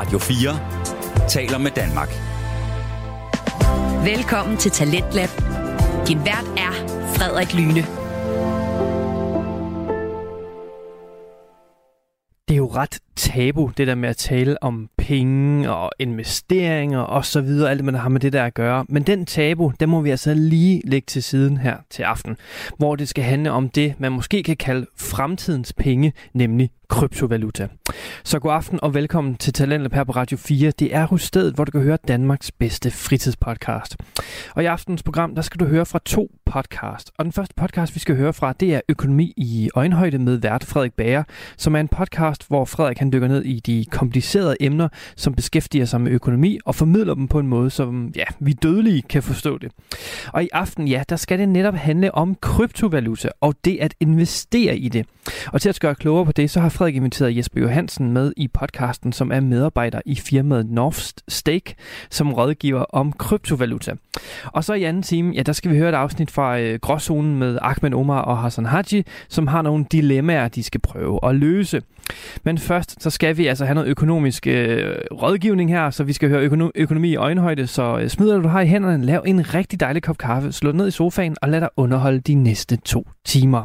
Radio 0.00 0.18
4 0.18 1.28
taler 1.28 1.58
med 1.58 1.70
Danmark. 1.70 2.08
Velkommen 4.04 4.56
til 4.56 4.70
Talentlab. 4.70 5.28
Din 6.08 6.18
vært 6.24 6.46
er 6.56 6.72
Frederik 7.16 7.52
Lyne. 7.54 7.84
Det 12.48 12.54
er 12.54 12.56
jo 12.56 12.70
ret 12.74 12.98
tabu, 13.20 13.70
det 13.76 13.86
der 13.86 13.94
med 13.94 14.08
at 14.08 14.16
tale 14.16 14.62
om 14.62 14.88
penge 14.98 15.72
og 15.72 15.90
investeringer 15.98 17.00
og 17.00 17.24
så 17.24 17.40
videre, 17.40 17.70
alt 17.70 17.78
det, 17.78 17.84
man 17.84 17.94
har 17.94 18.08
med 18.08 18.20
det 18.20 18.32
der 18.32 18.44
at 18.44 18.54
gøre. 18.54 18.84
Men 18.88 19.02
den 19.02 19.26
tabu, 19.26 19.72
den 19.80 19.88
må 19.88 20.00
vi 20.00 20.10
altså 20.10 20.34
lige 20.34 20.82
lægge 20.84 21.06
til 21.06 21.22
siden 21.22 21.56
her 21.56 21.76
til 21.90 22.02
aften, 22.02 22.36
hvor 22.78 22.96
det 22.96 23.08
skal 23.08 23.24
handle 23.24 23.52
om 23.52 23.68
det, 23.68 23.94
man 23.98 24.12
måske 24.12 24.42
kan 24.42 24.56
kalde 24.56 24.86
fremtidens 24.96 25.72
penge, 25.72 26.12
nemlig 26.34 26.70
kryptovaluta. 26.90 27.68
Så 28.24 28.38
god 28.38 28.52
aften 28.52 28.78
og 28.82 28.94
velkommen 28.94 29.34
til 29.34 29.52
Talentlab 29.52 29.92
her 29.92 30.04
på 30.04 30.12
Radio 30.12 30.36
4. 30.38 30.70
Det 30.70 30.94
er 30.94 31.06
hos 31.06 31.22
stedet, 31.22 31.54
hvor 31.54 31.64
du 31.64 31.70
kan 31.70 31.80
høre 31.80 31.98
Danmarks 32.08 32.52
bedste 32.52 32.90
fritidspodcast. 32.90 33.96
Og 34.54 34.62
i 34.62 34.66
aftens 34.66 35.02
program, 35.02 35.34
der 35.34 35.42
skal 35.42 35.60
du 35.60 35.64
høre 35.64 35.86
fra 35.86 36.00
to 36.04 36.30
podcast. 36.46 37.10
Og 37.18 37.24
den 37.24 37.32
første 37.32 37.54
podcast, 37.54 37.94
vi 37.94 38.00
skal 38.00 38.16
høre 38.16 38.32
fra, 38.32 38.52
det 38.52 38.74
er 38.74 38.80
Økonomi 38.88 39.32
i 39.36 39.70
øjenhøjde 39.74 40.18
med 40.18 40.36
vært 40.36 40.64
Frederik 40.64 40.92
Bager, 40.92 41.24
som 41.56 41.74
er 41.74 41.80
en 41.80 41.88
podcast, 41.88 42.48
hvor 42.48 42.64
Frederik 42.64 42.98
han 42.98 43.09
dykker 43.12 43.28
ned 43.28 43.44
i 43.44 43.60
de 43.60 43.84
komplicerede 43.90 44.56
emner, 44.60 44.88
som 45.16 45.34
beskæftiger 45.34 45.84
sig 45.84 46.00
med 46.00 46.12
økonomi 46.12 46.58
og 46.64 46.74
formidler 46.74 47.14
dem 47.14 47.28
på 47.28 47.38
en 47.38 47.46
måde, 47.46 47.70
som 47.70 48.12
ja, 48.16 48.24
vi 48.40 48.52
dødelige 48.52 49.02
kan 49.02 49.22
forstå 49.22 49.58
det. 49.58 49.72
Og 50.32 50.44
i 50.44 50.48
aften, 50.52 50.88
ja, 50.88 51.02
der 51.08 51.16
skal 51.16 51.38
det 51.38 51.48
netop 51.48 51.74
handle 51.74 52.14
om 52.14 52.36
kryptovaluta 52.40 53.28
og 53.40 53.54
det 53.64 53.78
at 53.80 53.94
investere 54.00 54.76
i 54.76 54.88
det. 54.88 55.06
Og 55.52 55.60
til 55.60 55.68
at 55.68 55.80
gøre 55.80 55.94
klogere 55.94 56.26
på 56.26 56.32
det, 56.32 56.50
så 56.50 56.60
har 56.60 56.68
Frederik 56.68 56.96
inviteret 56.96 57.36
Jesper 57.36 57.60
Johansen 57.60 58.12
med 58.12 58.32
i 58.36 58.48
podcasten, 58.48 59.12
som 59.12 59.32
er 59.32 59.40
medarbejder 59.40 60.00
i 60.06 60.16
firmaet 60.16 60.70
North 60.70 61.00
Stake, 61.28 61.74
som 62.10 62.32
rådgiver 62.32 62.80
om 62.80 63.12
kryptovaluta. 63.12 63.94
Og 64.46 64.64
så 64.64 64.74
i 64.74 64.82
anden 64.84 65.02
time, 65.02 65.32
ja, 65.34 65.42
der 65.42 65.52
skal 65.52 65.70
vi 65.70 65.76
høre 65.76 65.88
et 65.88 65.94
afsnit 65.94 66.30
fra 66.30 66.58
øh, 66.60 66.78
Gråzonen 66.78 67.38
med 67.38 67.58
Ahmed 67.62 67.94
Omar 67.94 68.20
og 68.20 68.38
Hassan 68.38 68.66
Haji, 68.66 69.04
som 69.28 69.46
har 69.46 69.62
nogle 69.62 69.84
dilemmaer, 69.92 70.48
de 70.48 70.62
skal 70.62 70.80
prøve 70.80 71.18
at 71.22 71.34
løse. 71.34 71.82
Men 72.44 72.58
først, 72.58 73.02
så 73.02 73.10
skal 73.10 73.36
vi 73.36 73.46
altså 73.46 73.64
have 73.64 73.74
noget 73.74 73.88
økonomisk 73.88 74.46
øh, 74.46 74.94
rådgivning 75.12 75.70
her, 75.70 75.90
så 75.90 76.04
vi 76.04 76.12
skal 76.12 76.28
høre 76.28 76.46
økono- 76.46 76.70
økonomi 76.74 77.08
i 77.08 77.16
øjenhøjde. 77.16 77.66
Så 77.66 77.98
øh, 77.98 78.08
smid 78.08 78.32
du 78.32 78.48
har 78.48 78.60
i 78.60 78.66
hænderne, 78.66 79.06
lav 79.06 79.22
en 79.26 79.54
rigtig 79.54 79.80
dejlig 79.80 80.02
kop 80.02 80.18
kaffe, 80.18 80.52
slå 80.52 80.72
ned 80.72 80.88
i 80.88 80.90
sofaen 80.90 81.36
og 81.42 81.48
lad 81.48 81.60
dig 81.60 81.68
underholde 81.76 82.20
de 82.20 82.34
næste 82.34 82.76
to 82.76 83.08
timer. 83.24 83.64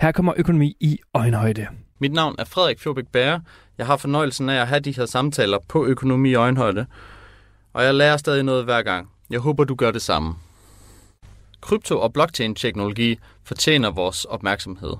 Her 0.00 0.12
kommer 0.12 0.32
økonomi 0.36 0.76
i 0.80 0.98
øjenhøjde. 1.14 1.66
Mit 1.98 2.12
navn 2.12 2.34
er 2.38 2.44
Frederik 2.44 2.80
Fjordbæk 2.80 3.06
Bære. 3.12 3.40
Jeg 3.78 3.86
har 3.86 3.96
fornøjelsen 3.96 4.48
af 4.48 4.60
at 4.60 4.68
have 4.68 4.80
de 4.80 4.96
her 4.96 5.06
samtaler 5.06 5.58
på 5.68 5.86
økonomi 5.86 6.30
i 6.30 6.34
øjenhøjde. 6.34 6.86
Og 7.72 7.84
jeg 7.84 7.94
lærer 7.94 8.16
stadig 8.16 8.42
noget 8.42 8.64
hver 8.64 8.82
gang. 8.82 9.08
Jeg 9.30 9.40
håber, 9.40 9.64
du 9.64 9.74
gør 9.74 9.90
det 9.90 10.02
samme. 10.02 10.34
Krypto- 11.66 11.98
og 11.98 12.12
blockchain-teknologi 12.12 13.18
fortjener 13.44 13.90
vores 13.90 14.24
opmærksomhed. 14.24 14.92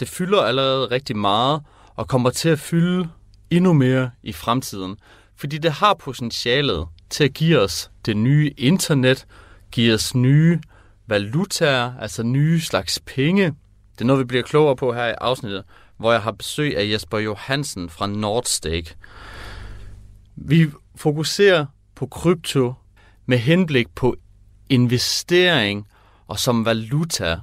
Det 0.00 0.08
fylder 0.08 0.42
allerede 0.42 0.86
rigtig 0.86 1.16
meget 1.16 1.60
og 1.96 2.08
kommer 2.08 2.30
til 2.30 2.48
at 2.48 2.58
fylde 2.58 3.08
endnu 3.50 3.72
mere 3.72 4.10
i 4.22 4.32
fremtiden, 4.32 4.96
fordi 5.36 5.58
det 5.58 5.72
har 5.72 5.94
potentialet 5.94 6.86
til 7.10 7.24
at 7.24 7.34
give 7.34 7.60
os 7.60 7.90
det 8.06 8.16
nye 8.16 8.52
internet, 8.58 9.26
give 9.70 9.94
os 9.94 10.14
nye 10.14 10.60
valutaer, 11.06 11.92
altså 12.00 12.22
nye 12.22 12.60
slags 12.60 13.00
penge. 13.06 13.44
Det 13.92 14.00
er 14.00 14.04
noget, 14.04 14.20
vi 14.20 14.24
bliver 14.24 14.42
klogere 14.42 14.76
på 14.76 14.92
her 14.92 15.06
i 15.06 15.14
afsnittet, 15.20 15.64
hvor 15.96 16.12
jeg 16.12 16.22
har 16.22 16.32
besøg 16.32 16.76
af 16.76 16.90
Jesper 16.90 17.18
Johansen 17.18 17.90
fra 17.90 18.06
Nordstake. 18.06 18.94
Vi 20.36 20.70
fokuserer 20.96 21.66
på 21.94 22.06
krypto 22.06 22.74
med 23.26 23.38
henblik 23.38 23.86
på 23.94 24.16
investering 24.68 25.86
og 26.26 26.38
som 26.38 26.64
valuta. 26.64 27.38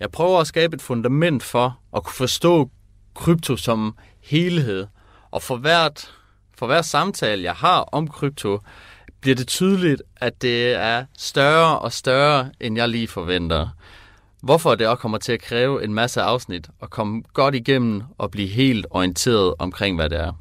Jeg 0.00 0.10
prøver 0.10 0.40
at 0.40 0.46
skabe 0.46 0.74
et 0.74 0.82
fundament 0.82 1.42
for 1.42 1.78
at 1.96 2.04
kunne 2.04 2.14
forstå 2.14 2.70
krypto 3.14 3.56
som 3.56 3.96
helhed, 4.20 4.86
og 5.30 5.42
for 5.42 5.56
hvert 5.56 6.10
for 6.58 6.66
hver 6.66 6.82
samtale, 6.82 7.42
jeg 7.42 7.54
har 7.54 7.80
om 7.80 8.08
krypto, 8.08 8.58
bliver 9.20 9.34
det 9.34 9.48
tydeligt, 9.48 10.02
at 10.16 10.42
det 10.42 10.72
er 10.72 11.04
større 11.18 11.78
og 11.78 11.92
større, 11.92 12.50
end 12.60 12.76
jeg 12.76 12.88
lige 12.88 13.08
forventer. 13.08 13.68
Hvorfor 14.42 14.74
det 14.74 14.86
også 14.86 15.00
kommer 15.00 15.18
til 15.18 15.32
at 15.32 15.40
kræve 15.40 15.84
en 15.84 15.94
masse 15.94 16.22
afsnit 16.22 16.68
og 16.80 16.90
komme 16.90 17.22
godt 17.32 17.54
igennem 17.54 18.02
og 18.18 18.30
blive 18.30 18.48
helt 18.48 18.86
orienteret 18.90 19.54
omkring, 19.58 19.96
hvad 19.96 20.10
det 20.10 20.20
er. 20.20 20.32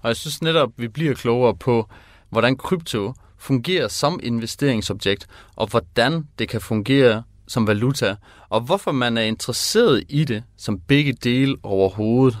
Og 0.00 0.08
jeg 0.08 0.16
synes 0.16 0.42
netop, 0.42 0.72
vi 0.76 0.88
bliver 0.88 1.14
klogere 1.14 1.56
på, 1.56 1.88
hvordan 2.30 2.56
krypto 2.56 3.14
fungerer 3.38 3.88
som 3.88 4.20
investeringsobjekt, 4.22 5.26
og 5.56 5.66
hvordan 5.66 6.28
det 6.38 6.48
kan 6.48 6.60
fungere 6.60 7.22
som 7.48 7.66
valuta, 7.66 8.16
og 8.48 8.60
hvorfor 8.60 8.92
man 8.92 9.16
er 9.16 9.22
interesseret 9.22 10.04
i 10.08 10.24
det 10.24 10.42
som 10.56 10.80
begge 10.80 11.12
dele 11.12 11.56
overhovedet. 11.62 12.38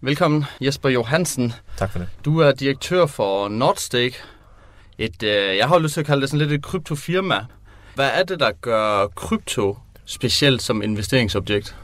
Velkommen, 0.00 0.44
Jesper 0.60 0.88
Johansen. 0.88 1.52
Tak 1.76 1.90
for 1.90 1.98
det. 1.98 2.08
Du 2.24 2.38
er 2.38 2.52
direktør 2.52 3.06
for 3.06 3.48
Nordstake. 3.48 4.16
Et, 4.98 5.22
øh, 5.22 5.56
jeg 5.56 5.68
har 5.68 5.78
lyst 5.78 5.94
til 5.94 6.00
at 6.00 6.06
kalde 6.06 6.20
det 6.20 6.30
sådan 6.30 6.46
lidt 6.46 6.52
et 6.52 6.62
kryptofirma. 6.62 7.44
Hvad 7.94 8.10
er 8.14 8.22
det, 8.22 8.40
der 8.40 8.50
gør 8.60 9.06
krypto 9.06 9.78
specielt 10.04 10.62
som 10.62 10.82
investeringsobjekt? 10.82 11.76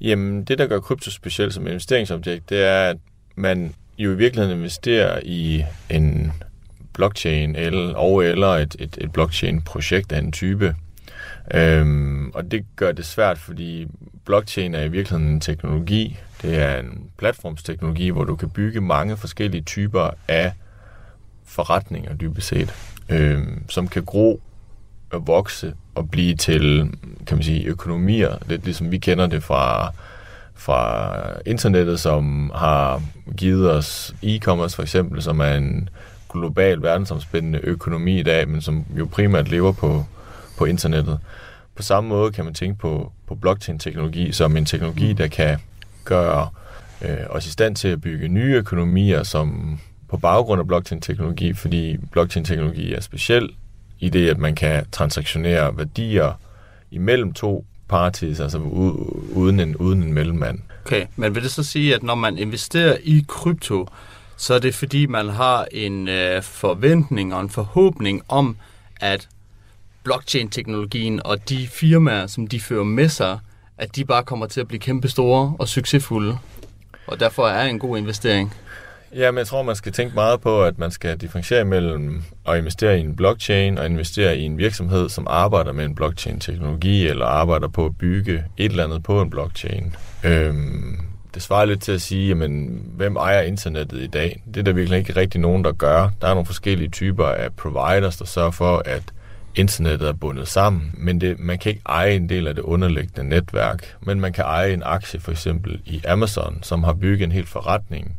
Jamen, 0.00 0.44
det, 0.44 0.58
der 0.58 0.66
gør 0.66 0.80
krypto 0.80 1.10
specielt 1.10 1.54
som 1.54 1.66
investeringsobjekt, 1.66 2.50
det 2.50 2.64
er, 2.64 2.90
at 2.90 2.96
man 3.36 3.74
jo 3.98 4.12
i 4.12 4.16
virkeligheden 4.16 4.58
investerer 4.58 5.20
i 5.24 5.64
en 5.90 6.32
blockchain 6.92 7.56
eller, 7.56 7.94
og 7.94 8.24
eller 8.24 8.48
et, 8.48 8.76
et, 8.78 8.98
et 9.00 9.12
blockchain-projekt 9.12 10.12
af 10.12 10.18
en 10.18 10.32
type. 10.32 10.74
Øhm, 11.54 12.30
og 12.30 12.50
det 12.50 12.64
gør 12.76 12.92
det 12.92 13.06
svært, 13.06 13.38
fordi 13.38 13.86
blockchain 14.24 14.74
er 14.74 14.82
i 14.82 14.88
virkeligheden 14.88 15.34
en 15.34 15.40
teknologi. 15.40 16.18
Det 16.42 16.58
er 16.62 16.78
en 16.78 17.10
platformsteknologi, 17.18 18.08
hvor 18.08 18.24
du 18.24 18.36
kan 18.36 18.50
bygge 18.50 18.80
mange 18.80 19.16
forskellige 19.16 19.62
typer 19.62 20.10
af 20.28 20.52
forretninger, 21.44 22.14
dybest 22.14 22.48
set, 22.48 22.74
øhm, 23.08 23.62
som 23.68 23.88
kan 23.88 24.04
gro 24.04 24.40
og 25.10 25.26
vokse 25.26 25.74
og 25.94 26.10
blive 26.10 26.34
til, 26.34 26.90
kan 27.26 27.36
man 27.36 27.44
sige, 27.44 27.64
økonomier, 27.64 28.36
lidt 28.46 28.64
ligesom 28.64 28.90
vi 28.90 28.98
kender 28.98 29.26
det 29.26 29.42
fra, 29.42 29.92
fra 30.58 31.20
internettet, 31.46 32.00
som 32.00 32.52
har 32.54 33.02
givet 33.36 33.70
os 33.70 34.14
e-commerce 34.22 34.76
for 34.76 34.82
eksempel, 34.82 35.22
som 35.22 35.40
er 35.40 35.54
en 35.54 35.88
global 36.32 36.82
verdensomspændende 36.82 37.60
økonomi 37.62 38.20
i 38.20 38.22
dag, 38.22 38.48
men 38.48 38.60
som 38.60 38.84
jo 38.98 39.08
primært 39.12 39.48
lever 39.48 39.72
på, 39.72 40.04
på 40.58 40.64
internettet. 40.64 41.18
På 41.74 41.82
samme 41.82 42.08
måde 42.08 42.32
kan 42.32 42.44
man 42.44 42.54
tænke 42.54 42.78
på, 42.78 43.12
på 43.26 43.34
blockchain-teknologi 43.34 44.32
som 44.32 44.56
en 44.56 44.64
teknologi, 44.64 45.12
der 45.12 45.26
kan 45.26 45.58
gøre 46.04 46.48
øh, 47.02 47.16
os 47.30 47.46
i 47.46 47.50
stand 47.50 47.76
til 47.76 47.88
at 47.88 48.00
bygge 48.00 48.28
nye 48.28 48.54
økonomier, 48.54 49.22
som 49.22 49.78
på 50.08 50.16
baggrund 50.16 50.60
af 50.60 50.66
blockchain-teknologi, 50.66 51.52
fordi 51.52 51.96
blockchain-teknologi 52.12 52.94
er 52.94 53.00
speciel 53.00 53.50
i 53.98 54.08
det, 54.08 54.28
at 54.28 54.38
man 54.38 54.54
kan 54.54 54.86
transaktionere 54.92 55.76
værdier 55.76 56.40
imellem 56.90 57.32
to 57.32 57.64
parties, 57.88 58.40
altså 58.40 58.58
uden 59.34 59.60
en, 59.60 59.76
uden 59.76 60.02
en 60.02 60.12
mellemmand. 60.12 60.58
Okay, 60.86 61.06
men 61.16 61.34
vil 61.34 61.42
det 61.42 61.50
så 61.50 61.62
sige, 61.62 61.94
at 61.94 62.02
når 62.02 62.14
man 62.14 62.38
investerer 62.38 62.96
i 63.02 63.24
krypto, 63.28 63.88
så 64.36 64.54
er 64.54 64.58
det 64.58 64.74
fordi, 64.74 65.06
man 65.06 65.28
har 65.28 65.66
en 65.72 66.08
øh, 66.08 66.42
forventning 66.42 67.34
og 67.34 67.40
en 67.40 67.50
forhåbning 67.50 68.22
om, 68.28 68.56
at 69.00 69.28
blockchain-teknologien 70.02 71.20
og 71.24 71.48
de 71.48 71.66
firmaer, 71.66 72.26
som 72.26 72.46
de 72.46 72.60
fører 72.60 72.84
med 72.84 73.08
sig, 73.08 73.38
at 73.78 73.96
de 73.96 74.04
bare 74.04 74.24
kommer 74.24 74.46
til 74.46 74.60
at 74.60 74.68
blive 74.68 74.80
kæmpe 74.80 75.08
store 75.08 75.54
og 75.58 75.68
succesfulde. 75.68 76.38
Og 77.06 77.20
derfor 77.20 77.48
er 77.48 77.64
en 77.64 77.78
god 77.78 77.98
investering. 77.98 78.54
Ja, 79.14 79.30
men 79.30 79.38
jeg 79.38 79.46
tror, 79.46 79.62
man 79.62 79.76
skal 79.76 79.92
tænke 79.92 80.14
meget 80.14 80.40
på, 80.40 80.62
at 80.64 80.78
man 80.78 80.90
skal 80.90 81.16
differentiere 81.16 81.64
mellem 81.64 82.22
at 82.48 82.58
investere 82.58 82.98
i 82.98 83.00
en 83.00 83.16
blockchain 83.16 83.78
og 83.78 83.86
investere 83.86 84.38
i 84.38 84.42
en 84.42 84.58
virksomhed, 84.58 85.08
som 85.08 85.26
arbejder 85.30 85.72
med 85.72 85.84
en 85.84 85.94
blockchain-teknologi 85.94 87.08
eller 87.08 87.26
arbejder 87.26 87.68
på 87.68 87.86
at 87.86 87.98
bygge 87.98 88.44
et 88.56 88.70
eller 88.70 88.84
andet 88.84 89.02
på 89.02 89.20
en 89.20 89.30
blockchain. 89.30 89.96
Øhm, 90.24 91.00
det 91.34 91.42
svarer 91.42 91.64
lidt 91.64 91.82
til 91.82 91.92
at 91.92 92.00
sige, 92.00 92.28
jamen, 92.28 92.82
hvem 92.96 93.16
ejer 93.16 93.42
internettet 93.42 94.00
i 94.00 94.06
dag? 94.06 94.42
Det 94.46 94.56
er 94.60 94.64
der 94.64 94.72
virkelig 94.72 94.98
ikke 94.98 95.16
rigtig 95.16 95.40
nogen, 95.40 95.64
der 95.64 95.72
gør. 95.72 96.10
Der 96.20 96.28
er 96.28 96.34
nogle 96.34 96.46
forskellige 96.46 96.90
typer 96.90 97.26
af 97.26 97.52
providers, 97.52 98.16
der 98.16 98.24
sørger 98.24 98.50
for, 98.50 98.82
at 98.86 99.02
internettet 99.54 100.08
er 100.08 100.12
bundet 100.12 100.48
sammen, 100.48 100.94
men 100.94 101.20
det, 101.20 101.38
man 101.38 101.58
kan 101.58 101.70
ikke 101.70 101.82
eje 101.86 102.14
en 102.14 102.28
del 102.28 102.46
af 102.46 102.54
det 102.54 102.62
underliggende 102.62 103.28
netværk, 103.28 103.96
men 104.00 104.20
man 104.20 104.32
kan 104.32 104.44
eje 104.44 104.72
en 104.72 104.82
aktie 104.84 105.20
for 105.20 105.30
eksempel 105.30 105.80
i 105.84 106.02
Amazon, 106.08 106.58
som 106.62 106.84
har 106.84 106.92
bygget 106.92 107.26
en 107.26 107.32
hel 107.32 107.46
forretning 107.46 108.16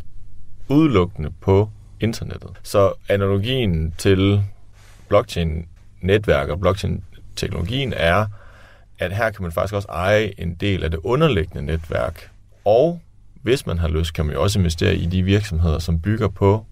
udelukkende 0.70 1.32
på 1.42 1.70
internettet. 2.00 2.50
Så 2.64 2.94
analogien 3.10 3.94
til 3.98 4.44
blockchain-netværk 5.08 6.50
og 6.50 6.60
blockchain-teknologien 6.60 7.94
er, 7.98 8.26
at 9.00 9.16
her 9.16 9.30
kan 9.32 9.44
man 9.44 9.52
faktisk 9.52 9.74
også 9.74 9.88
eje 9.88 10.34
en 10.38 10.56
del 10.56 10.84
af 10.84 10.92
det 10.92 11.00
underliggende 11.04 11.66
netværk. 11.66 12.32
Og 12.66 13.02
hvis 13.42 13.66
man 13.66 13.78
har 13.78 13.88
lyst, 13.88 14.14
kan 14.14 14.26
man 14.26 14.36
jo 14.36 14.42
også 14.42 14.60
investere 14.60 14.96
i 14.96 15.06
de 15.06 15.24
virksomheder, 15.24 15.80
som 15.80 16.00
bygger 16.00 16.28
på 16.28 16.66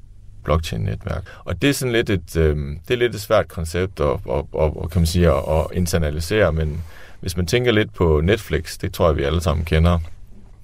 blockchain-netværk. 0.44 1.24
Og 1.46 1.62
det 1.62 1.70
er 1.70 1.74
sådan 1.74 1.92
lidt 1.92 2.10
et, 2.10 2.38
øh, 2.38 2.58
det 2.88 2.94
er 2.94 2.98
lidt 2.98 3.16
et 3.16 3.22
svært 3.22 3.48
koncept 3.48 4.00
at, 4.00 4.20
at, 4.30 4.44
at, 4.60 4.72
at, 4.84 4.90
kan 4.92 5.02
man 5.02 5.06
sige, 5.06 5.28
at, 5.28 5.44
at 5.48 5.66
internalisere, 5.74 6.52
men 6.52 6.84
hvis 7.20 7.38
man 7.38 7.48
tænker 7.48 7.72
lidt 7.72 7.94
på 7.94 8.22
Netflix, 8.22 8.78
det 8.78 8.94
tror 8.94 9.08
jeg, 9.08 9.18
vi 9.18 9.24
alle 9.24 9.42
sammen 9.42 9.66
kender. 9.66 10.00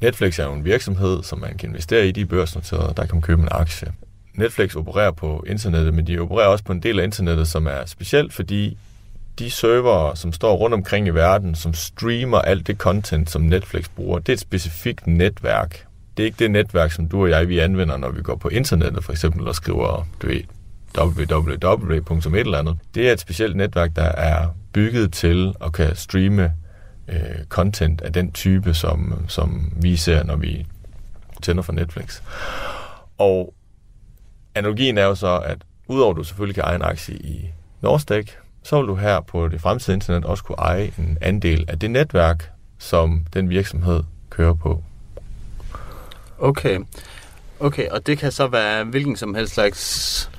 Netflix 0.03 0.39
er 0.39 0.43
jo 0.43 0.53
en 0.53 0.65
virksomhed, 0.65 1.23
som 1.23 1.39
man 1.39 1.57
kan 1.57 1.69
investere 1.69 2.07
i, 2.07 2.11
de 2.11 2.25
børsnoterede, 2.25 2.93
der 2.97 3.05
kan 3.05 3.15
man 3.15 3.21
købe 3.21 3.41
en 3.41 3.47
aktie. 3.51 3.87
Netflix 4.33 4.75
opererer 4.75 5.11
på 5.11 5.43
internettet, 5.47 5.93
men 5.93 6.07
de 6.07 6.19
opererer 6.19 6.47
også 6.47 6.63
på 6.63 6.71
en 6.71 6.83
del 6.83 6.99
af 6.99 7.03
internettet, 7.03 7.47
som 7.47 7.67
er 7.67 7.85
specielt, 7.85 8.33
fordi 8.33 8.77
de 9.39 9.49
servere, 9.49 10.15
som 10.15 10.33
står 10.33 10.55
rundt 10.55 10.73
omkring 10.73 11.07
i 11.07 11.09
verden, 11.09 11.55
som 11.55 11.73
streamer 11.73 12.37
alt 12.37 12.67
det 12.67 12.77
content, 12.77 13.29
som 13.29 13.41
Netflix 13.41 13.89
bruger, 13.95 14.19
det 14.19 14.29
er 14.29 14.33
et 14.33 14.39
specifikt 14.39 15.07
netværk. 15.07 15.85
Det 16.17 16.23
er 16.23 16.25
ikke 16.25 16.39
det 16.39 16.51
netværk, 16.51 16.91
som 16.91 17.09
du 17.09 17.21
og 17.21 17.29
jeg 17.29 17.47
vi 17.49 17.59
anvender, 17.59 17.97
når 17.97 18.11
vi 18.11 18.21
går 18.21 18.35
på 18.35 18.49
internettet, 18.49 19.03
for 19.03 19.11
eksempel, 19.11 19.47
og 19.47 19.55
skriver, 19.55 20.07
du 20.21 20.27
ved, 20.27 20.41
www. 20.97 22.39
eller 22.39 22.57
andet. 22.57 22.77
Det 22.95 23.07
er 23.07 23.13
et 23.13 23.19
specielt 23.19 23.55
netværk, 23.55 23.95
der 23.95 24.11
er 24.11 24.47
bygget 24.73 25.13
til 25.13 25.53
at 25.65 25.73
kan 25.73 25.95
streame 25.95 26.51
øh, 27.07 27.45
content 27.49 28.01
af 28.01 28.13
den 28.13 28.31
type, 28.31 28.73
som, 28.73 29.25
som 29.27 29.73
vi 29.75 29.95
ser, 29.95 30.23
når 30.23 30.35
vi 30.35 30.65
tænder 31.41 31.63
for 31.63 31.73
Netflix. 31.73 32.21
Og 33.17 33.53
analogien 34.55 34.97
er 34.97 35.03
jo 35.03 35.15
så, 35.15 35.39
at 35.39 35.57
udover 35.87 36.11
at 36.11 36.17
du 36.17 36.23
selvfølgelig 36.23 36.55
kan 36.55 36.63
eje 36.63 36.75
en 36.75 36.81
aktie 36.81 37.15
i 37.15 37.49
Norstek, 37.81 38.37
så 38.63 38.79
vil 38.79 38.87
du 38.87 38.95
her 38.95 39.19
på 39.19 39.47
det 39.47 39.61
fremtidige 39.61 39.95
internet 39.95 40.25
også 40.25 40.43
kunne 40.43 40.57
eje 40.57 40.91
en 40.97 41.17
andel 41.21 41.65
af 41.67 41.79
det 41.79 41.91
netværk, 41.91 42.51
som 42.77 43.25
den 43.33 43.49
virksomhed 43.49 44.03
kører 44.29 44.53
på. 44.53 44.83
Okay. 46.39 46.79
Okay, 47.59 47.87
og 47.89 48.07
det 48.07 48.17
kan 48.17 48.31
så 48.31 48.47
være 48.47 48.83
hvilken 48.83 49.15
som 49.15 49.35
helst 49.35 49.53
slags 49.53 50.31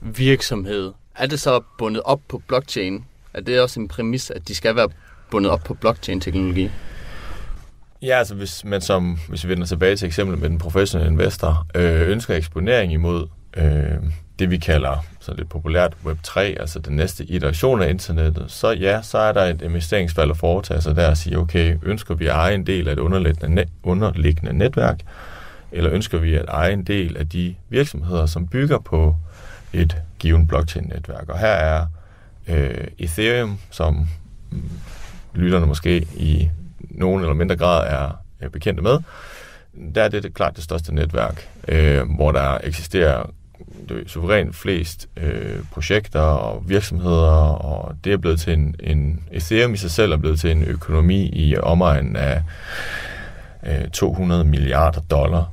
virksomhed. 0.00 0.92
Er 1.14 1.26
det 1.26 1.40
så 1.40 1.60
bundet 1.78 2.02
op 2.02 2.20
på 2.28 2.42
blockchain? 2.46 3.04
Er 3.34 3.40
det 3.40 3.60
også 3.60 3.80
en 3.80 3.88
præmis, 3.88 4.30
at 4.30 4.48
de 4.48 4.54
skal 4.54 4.76
være 4.76 4.88
bundet 5.30 5.52
op 5.52 5.64
på 5.64 5.74
blockchain-teknologi? 5.74 6.70
Ja, 8.02 8.18
altså 8.18 8.34
hvis 8.34 8.64
man 8.64 8.80
som, 8.80 9.18
hvis 9.28 9.44
vi 9.44 9.48
vender 9.48 9.66
tilbage 9.66 9.96
til 9.96 10.06
eksemplet 10.06 10.38
med 10.38 10.48
den 10.48 10.58
professionelle 10.58 11.12
investor, 11.12 11.66
øh, 11.74 12.08
ønsker 12.08 12.34
eksponering 12.34 12.92
imod 12.92 13.26
øh, 13.56 13.96
det, 14.40 14.50
vi 14.50 14.58
kalder 14.58 15.04
så 15.20 15.34
lidt 15.34 15.48
populært 15.48 15.96
Web3, 16.06 16.40
altså 16.40 16.78
den 16.78 16.96
næste 16.96 17.24
iteration 17.24 17.82
af 17.82 17.90
internettet, 17.90 18.44
så 18.48 18.70
ja, 18.70 19.02
så 19.02 19.18
er 19.18 19.32
der 19.32 19.44
et 19.44 19.62
investeringsvalg 19.62 20.30
at 20.30 20.36
foretage 20.36 20.80
sig 20.80 20.96
der 20.96 21.10
og 21.10 21.16
sige, 21.16 21.38
okay, 21.38 21.76
ønsker 21.82 22.14
vi 22.14 22.26
at 22.26 22.32
eje 22.32 22.54
en 22.54 22.66
del 22.66 22.88
af 22.88 22.92
et 22.92 22.98
underliggende, 22.98 23.54
net, 23.54 23.68
underliggende 23.82 24.52
netværk, 24.52 25.00
eller 25.72 25.92
ønsker 25.92 26.18
vi 26.18 26.34
at 26.34 26.44
eje 26.48 26.72
en 26.72 26.84
del 26.84 27.16
af 27.16 27.28
de 27.28 27.54
virksomheder, 27.68 28.26
som 28.26 28.46
bygger 28.46 28.78
på 28.78 29.16
et 29.72 29.96
given 30.18 30.46
blockchain-netværk. 30.46 31.28
Og 31.28 31.38
her 31.38 31.46
er 31.46 31.86
øh, 32.46 32.86
Ethereum, 32.98 33.58
som 33.70 34.08
lytterne 35.34 35.66
måske 35.66 36.06
i 36.16 36.50
nogen 36.80 37.20
eller 37.22 37.34
mindre 37.34 37.56
grad 37.56 37.86
er, 38.40 38.48
bekendte 38.48 38.82
med, 38.82 38.98
der 39.94 40.02
er 40.02 40.08
det, 40.08 40.22
det 40.22 40.34
klart 40.34 40.56
det 40.56 40.64
største 40.64 40.94
netværk, 40.94 41.48
øh, 41.68 42.14
hvor 42.16 42.32
der 42.32 42.58
eksisterer 42.64 43.30
det 43.88 44.10
suverænt 44.10 44.56
flest 44.56 45.08
øh, 45.16 45.58
projekter 45.72 46.20
og 46.20 46.62
virksomheder, 46.68 47.52
og 47.64 47.96
det 48.04 48.12
er 48.12 48.16
blevet 48.16 48.40
til 48.40 48.52
en, 48.52 48.74
en 48.80 49.24
Ethereum 49.32 49.74
i 49.74 49.76
sig 49.76 49.90
selv 49.90 50.12
er 50.12 50.16
blevet 50.16 50.40
til 50.40 50.50
en 50.50 50.64
økonomi 50.64 51.28
i 51.28 51.56
omegnen 51.56 52.16
af 52.16 52.42
øh, 53.66 53.90
200 53.90 54.44
milliarder 54.44 55.00
dollar. 55.00 55.50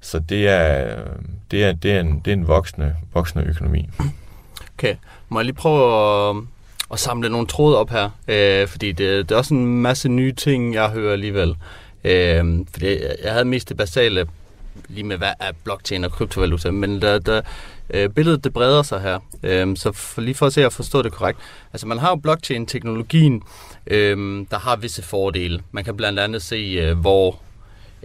Så 0.00 0.18
det 0.18 0.48
er, 0.48 0.96
det 1.50 1.64
er, 1.64 1.72
det 1.72 1.92
er 1.92 2.00
en, 2.00 2.20
det 2.24 2.30
er 2.30 2.36
en 2.36 2.48
voksende, 2.48 2.96
voksende 3.14 3.44
økonomi. 3.44 3.90
Okay, 4.78 4.94
må 5.28 5.38
jeg 5.38 5.44
lige 5.44 5.54
prøve 5.54 6.30
at, 6.30 6.36
at 6.92 7.00
samle 7.00 7.28
nogle 7.28 7.46
tråde 7.46 7.78
op 7.78 7.90
her, 7.90 8.10
øh, 8.28 8.68
fordi 8.68 8.92
det, 8.92 9.28
det 9.28 9.34
er 9.34 9.38
også 9.38 9.54
en 9.54 9.82
masse 9.82 10.08
nye 10.08 10.32
ting, 10.32 10.74
jeg 10.74 10.90
hører 10.90 11.12
alligevel. 11.12 11.56
Øh, 12.04 12.58
fordi 12.72 12.98
jeg 13.24 13.32
havde 13.32 13.44
mest 13.44 13.68
det 13.68 13.76
basale 13.76 14.26
lige 14.88 15.04
med, 15.04 15.16
hvad 15.16 15.32
er 15.40 15.52
blockchain 15.64 16.04
og 16.04 16.12
kryptovaluta, 16.12 16.70
men 16.70 17.02
der, 17.02 17.18
der, 17.18 17.40
øh, 17.90 18.10
billedet 18.10 18.44
det 18.44 18.52
breder 18.52 18.82
sig 18.82 19.00
her. 19.00 19.18
Øh, 19.42 19.76
så 19.76 19.92
for, 19.92 20.20
lige 20.20 20.34
for 20.34 20.46
at 20.46 20.52
se 20.52 20.64
at 20.66 20.72
forstå 20.72 21.02
det 21.02 21.12
korrekt. 21.12 21.38
Altså 21.72 21.86
man 21.86 21.98
har 21.98 22.08
jo 22.08 22.16
blockchain-teknologien, 22.16 23.42
øh, 23.86 24.46
der 24.50 24.58
har 24.58 24.76
visse 24.76 25.02
fordele. 25.02 25.62
Man 25.70 25.84
kan 25.84 25.96
blandt 25.96 26.18
andet 26.18 26.42
se, 26.42 26.56
øh, 26.56 26.98
hvor 26.98 27.38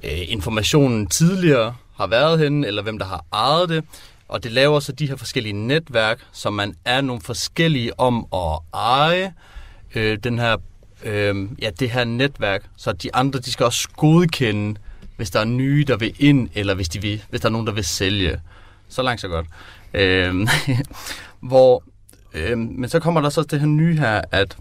øh, 0.04 0.32
informationen 0.32 1.08
tidligere 1.08 1.76
har 1.96 2.08
været 2.08 2.40
henne, 2.40 2.68
eller 2.68 2.82
hvem 2.82 2.98
der 2.98 3.06
har 3.06 3.26
ejet 3.34 3.70
det. 3.70 3.84
Og 4.28 4.44
det 4.44 4.52
laver 4.52 4.80
så 4.80 4.92
de 4.92 5.08
her 5.08 5.16
forskellige 5.16 5.54
netværk, 5.54 6.20
som 6.32 6.54
man 6.54 6.76
er 6.86 7.02
nogle 7.02 7.22
forskellige 7.22 8.00
om 8.00 8.28
at 8.34 8.60
eje 8.74 9.34
øh, 9.96 10.18
den 10.24 10.40
her, 10.40 10.58
øh, 11.04 11.36
ja, 11.62 11.70
det 11.80 11.90
her 11.90 12.04
netværk. 12.04 12.66
Så 12.78 12.92
de 12.92 13.16
andre, 13.16 13.40
de 13.40 13.52
skal 13.52 13.66
også 13.66 13.90
godkende, 13.98 14.80
hvis 15.18 15.32
der 15.32 15.40
er 15.40 15.46
nye, 15.46 15.84
der 15.88 15.98
vil 15.98 16.16
ind, 16.20 16.50
eller 16.54 16.74
hvis, 16.74 16.90
de 16.90 17.02
vil, 17.02 17.24
hvis 17.30 17.42
der 17.42 17.48
er 17.48 17.52
nogen, 17.52 17.68
der 17.68 17.74
vil 17.74 17.86
sælge. 17.86 18.42
Så 18.90 19.02
langt 19.02 19.22
så 19.22 19.28
godt. 19.28 19.46
Øh, 19.94 20.48
hvor, 21.50 21.84
øh, 22.34 22.58
men 22.58 22.90
så 22.90 23.00
kommer 23.00 23.22
der 23.22 23.30
så 23.30 23.44
det 23.44 23.60
her 23.60 23.68
nye 23.68 23.98
her, 23.98 24.22
at 24.32 24.58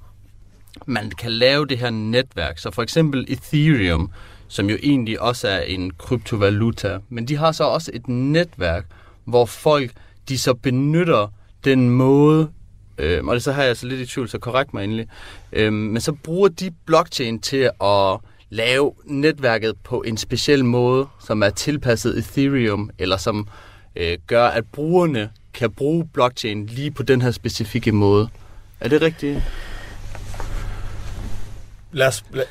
man 0.86 1.10
kan 1.10 1.32
lave 1.32 1.66
det 1.66 1.78
her 1.78 1.90
netværk. 1.90 2.58
Så 2.58 2.70
for 2.70 2.82
eksempel 2.82 3.24
Ethereum, 3.28 4.10
som 4.48 4.70
jo 4.70 4.76
egentlig 4.82 5.20
også 5.20 5.48
er 5.48 5.60
en 5.60 5.90
kryptovaluta. 5.90 6.98
Men 7.08 7.28
de 7.28 7.36
har 7.36 7.52
så 7.52 7.64
også 7.64 7.90
et 7.94 8.08
netværk, 8.08 8.86
hvor 9.26 9.44
folk 9.44 9.90
de 10.28 10.38
så 10.38 10.54
benytter 10.54 11.32
den 11.64 11.90
måde, 11.90 12.50
øh, 12.98 13.24
og 13.24 13.34
det 13.34 13.42
så 13.42 13.52
har 13.52 13.62
jeg 13.62 13.76
så 13.76 13.86
lidt 13.86 14.00
i 14.00 14.06
tvivl, 14.06 14.28
så 14.28 14.38
korrekt 14.38 14.74
mig 14.74 14.84
endelig, 14.84 15.06
øh, 15.52 15.72
men 15.72 16.00
så 16.00 16.12
bruger 16.12 16.48
de 16.48 16.70
blockchain 16.86 17.40
til 17.40 17.70
at 17.82 18.18
lave 18.50 18.92
netværket 19.04 19.74
på 19.84 20.02
en 20.02 20.16
speciel 20.16 20.64
måde, 20.64 21.06
som 21.26 21.42
er 21.42 21.50
tilpasset 21.50 22.18
Ethereum, 22.18 22.90
eller 22.98 23.16
som 23.16 23.48
øh, 23.96 24.18
gør, 24.26 24.46
at 24.46 24.64
brugerne 24.72 25.30
kan 25.54 25.70
bruge 25.70 26.08
blockchain 26.12 26.66
lige 26.66 26.90
på 26.90 27.02
den 27.02 27.22
her 27.22 27.30
specifikke 27.30 27.92
måde. 27.92 28.28
Er 28.80 28.88
det 28.88 29.02
rigtigt? 29.02 29.42
Lad 31.96 32.06
os, 32.06 32.24
lad, 32.32 32.44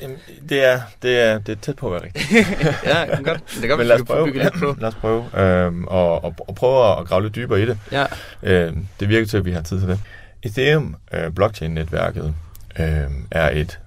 det, 0.48 0.64
er, 0.64 0.80
det, 1.02 1.20
er, 1.20 1.38
det 1.38 1.52
er 1.52 1.56
tæt 1.60 1.76
på 1.76 1.86
at 1.86 1.92
være 1.92 2.02
rigtigt. 2.02 2.48
ja, 2.84 3.22
godt. 3.22 3.42
Det 3.60 3.68
kan 3.68 3.78
Men 3.78 3.86
lad 3.86 4.00
os 4.00 4.06
prøve, 4.06 4.32
lidt 4.32 4.52
på. 4.52 4.76
lad 4.80 4.88
os 4.88 4.94
prøve 4.94 5.40
øhm, 5.40 5.84
og, 5.84 6.24
og, 6.24 6.34
og 6.38 6.54
prøve 6.54 7.00
at 7.00 7.06
grave 7.06 7.22
lidt 7.22 7.34
dybere 7.34 7.62
i 7.62 7.66
det. 7.66 7.78
Ja. 7.92 8.06
Øhm, 8.42 8.86
det 9.00 9.08
virker 9.08 9.26
til, 9.26 9.36
at 9.36 9.44
vi 9.44 9.52
har 9.52 9.62
tid 9.62 9.80
til 9.80 9.88
det. 9.88 10.00
Ethereum 10.42 10.96
øh, 11.12 11.32
blockchain-netværket 11.32 12.34
øh, 12.78 13.10
er 13.30 13.50
et 13.50 13.78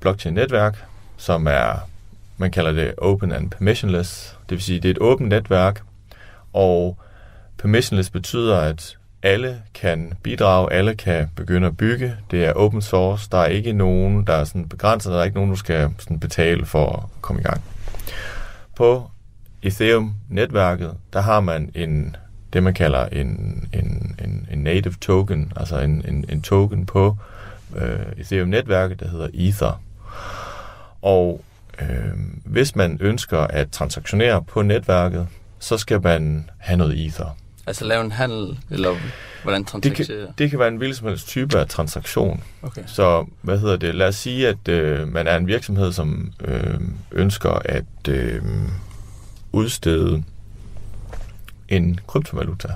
blockchain-netværk, 0.00 0.84
som 1.16 1.46
er, 1.46 1.88
man 2.36 2.50
kalder 2.50 2.72
det 2.72 2.94
open 2.98 3.32
and 3.32 3.50
permissionless. 3.50 4.36
Det 4.48 4.50
vil 4.50 4.62
sige, 4.62 4.80
det 4.80 4.88
er 4.88 4.92
et 4.92 4.98
åbent 5.00 5.28
netværk, 5.28 5.82
og 6.52 6.98
permissionless 7.58 8.10
betyder, 8.10 8.56
at 8.60 8.96
alle 9.22 9.62
kan 9.74 10.12
bidrage, 10.22 10.72
alle 10.72 10.94
kan 10.94 11.28
begynde 11.36 11.66
at 11.66 11.76
bygge. 11.76 12.16
Det 12.30 12.44
er 12.44 12.52
open 12.52 12.82
source. 12.82 13.28
Der 13.32 13.38
er 13.38 13.46
ikke 13.46 13.72
nogen, 13.72 14.26
der 14.26 14.32
er 14.32 14.44
sådan 14.44 14.68
begrænset. 14.68 15.12
Der 15.12 15.18
er 15.18 15.24
ikke 15.24 15.36
nogen, 15.36 15.50
du 15.50 15.56
skal 15.56 15.90
sådan 15.98 16.20
betale 16.20 16.66
for 16.66 16.92
at 16.92 17.22
komme 17.22 17.40
i 17.40 17.44
gang. 17.44 17.62
På 18.76 19.10
Ethereum-netværket, 19.62 20.94
der 21.12 21.20
har 21.20 21.40
man 21.40 21.70
en, 21.74 22.16
det, 22.52 22.62
man 22.62 22.74
kalder 22.74 23.06
en, 23.06 23.28
en, 23.72 24.16
en, 24.24 24.48
en 24.52 24.58
native 24.58 24.94
token, 25.00 25.52
altså 25.56 25.78
en, 25.78 26.04
en, 26.08 26.24
en 26.28 26.42
token 26.42 26.86
på 26.86 27.16
øh, 27.76 27.98
Ethereum-netværket, 28.16 29.00
der 29.00 29.08
hedder 29.08 29.28
Ether. 29.34 29.82
Og 31.02 31.44
øh, 31.82 32.12
hvis 32.44 32.76
man 32.76 32.98
ønsker 33.00 33.38
at 33.38 33.70
transaktionere 33.70 34.42
på 34.42 34.62
netværket, 34.62 35.28
så 35.58 35.78
skal 35.78 36.02
man 36.02 36.50
have 36.58 36.76
noget 36.76 37.06
Ether. 37.06 37.36
Altså 37.66 37.84
lave 37.84 38.04
en 38.04 38.12
handel, 38.12 38.58
eller 38.70 38.96
hvordan 39.42 39.64
transaktionere? 39.64 40.20
Det 40.20 40.26
kan, 40.26 40.34
det 40.38 40.50
kan 40.50 40.58
være 40.58 40.68
en 40.68 40.76
hvilken 40.76 40.96
som 40.96 41.08
helst 41.08 41.26
type 41.28 41.58
af 41.58 41.68
transaktion. 41.68 42.42
Okay. 42.62 42.82
Så 42.86 43.26
hvad 43.42 43.58
hedder 43.58 43.76
det? 43.76 43.94
Lad 43.94 44.08
os 44.08 44.16
sige, 44.16 44.48
at 44.48 44.68
øh, 44.68 45.08
man 45.08 45.26
er 45.26 45.36
en 45.36 45.46
virksomhed, 45.46 45.92
som 45.92 46.32
øh, 46.40 46.80
ønsker 47.12 47.50
at 47.50 48.08
øh, 48.08 48.42
udstede 49.52 50.24
en 51.68 52.00
kryptovaluta. 52.06 52.68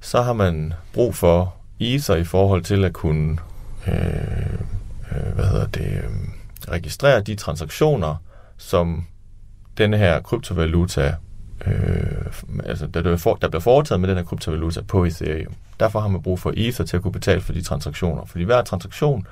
Så 0.00 0.22
har 0.22 0.32
man 0.32 0.72
brug 0.92 1.14
for 1.14 1.54
Ether 1.80 2.16
i 2.16 2.24
forhold 2.24 2.62
til 2.62 2.84
at 2.84 2.92
kunne 2.92 3.38
øh, 3.86 3.94
øh, 5.12 5.34
hvad 5.34 5.44
hedder 5.44 5.66
det, 5.66 5.86
øh, 5.86 6.10
registrere 6.68 7.20
de 7.20 7.34
transaktioner, 7.34 8.16
som 8.56 9.06
denne 9.78 9.98
her 9.98 10.20
kryptovaluta 10.20 11.14
øh, 11.66 12.32
altså, 12.64 12.86
der, 12.86 13.16
for, 13.16 13.34
der 13.34 13.48
bliver 13.48 13.60
foretaget 13.60 14.00
med 14.00 14.08
den 14.08 14.16
her 14.16 14.24
kryptovaluta 14.24 14.80
på 14.80 15.04
Ethereum. 15.04 15.52
Derfor 15.80 16.00
har 16.00 16.08
man 16.08 16.22
brug 16.22 16.40
for 16.40 16.52
Ether 16.56 16.84
til 16.84 16.96
at 16.96 17.02
kunne 17.02 17.12
betale 17.12 17.40
for 17.40 17.52
de 17.52 17.62
transaktioner. 17.62 18.24
Fordi 18.24 18.44
hver 18.44 18.62
transaktion 18.62 19.26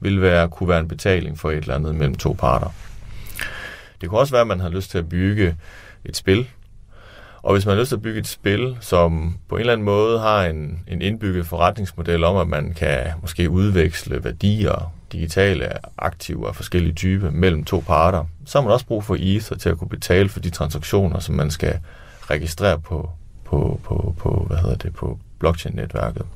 vil 0.00 0.20
være, 0.22 0.48
kunne 0.48 0.68
være 0.68 0.80
en 0.80 0.88
betaling 0.88 1.38
for 1.38 1.50
et 1.50 1.56
eller 1.56 1.74
andet 1.74 1.94
mellem 1.94 2.14
to 2.14 2.32
parter. 2.32 2.68
Det 4.00 4.08
kunne 4.08 4.20
også 4.20 4.32
være, 4.32 4.40
at 4.40 4.46
man 4.46 4.60
har 4.60 4.68
lyst 4.68 4.90
til 4.90 4.98
at 4.98 5.08
bygge 5.08 5.56
et 6.04 6.16
spil, 6.16 6.48
og 7.42 7.52
hvis 7.52 7.66
man 7.66 7.74
har 7.74 7.80
lyst 7.80 7.88
til 7.88 7.96
at 7.96 8.02
bygge 8.02 8.20
et 8.20 8.26
spil, 8.26 8.76
som 8.80 9.34
på 9.48 9.54
en 9.54 9.60
eller 9.60 9.72
anden 9.72 9.84
måde 9.84 10.20
har 10.20 10.44
en, 10.44 10.80
en 10.88 11.02
indbygget 11.02 11.46
forretningsmodel 11.46 12.24
om, 12.24 12.36
at 12.36 12.48
man 12.48 12.74
kan 12.74 13.06
måske 13.20 13.50
udveksle 13.50 14.24
værdier, 14.24 14.92
digitale 15.14 15.68
aktiver 15.98 16.48
af 16.48 16.56
forskellige 16.56 16.94
typer 16.94 17.30
mellem 17.30 17.64
to 17.64 17.84
parter, 17.86 18.24
så 18.46 18.58
har 18.58 18.62
man 18.62 18.72
også 18.72 18.86
brug 18.86 19.04
for 19.04 19.16
Ether 19.18 19.56
til 19.56 19.68
at 19.68 19.78
kunne 19.78 19.88
betale 19.88 20.28
for 20.28 20.40
de 20.40 20.50
transaktioner, 20.50 21.18
som 21.18 21.34
man 21.34 21.50
skal 21.50 21.78
registrere 22.30 22.80
på, 22.80 23.10
på, 23.44 23.80
på, 23.84 24.14
på, 24.18 24.44
hvad 24.48 24.56
hedder 24.56 24.76
det, 24.76 24.94
på 24.94 25.18
blockchain-netværket. 25.38 26.26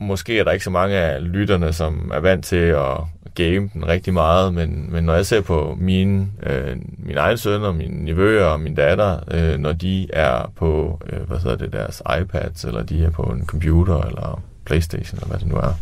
Måske 0.00 0.38
er 0.38 0.44
der 0.44 0.50
ikke 0.50 0.64
så 0.64 0.70
mange 0.70 0.96
af 0.96 1.32
lytterne, 1.32 1.72
som 1.72 2.10
er 2.14 2.20
vant 2.20 2.44
til 2.44 2.56
at 2.56 2.96
game 3.34 3.70
den 3.74 3.86
rigtig 3.86 4.12
meget, 4.12 4.54
men, 4.54 4.92
men 4.92 5.04
når 5.04 5.14
jeg 5.14 5.26
ser 5.26 5.40
på 5.40 5.76
mine, 5.80 6.28
øh, 6.42 6.76
mine 6.98 7.20
egne 7.20 7.38
sønner, 7.38 7.72
mine 7.72 8.04
nevøer 8.04 8.44
og 8.44 8.60
min 8.60 8.74
datter, 8.74 9.18
øh, 9.30 9.58
når 9.58 9.72
de 9.72 10.12
er 10.12 10.52
på, 10.56 11.00
øh, 11.06 11.20
hvad 11.20 11.38
hedder 11.38 11.56
det, 11.56 11.72
deres 11.72 12.02
iPads, 12.20 12.64
eller 12.64 12.82
de 12.82 13.04
er 13.04 13.10
på 13.10 13.22
en 13.22 13.46
computer, 13.46 14.00
eller 14.02 14.42
Playstation, 14.64 15.18
eller 15.18 15.28
hvad 15.28 15.38
det 15.38 15.46
nu 15.46 15.56
er, 15.56 15.74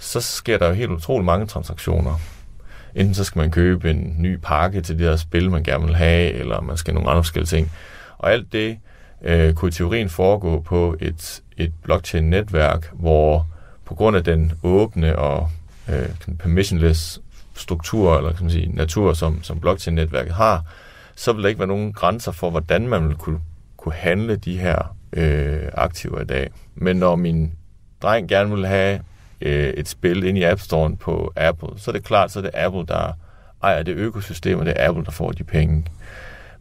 så 0.00 0.20
sker 0.20 0.58
der 0.58 0.68
jo 0.68 0.74
helt 0.74 0.90
utroligt 0.90 1.24
mange 1.24 1.46
transaktioner. 1.46 2.20
Enten 2.94 3.14
så 3.14 3.24
skal 3.24 3.38
man 3.40 3.50
købe 3.50 3.90
en 3.90 4.14
ny 4.18 4.38
pakke 4.42 4.80
til 4.80 4.98
det 4.98 5.08
her 5.08 5.16
spil, 5.16 5.50
man 5.50 5.62
gerne 5.62 5.86
vil 5.86 5.96
have, 5.96 6.32
eller 6.32 6.60
man 6.60 6.76
skal 6.76 6.94
nogle 6.94 7.10
andre 7.10 7.22
forskellige 7.22 7.56
ting. 7.56 7.72
Og 8.18 8.32
alt 8.32 8.52
det 8.52 8.78
øh, 9.22 9.54
kunne 9.54 9.68
i 9.68 9.72
teorien 9.72 10.08
foregå 10.08 10.60
på 10.60 10.96
et, 11.00 11.42
et 11.56 11.72
blockchain-netværk, 11.82 12.90
hvor 12.92 13.46
på 13.84 13.94
grund 13.94 14.16
af 14.16 14.24
den 14.24 14.52
åbne 14.62 15.18
og 15.18 15.48
øh, 15.88 16.08
permissionless 16.38 17.20
struktur, 17.54 18.16
eller 18.16 18.32
kan 18.32 18.42
man 18.42 18.50
sige, 18.50 18.72
natur, 18.74 19.12
som, 19.12 19.42
som 19.42 19.60
blockchain-netværket 19.60 20.32
har, 20.32 20.64
så 21.16 21.32
vil 21.32 21.42
der 21.42 21.48
ikke 21.48 21.58
være 21.58 21.68
nogen 21.68 21.92
grænser 21.92 22.32
for, 22.32 22.50
hvordan 22.50 22.88
man 22.88 23.08
vil 23.08 23.16
kunne, 23.16 23.40
kunne 23.76 23.94
handle 23.94 24.36
de 24.36 24.58
her 24.58 24.96
øh, 25.12 25.68
aktiver 25.74 26.20
i 26.20 26.24
dag. 26.24 26.50
Men 26.74 26.96
når 26.96 27.16
min 27.16 27.52
dreng 28.02 28.28
gerne 28.28 28.54
vil 28.54 28.66
have 28.66 29.00
øh, 29.40 29.68
et 29.68 29.88
spil 29.88 30.24
ind 30.24 30.38
i 30.38 30.42
App 30.42 30.60
Store 30.60 30.96
på 30.96 31.32
Apple, 31.36 31.68
så 31.76 31.90
er 31.90 31.92
det 31.92 32.04
klart, 32.04 32.30
så 32.30 32.38
er 32.38 32.42
det 32.42 32.50
Apple, 32.54 32.86
der 32.86 33.12
ejer 33.62 33.82
det 33.82 33.96
økosystem, 33.96 34.58
og 34.58 34.66
det 34.66 34.74
er 34.76 34.88
Apple, 34.88 35.04
der 35.04 35.10
får 35.10 35.32
de 35.32 35.44
penge. 35.44 35.84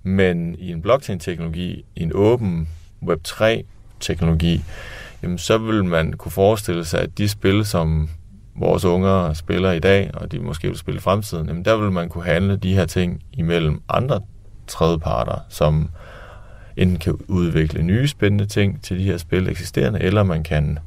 Men 0.04 0.56
i 0.60 0.72
en 0.72 0.82
blockchain-teknologi, 0.82 1.86
i 1.96 2.04
en 2.04 2.12
åben 2.16 2.70
Web3-teknologi, 3.04 4.64
jamen, 5.24 5.38
så 5.38 5.58
vil 5.58 5.86
man 5.86 6.14
kunne 6.14 6.32
forestille 6.32 6.86
sig, 6.86 7.02
at 7.02 7.18
de 7.18 7.30
spil, 7.30 7.66
som 7.66 8.10
vores 8.56 8.86
unger 8.86 9.34
spiller 9.34 9.72
i 9.72 9.80
dag, 9.80 10.12
og 10.14 10.32
de 10.32 10.40
måske 10.40 10.68
vil 10.68 10.78
spille 10.78 10.98
i 10.98 11.02
fremtiden, 11.02 11.48
jamen 11.48 11.66
der 11.66 11.78
vil 11.78 11.92
man 11.92 12.10
kunne 12.10 12.24
handle 12.24 12.58
de 12.58 12.74
her 12.74 12.86
ting 12.86 13.24
imellem 13.34 13.82
andre 13.90 14.22
tredjeparter, 14.68 15.40
som 15.50 15.90
enten 16.78 16.98
kan 16.98 17.18
udvikle 17.28 17.84
nye 17.84 18.08
spændende 18.08 18.46
ting 18.46 18.84
til 18.84 19.00
de 19.00 19.04
her 19.04 19.18
spil 19.18 19.50
eksisterende, 19.50 20.02
eller 20.02 20.24
man 20.24 20.44
kan, 20.44 20.80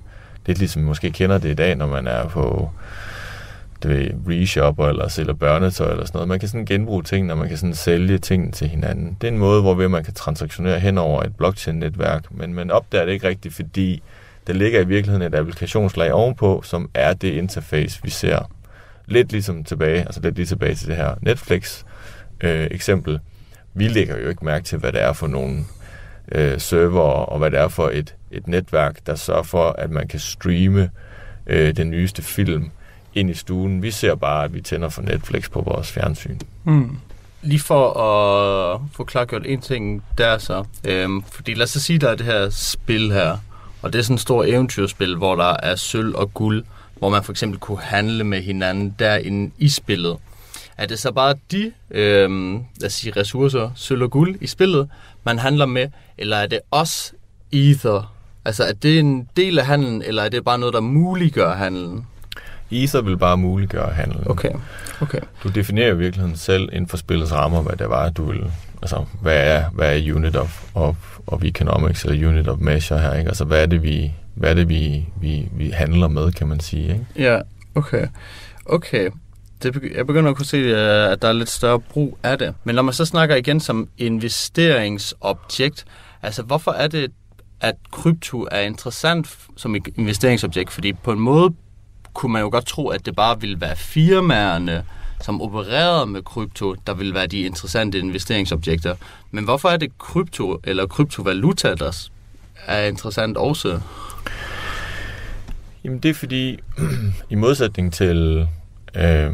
lidt 0.47 0.59
ligesom 0.59 0.83
man 0.83 0.89
måske 0.89 1.11
kender 1.11 1.39
det 1.39 1.51
i 1.51 1.55
dag, 1.55 1.77
når 1.77 1.87
man 1.87 2.07
er 2.07 2.29
på 2.29 2.71
det 3.83 3.91
ved, 3.91 4.11
reshopper 4.29 4.89
eller 4.89 5.09
sælger 5.09 5.33
børnetøj 5.33 5.91
eller 5.91 6.05
sådan 6.05 6.17
noget. 6.17 6.29
Man 6.29 6.41
kan 6.41 6.49
sådan 6.49 6.67
genbruge 6.67 7.03
ting, 7.03 7.27
når 7.27 7.35
man 7.35 7.49
kan 7.49 7.57
sådan 7.57 7.75
sælge 7.75 8.19
ting 8.19 8.55
til 8.55 8.69
hinanden. 8.69 9.17
Det 9.21 9.29
er 9.29 9.33
en 9.33 9.39
måde, 9.39 9.63
hvor 9.63 9.89
man 9.89 10.05
kan 10.05 10.15
transaktionere 10.15 10.79
hen 10.81 10.99
over 10.99 11.23
et 11.23 11.37
blockchain-netværk, 11.37 12.25
men 12.31 12.55
man 12.55 12.71
opdager 12.71 13.05
det 13.05 13.13
ikke 13.13 13.29
rigtigt, 13.29 13.55
fordi 13.55 14.03
der 14.47 14.53
ligger 14.53 14.81
i 14.81 14.87
virkeligheden 14.87 15.35
et 15.35 15.39
applikationslag 15.39 16.13
ovenpå, 16.13 16.63
som 16.65 16.91
er 16.95 17.13
det 17.13 17.33
interface, 17.33 18.01
vi 18.03 18.11
ser. 18.11 18.51
Lidt 19.07 19.33
ligesom 19.33 19.65
tilbage, 19.65 20.01
altså 20.01 20.21
lidt 20.21 20.35
lige 20.35 20.47
tilbage 20.47 20.75
til 20.75 20.89
det 20.89 20.97
her 20.97 21.15
Netflix 21.21 21.85
øh, 22.41 22.69
eksempel. 22.71 23.21
Vi 23.75 23.89
lægger 23.89 24.19
jo 24.19 24.29
ikke 24.29 24.45
mærke 24.45 24.65
til, 24.65 24.79
hvad 24.79 24.93
det 24.93 25.03
er 25.03 25.13
for 25.13 25.27
nogle 25.27 25.65
øh, 26.35 26.61
server, 26.61 27.01
og 27.01 27.39
hvad 27.39 27.51
det 27.51 27.59
er 27.59 27.69
for 27.69 27.91
et, 27.93 28.15
et 28.31 28.49
netværk, 28.49 29.07
der 29.07 29.15
sørger 29.15 29.43
for, 29.43 29.71
at 29.79 29.91
man 29.91 30.09
kan 30.09 30.21
streame 30.21 30.91
øh, 31.47 31.77
den 31.77 31.91
nyeste 31.91 32.23
film 32.23 32.71
ind 33.15 33.31
i 33.31 33.35
stuen. 33.35 33.83
Vi 33.83 33.91
ser 33.91 34.15
bare, 34.15 34.45
at 34.45 34.55
vi 34.55 34.61
tænder 34.61 34.89
for 34.89 35.03
Netflix 35.03 35.51
på 35.51 35.61
vores 35.61 35.93
fjernsyn. 35.93 36.39
Mm. 36.65 36.97
Lige 37.43 37.61
for 37.61 37.91
at 37.91 38.81
få 38.93 39.05
klargjort 39.05 39.47
en 39.47 39.61
ting 39.61 40.05
der 40.19 40.39
så. 40.39 40.65
Øhm, 40.85 41.23
fordi 41.23 41.55
lad 41.55 41.63
os 41.63 41.71
så 41.71 41.81
sige, 41.81 41.99
der 41.99 42.11
er 42.11 42.15
det 42.15 42.27
her 42.27 42.51
spil 42.51 43.13
her, 43.13 43.39
og 43.83 43.93
det 43.93 43.99
er 43.99 44.03
sådan 44.03 44.15
et 44.15 44.21
stort 44.21 44.49
eventyrspil, 44.49 45.17
hvor 45.17 45.37
der 45.37 45.57
er 45.63 45.77
sølv 45.77 46.15
og 46.17 46.35
guld, 46.35 46.65
hvor 46.99 47.09
man 47.09 47.25
for 47.25 47.33
eksempel 47.33 47.59
kunne 47.59 47.81
handle 47.81 48.25
med 48.25 48.43
hinanden 48.43 48.97
derinde 48.99 49.51
i 49.59 49.69
spillet. 49.69 50.17
Er 50.79 50.87
det 50.87 50.99
så 50.99 51.13
bare 51.13 51.35
de 51.51 51.73
øhm, 51.91 52.55
lad 52.55 52.87
os 52.87 52.93
sige, 52.93 53.13
ressourcer, 53.17 53.71
sølv 53.75 54.03
og 54.03 54.11
guld 54.11 54.37
i 54.41 54.47
spillet, 54.47 54.89
man 55.25 55.39
handler 55.39 55.67
med, 55.67 55.89
eller 56.23 56.37
er 56.37 56.47
det 56.47 56.61
også 56.71 57.13
Ether? 57.53 58.15
Altså 58.45 58.65
er 58.65 58.73
det 58.73 58.99
en 58.99 59.29
del 59.37 59.59
af 59.59 59.67
handlen, 59.67 60.03
eller 60.03 60.23
er 60.23 60.29
det 60.29 60.45
bare 60.45 60.59
noget, 60.59 60.75
der 60.75 60.81
muliggør 60.81 61.55
handlen? 61.55 62.07
Ether 62.71 63.01
vil 63.01 63.17
bare 63.17 63.37
muliggøre 63.37 63.93
handlen. 63.93 64.31
Okay. 64.31 64.51
okay. 65.01 65.21
Du 65.43 65.49
definerer 65.49 65.95
i 65.95 65.97
virkeligheden 65.97 66.37
selv 66.37 66.69
inden 66.73 66.89
for 66.89 66.97
spillets 66.97 67.33
rammer, 67.33 67.63
hvad 67.63 67.77
det 67.77 67.89
var, 67.89 68.11
du 68.11 68.25
vil... 68.25 68.51
Altså, 68.83 69.05
hvad 69.21 69.37
er, 69.37 69.71
hvad 69.71 69.99
er 69.99 70.15
unit 70.15 70.37
of, 70.37 70.65
of, 70.75 70.97
of 71.27 71.45
economics, 71.45 72.05
eller 72.05 72.29
unit 72.29 72.49
of 72.49 72.59
measure 72.59 72.99
her, 72.99 73.15
ikke? 73.15 73.29
Altså, 73.29 73.45
hvad 73.45 73.63
er 73.63 73.67
det, 73.67 73.83
vi, 73.83 74.13
hvad 74.35 74.51
er 74.51 74.55
det, 74.55 74.69
vi, 74.69 75.07
vi, 75.21 75.49
vi 75.53 75.71
handler 75.71 76.09
med, 76.09 76.33
kan 76.33 76.47
man 76.47 76.61
sige, 76.61 76.83
ikke? 76.83 77.07
Ja, 77.17 77.41
okay. 77.75 78.07
Okay. 78.67 79.11
Det, 79.63 79.83
jeg 79.97 80.07
begynder 80.07 80.31
at 80.31 80.37
kunne 80.37 80.47
se, 80.47 80.57
øh, 80.57 81.13
at 81.13 81.23
der 81.23 81.29
er 81.29 81.33
lidt 81.33 81.49
større 81.49 81.81
brug 81.81 82.19
af 82.23 82.39
det. 82.39 82.55
Men 82.65 82.75
når 82.75 82.83
man 82.83 82.95
så 82.95 83.05
snakker 83.05 83.37
igen 83.37 83.61
som 83.61 83.89
investeringsobjekt, 83.99 85.85
altså 86.23 86.43
hvorfor 86.43 86.71
er 86.71 86.89
det, 86.89 87.13
at 87.61 87.75
krypto 87.91 88.49
er 88.51 88.61
interessant 88.61 89.39
som 89.57 89.77
investeringsobjekt? 89.97 90.71
Fordi 90.73 90.93
på 90.93 91.13
en 91.13 91.21
måde 91.21 91.55
kunne 92.15 92.33
man 92.33 92.43
jo 92.43 92.49
godt 92.51 92.67
tro, 92.67 92.89
at 92.89 93.07
det 93.07 93.17
bare 93.17 93.41
ville 93.41 93.61
være 93.61 93.77
firmaerne, 93.77 94.85
som 95.21 95.43
opererede 95.43 96.07
med 96.07 96.23
krypto, 96.23 96.75
der 96.87 96.95
ville 96.95 97.15
være 97.15 97.27
de 97.27 97.41
interessante 97.41 97.99
investeringsobjekter. 97.99 98.95
Men 99.31 99.45
hvorfor 99.45 99.69
er 99.69 99.77
det 99.77 99.99
krypto 99.99 100.61
eller 100.65 100.87
kryptovaluta, 100.87 101.75
der 101.75 102.09
er 102.67 102.87
interessant 102.87 103.37
også? 103.37 103.81
Jamen 105.85 105.99
det 105.99 106.09
er 106.09 106.15
fordi, 106.15 106.59
i 107.31 107.35
modsætning 107.35 107.93
til 107.93 108.49
øh, 108.95 109.33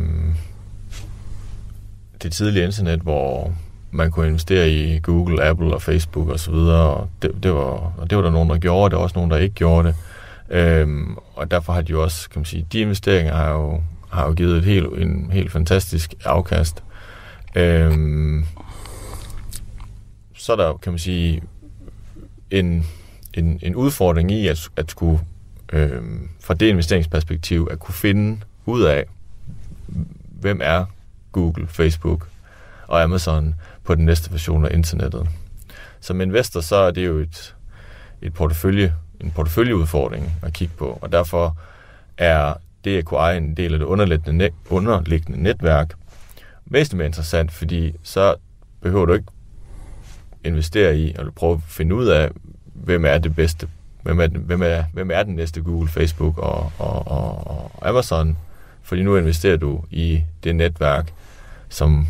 det 2.22 2.32
tidlige 2.32 2.64
internet, 2.64 3.00
hvor 3.00 3.54
man 3.90 4.10
kunne 4.10 4.26
investere 4.26 4.70
i 4.70 4.98
Google, 4.98 5.44
Apple 5.44 5.74
og 5.74 5.82
Facebook 5.82 6.28
osv., 6.28 6.54
og, 6.54 6.94
og 6.94 7.10
det, 7.22 7.42
det, 7.42 7.52
var, 7.52 7.92
og 7.98 8.10
det 8.10 8.18
var 8.18 8.24
der 8.24 8.30
nogen, 8.30 8.50
der 8.50 8.58
gjorde, 8.58 8.90
det 8.90 8.96
var 8.96 9.02
også 9.02 9.16
nogen, 9.16 9.30
der 9.30 9.36
ikke 9.36 9.54
gjorde 9.54 9.88
det. 9.88 9.96
Øhm, 10.50 11.16
og 11.34 11.50
derfor 11.50 11.72
har 11.72 11.80
de 11.80 11.90
jo 11.92 12.02
også, 12.02 12.30
kan 12.30 12.38
man 12.38 12.44
sige, 12.44 12.66
de 12.72 12.80
investeringer 12.80 13.34
har 13.34 13.50
jo, 13.52 13.82
har 14.10 14.26
jo 14.26 14.32
givet 14.32 14.56
et 14.56 14.64
helt, 14.64 14.86
en 14.86 15.30
helt 15.32 15.52
fantastisk 15.52 16.14
afkast. 16.24 16.82
Øhm, 17.54 18.44
så 20.34 20.52
er 20.52 20.56
der, 20.56 20.76
kan 20.76 20.92
man 20.92 20.98
sige, 20.98 21.42
en, 22.50 22.86
en, 23.34 23.60
en 23.62 23.74
udfordring 23.76 24.30
i 24.30 24.46
at, 24.46 24.68
at 24.76 24.90
skulle, 24.90 25.20
øhm, 25.72 26.28
fra 26.40 26.54
det 26.54 26.66
investeringsperspektiv, 26.66 27.68
at 27.70 27.78
kunne 27.78 27.94
finde 27.94 28.40
ud 28.66 28.82
af, 28.82 29.04
hvem 30.40 30.60
er 30.62 30.84
Google, 31.32 31.66
Facebook 31.68 32.28
og 32.88 33.02
Amazon 33.02 33.54
på 33.84 33.94
den 33.94 34.04
næste 34.04 34.32
version 34.32 34.64
af 34.64 34.74
internettet. 34.74 35.28
Som 36.00 36.20
investor, 36.20 36.60
så 36.60 36.76
er 36.76 36.90
det 36.90 37.06
jo 37.06 37.18
et, 37.18 37.54
et 38.22 38.34
portefølje 38.34 38.94
en 39.20 39.30
porteføljeudfordring 39.30 40.32
at 40.42 40.52
kigge 40.52 40.74
på, 40.76 40.98
og 41.02 41.12
derfor 41.12 41.56
er 42.18 42.54
det 42.84 42.98
at 42.98 43.04
kunne 43.04 43.20
eje 43.20 43.36
en 43.36 43.54
del 43.54 43.72
af 43.72 43.78
det 43.78 43.86
underliggende, 43.86 44.38
net, 44.38 44.52
underliggende 44.70 45.42
netværk 45.42 45.94
væsentligt 46.66 46.98
mere 46.98 47.06
interessant, 47.06 47.52
fordi 47.52 47.94
så 48.02 48.34
behøver 48.80 49.06
du 49.06 49.12
ikke 49.12 49.26
investere 50.44 50.98
i, 50.98 51.14
og 51.18 51.34
prøve 51.34 51.54
at 51.54 51.60
finde 51.68 51.94
ud 51.94 52.06
af, 52.06 52.30
hvem 52.64 53.04
er 53.04 53.18
det 53.18 53.34
bedste, 53.34 53.68
hvem 54.02 54.20
er, 54.20 54.26
hvem 54.26 54.62
er, 54.62 54.84
hvem 54.92 55.10
er 55.10 55.22
den 55.22 55.34
næste 55.34 55.62
Google, 55.62 55.88
Facebook 55.88 56.38
og, 56.38 56.72
og, 56.78 57.08
og, 57.08 57.46
og 57.46 57.88
Amazon, 57.88 58.36
fordi 58.82 59.02
nu 59.02 59.16
investerer 59.16 59.56
du 59.56 59.84
i 59.90 60.22
det 60.44 60.56
netværk, 60.56 61.12
som 61.68 62.06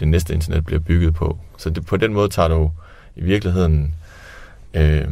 det 0.00 0.08
næste 0.08 0.34
internet 0.34 0.64
bliver 0.64 0.80
bygget 0.80 1.14
på. 1.14 1.38
Så 1.58 1.70
det, 1.70 1.86
på 1.86 1.96
den 1.96 2.12
måde 2.12 2.28
tager 2.28 2.48
du 2.48 2.70
i 3.16 3.22
virkeligheden 3.22 3.94
øh, 4.74 5.04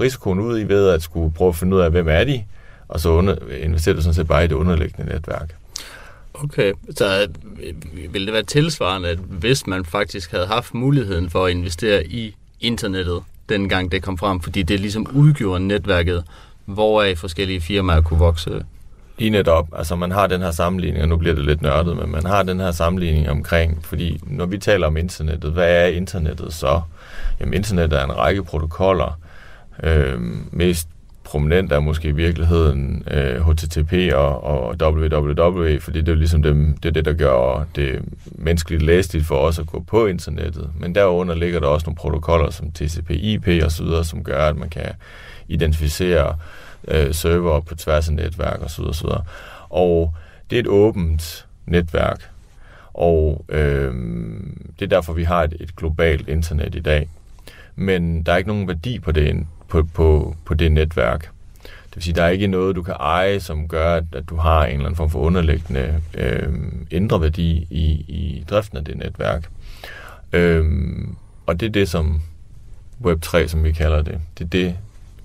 risikoen 0.00 0.40
ud 0.40 0.60
i 0.60 0.68
ved 0.68 0.88
at 0.88 1.02
skulle 1.02 1.32
prøve 1.32 1.48
at 1.48 1.56
finde 1.56 1.76
ud 1.76 1.80
af, 1.80 1.90
hvem 1.90 2.08
er 2.08 2.24
de, 2.24 2.44
og 2.88 3.00
så 3.00 3.08
under, 3.08 3.36
investerer 3.62 3.94
du 3.94 4.02
sådan 4.02 4.14
set 4.14 4.28
bare 4.28 4.44
i 4.44 4.46
det 4.46 4.54
underliggende 4.54 5.12
netværk. 5.12 5.56
Okay, 6.34 6.72
så 6.96 7.28
øh, 7.62 7.74
ville 8.12 8.26
det 8.26 8.32
være 8.34 8.42
tilsvarende, 8.42 9.08
at 9.08 9.18
hvis 9.18 9.66
man 9.66 9.84
faktisk 9.84 10.30
havde 10.30 10.46
haft 10.46 10.74
muligheden 10.74 11.30
for 11.30 11.46
at 11.46 11.50
investere 11.50 12.06
i 12.06 12.36
internettet, 12.60 13.22
dengang 13.48 13.92
det 13.92 14.02
kom 14.02 14.18
frem, 14.18 14.40
fordi 14.40 14.62
det 14.62 14.80
ligesom 14.80 15.06
udgjorde 15.14 15.66
netværket, 15.66 16.24
hvoraf 16.64 17.18
forskellige 17.18 17.60
firmaer 17.60 18.00
kunne 18.00 18.18
vokse? 18.18 18.64
Lige 19.20 19.30
netop. 19.30 19.68
Altså 19.76 19.96
man 19.96 20.10
har 20.10 20.26
den 20.26 20.40
her 20.40 20.50
sammenligning, 20.50 21.02
og 21.02 21.08
nu 21.08 21.16
bliver 21.16 21.34
det 21.34 21.44
lidt 21.44 21.62
nørdet, 21.62 21.96
men 21.96 22.10
man 22.12 22.26
har 22.26 22.42
den 22.42 22.60
her 22.60 22.70
sammenligning 22.70 23.30
omkring, 23.30 23.84
fordi 23.84 24.20
når 24.22 24.46
vi 24.46 24.58
taler 24.58 24.86
om 24.86 24.96
internettet, 24.96 25.52
hvad 25.52 25.82
er 25.82 25.86
internettet 25.86 26.52
så? 26.52 26.80
Jamen 27.40 27.54
internettet 27.54 28.00
er 28.00 28.04
en 28.04 28.16
række 28.16 28.44
protokoller. 28.44 29.20
Øh, 29.82 30.20
mest 30.52 30.88
prominent 31.24 31.72
er 31.72 31.80
måske 31.80 32.08
i 32.08 32.12
virkeligheden 32.12 33.04
øh, 33.10 33.48
HTTP 33.48 33.92
og, 34.14 34.44
og 34.44 34.76
www, 34.82 35.78
fordi 35.80 36.00
det 36.00 36.08
er 36.08 36.16
ligesom 36.16 36.42
dem, 36.42 36.76
det, 36.76 36.88
er 36.88 36.92
det, 36.92 37.04
der 37.04 37.12
gør 37.12 37.66
det 37.76 38.02
menneskeligt 38.24 38.82
læsligt 38.82 39.26
for 39.26 39.36
os 39.36 39.58
at 39.58 39.66
gå 39.66 39.84
på 39.86 40.06
internettet. 40.06 40.70
Men 40.78 40.94
derunder 40.94 41.34
ligger 41.34 41.60
der 41.60 41.66
også 41.66 41.86
nogle 41.86 41.96
protokoller 41.96 42.50
som 42.50 42.70
TCP/IP 42.70 43.48
osv., 43.64 43.86
så 43.86 44.02
som 44.02 44.24
gør, 44.24 44.44
at 44.44 44.56
man 44.56 44.68
kan 44.68 44.88
identificere 45.48 46.28
øh, 46.28 46.34
Øh, 46.88 47.14
server 47.14 47.60
på 47.60 47.74
tværs 47.74 48.08
af 48.08 48.14
netværk 48.14 48.60
og 48.60 48.70
så 48.70 48.82
videre. 48.82 49.22
Og 49.68 50.14
det 50.50 50.56
er 50.56 50.60
et 50.60 50.66
åbent 50.66 51.46
netværk, 51.66 52.30
og 52.94 53.44
øh, 53.48 53.94
det 54.78 54.84
er 54.84 54.88
derfor, 54.88 55.12
vi 55.12 55.24
har 55.24 55.44
et, 55.44 55.56
et 55.60 55.76
globalt 55.76 56.28
internet 56.28 56.74
i 56.74 56.80
dag. 56.80 57.08
Men 57.76 58.22
der 58.22 58.32
er 58.32 58.36
ikke 58.36 58.48
nogen 58.48 58.68
værdi 58.68 58.98
på 58.98 59.12
det 59.12 59.46
på, 59.68 59.82
på, 59.82 60.36
på 60.44 60.54
det 60.54 60.72
netværk. 60.72 61.30
Det 61.62 61.96
vil 61.96 62.02
sige, 62.02 62.14
der 62.14 62.22
er 62.22 62.28
ikke 62.28 62.46
noget, 62.46 62.76
du 62.76 62.82
kan 62.82 62.94
eje, 63.00 63.40
som 63.40 63.68
gør, 63.68 63.94
at, 63.94 64.04
at 64.12 64.28
du 64.28 64.36
har 64.36 64.64
en 64.64 64.72
eller 64.72 64.84
anden 64.84 64.96
form 64.96 65.10
for 65.10 65.18
underliggende 65.18 66.00
øh, 66.14 66.52
indre 66.90 67.20
værdi 67.20 67.66
i, 67.70 67.84
i 68.08 68.44
driften 68.50 68.78
af 68.78 68.84
det 68.84 68.96
netværk. 68.96 69.50
Øh, 70.32 70.64
og 71.46 71.60
det 71.60 71.66
er 71.66 71.70
det, 71.70 71.88
som 71.88 72.20
Web3, 73.04 73.46
som 73.46 73.64
vi 73.64 73.72
kalder 73.72 74.02
det, 74.02 74.20
det 74.38 74.44
er 74.44 74.48
det, 74.48 74.76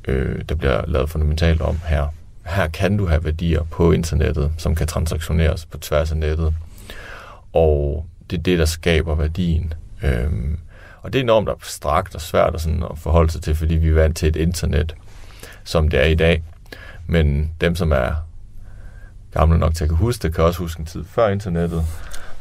øh, 0.07 0.41
der 0.49 0.55
bliver 0.55 0.85
lavet 0.87 1.09
fundamentalt 1.09 1.61
om 1.61 1.79
her. 1.85 2.07
Her 2.45 2.67
kan 2.67 2.97
du 2.97 3.07
have 3.07 3.23
værdier 3.23 3.63
på 3.63 3.91
internettet, 3.91 4.51
som 4.57 4.75
kan 4.75 4.87
transaktioneres 4.87 5.65
på 5.65 5.77
tværs 5.77 6.11
af 6.11 6.17
nettet. 6.17 6.53
Og 7.53 8.05
det 8.29 8.39
er 8.39 8.43
det, 8.43 8.59
der 8.59 8.65
skaber 8.65 9.15
værdien. 9.15 9.73
Øh, 10.03 10.31
og 11.01 11.13
det 11.13 11.19
er 11.19 11.23
enormt 11.23 11.49
abstrakt 11.49 12.15
og 12.15 12.21
svært 12.21 12.55
at, 12.55 12.61
sådan 12.61 12.83
at 12.83 12.97
forholde 12.97 13.31
sig 13.31 13.41
til, 13.41 13.55
fordi 13.55 13.75
vi 13.75 13.89
er 13.89 13.93
vant 13.93 14.17
til 14.17 14.29
et 14.29 14.35
internet, 14.35 14.95
som 15.63 15.89
det 15.89 15.99
er 15.99 16.05
i 16.05 16.15
dag. 16.15 16.43
Men 17.07 17.51
dem, 17.61 17.75
som 17.75 17.91
er 17.91 18.11
gamle 19.31 19.57
nok 19.57 19.75
til 19.75 19.83
at 19.83 19.89
kunne 19.89 19.97
huske 19.97 20.27
det, 20.27 20.35
kan 20.35 20.43
også 20.43 20.59
huske 20.59 20.79
en 20.79 20.85
tid 20.85 21.03
før 21.03 21.29
internettet. 21.29 21.85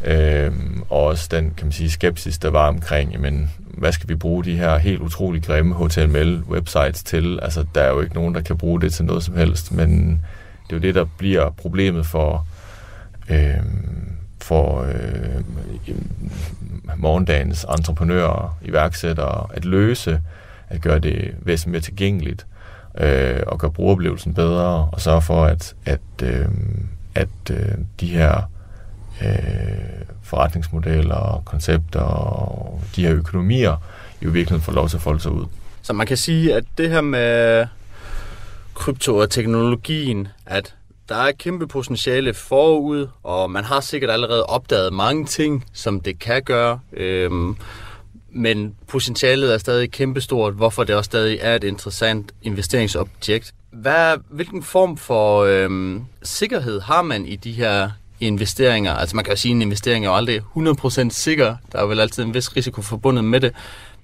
Øh, 0.05 0.53
og 0.91 1.05
også 1.05 1.29
den, 1.31 1.55
kan 1.57 1.67
man 1.67 1.73
sige, 1.73 1.91
skepsis, 1.91 2.39
der 2.39 2.51
var 2.51 2.69
omkring, 2.69 3.21
men 3.21 3.51
hvad 3.59 3.93
skal 3.93 4.09
vi 4.09 4.15
bruge 4.15 4.45
de 4.45 4.57
her 4.57 4.79
helt 4.79 5.01
utrolig 5.01 5.43
grimme 5.43 5.75
HTML-websites 5.75 7.03
til? 7.05 7.39
Altså, 7.43 7.65
der 7.75 7.81
er 7.81 7.91
jo 7.91 8.01
ikke 8.01 8.15
nogen, 8.15 8.35
der 8.35 8.41
kan 8.41 8.59
bruge 8.59 8.81
det 8.81 8.93
til 8.93 9.05
noget 9.05 9.23
som 9.23 9.37
helst, 9.37 9.73
men 9.73 10.21
det 10.67 10.73
er 10.73 10.77
jo 10.77 10.79
det, 10.79 10.95
der 10.95 11.05
bliver 11.19 11.51
problemet 11.51 12.07
for, 12.07 12.47
øh, 13.29 13.55
for 14.43 14.83
øh, 14.83 15.45
morgendagens 16.97 17.67
entreprenører, 17.79 18.59
iværksættere, 18.63 19.47
at 19.55 19.65
løse, 19.65 20.21
at 20.69 20.81
gøre 20.81 20.99
det 20.99 21.35
væsentligt 21.43 21.73
mere 21.73 21.81
tilgængeligt, 21.81 22.47
øh, 22.99 23.41
og 23.47 23.59
gøre 23.59 23.71
brugeroplevelsen 23.71 24.35
bedre, 24.35 24.89
og 24.93 25.01
sørge 25.01 25.23
for, 25.23 25.45
at, 25.45 25.75
at, 25.85 26.01
øh, 26.23 26.49
at 27.15 27.51
øh, 27.51 27.75
de 28.01 28.07
her 28.07 28.51
øh, 29.23 29.29
forretningsmodeller 30.23 31.15
og 31.15 31.45
koncepter 31.45 32.01
og 32.01 32.81
de 32.97 33.07
her 33.07 33.15
økonomier 33.15 33.77
i 34.21 34.25
virkeligheden 34.25 34.63
får 34.63 34.73
lov 34.73 34.89
til 34.89 34.97
at 34.97 35.03
folde 35.03 35.21
sig 35.21 35.33
ud. 35.33 35.47
Så 35.83 35.93
man 35.93 36.07
kan 36.07 36.17
sige, 36.17 36.55
at 36.55 36.65
det 36.79 36.91
her 36.91 37.01
med 37.01 37.67
krypto 38.75 39.17
og 39.17 39.31
teknologien, 39.31 40.29
at 40.47 40.75
der 41.09 41.15
er 41.15 41.33
kæmpe 41.33 41.67
potentiale 41.67 42.35
forud, 42.35 43.09
og 43.23 43.51
man 43.51 43.65
har 43.65 43.81
sikkert 43.81 44.11
allerede 44.11 44.47
opdaget 44.47 44.93
mange 44.93 45.25
ting, 45.27 45.65
som 45.73 46.01
det 46.01 46.19
kan 46.19 46.43
gøre. 46.43 46.81
Øhm, 46.93 47.57
men 48.31 48.75
potentialet 48.87 49.55
er 49.55 49.59
stadig 49.59 49.91
kæmpestort, 49.91 50.55
hvorfor 50.55 50.85
det 50.85 50.95
også 50.95 51.09
stadig 51.09 51.39
er 51.41 51.55
et 51.55 51.65
interessant 51.65 52.33
investeringsobjekt. 52.43 53.55
Hvad, 53.71 54.17
hvilken 54.29 54.63
form 54.63 54.97
for 54.97 55.43
øhm, 55.43 56.05
sikkerhed 56.23 56.81
har 56.81 57.03
man 57.03 57.27
i 57.27 57.37
de 57.37 57.53
her 57.53 57.91
investeringer? 58.27 58.93
Altså 58.93 59.17
man 59.17 59.25
kan 59.25 59.33
jo 59.33 59.37
sige, 59.37 59.53
at 59.53 59.57
en 59.57 59.63
investering 59.63 60.05
er 60.05 60.09
jo 60.09 60.17
aldrig 60.17 60.41
100% 60.57 61.11
sikker. 61.11 61.57
Der 61.73 61.79
er 61.79 61.87
vel 61.87 62.01
altid 62.01 62.23
en 62.23 62.35
vis 62.35 62.57
risiko 62.57 62.83
forbundet 62.83 63.25
med 63.25 63.41
det. 63.41 63.53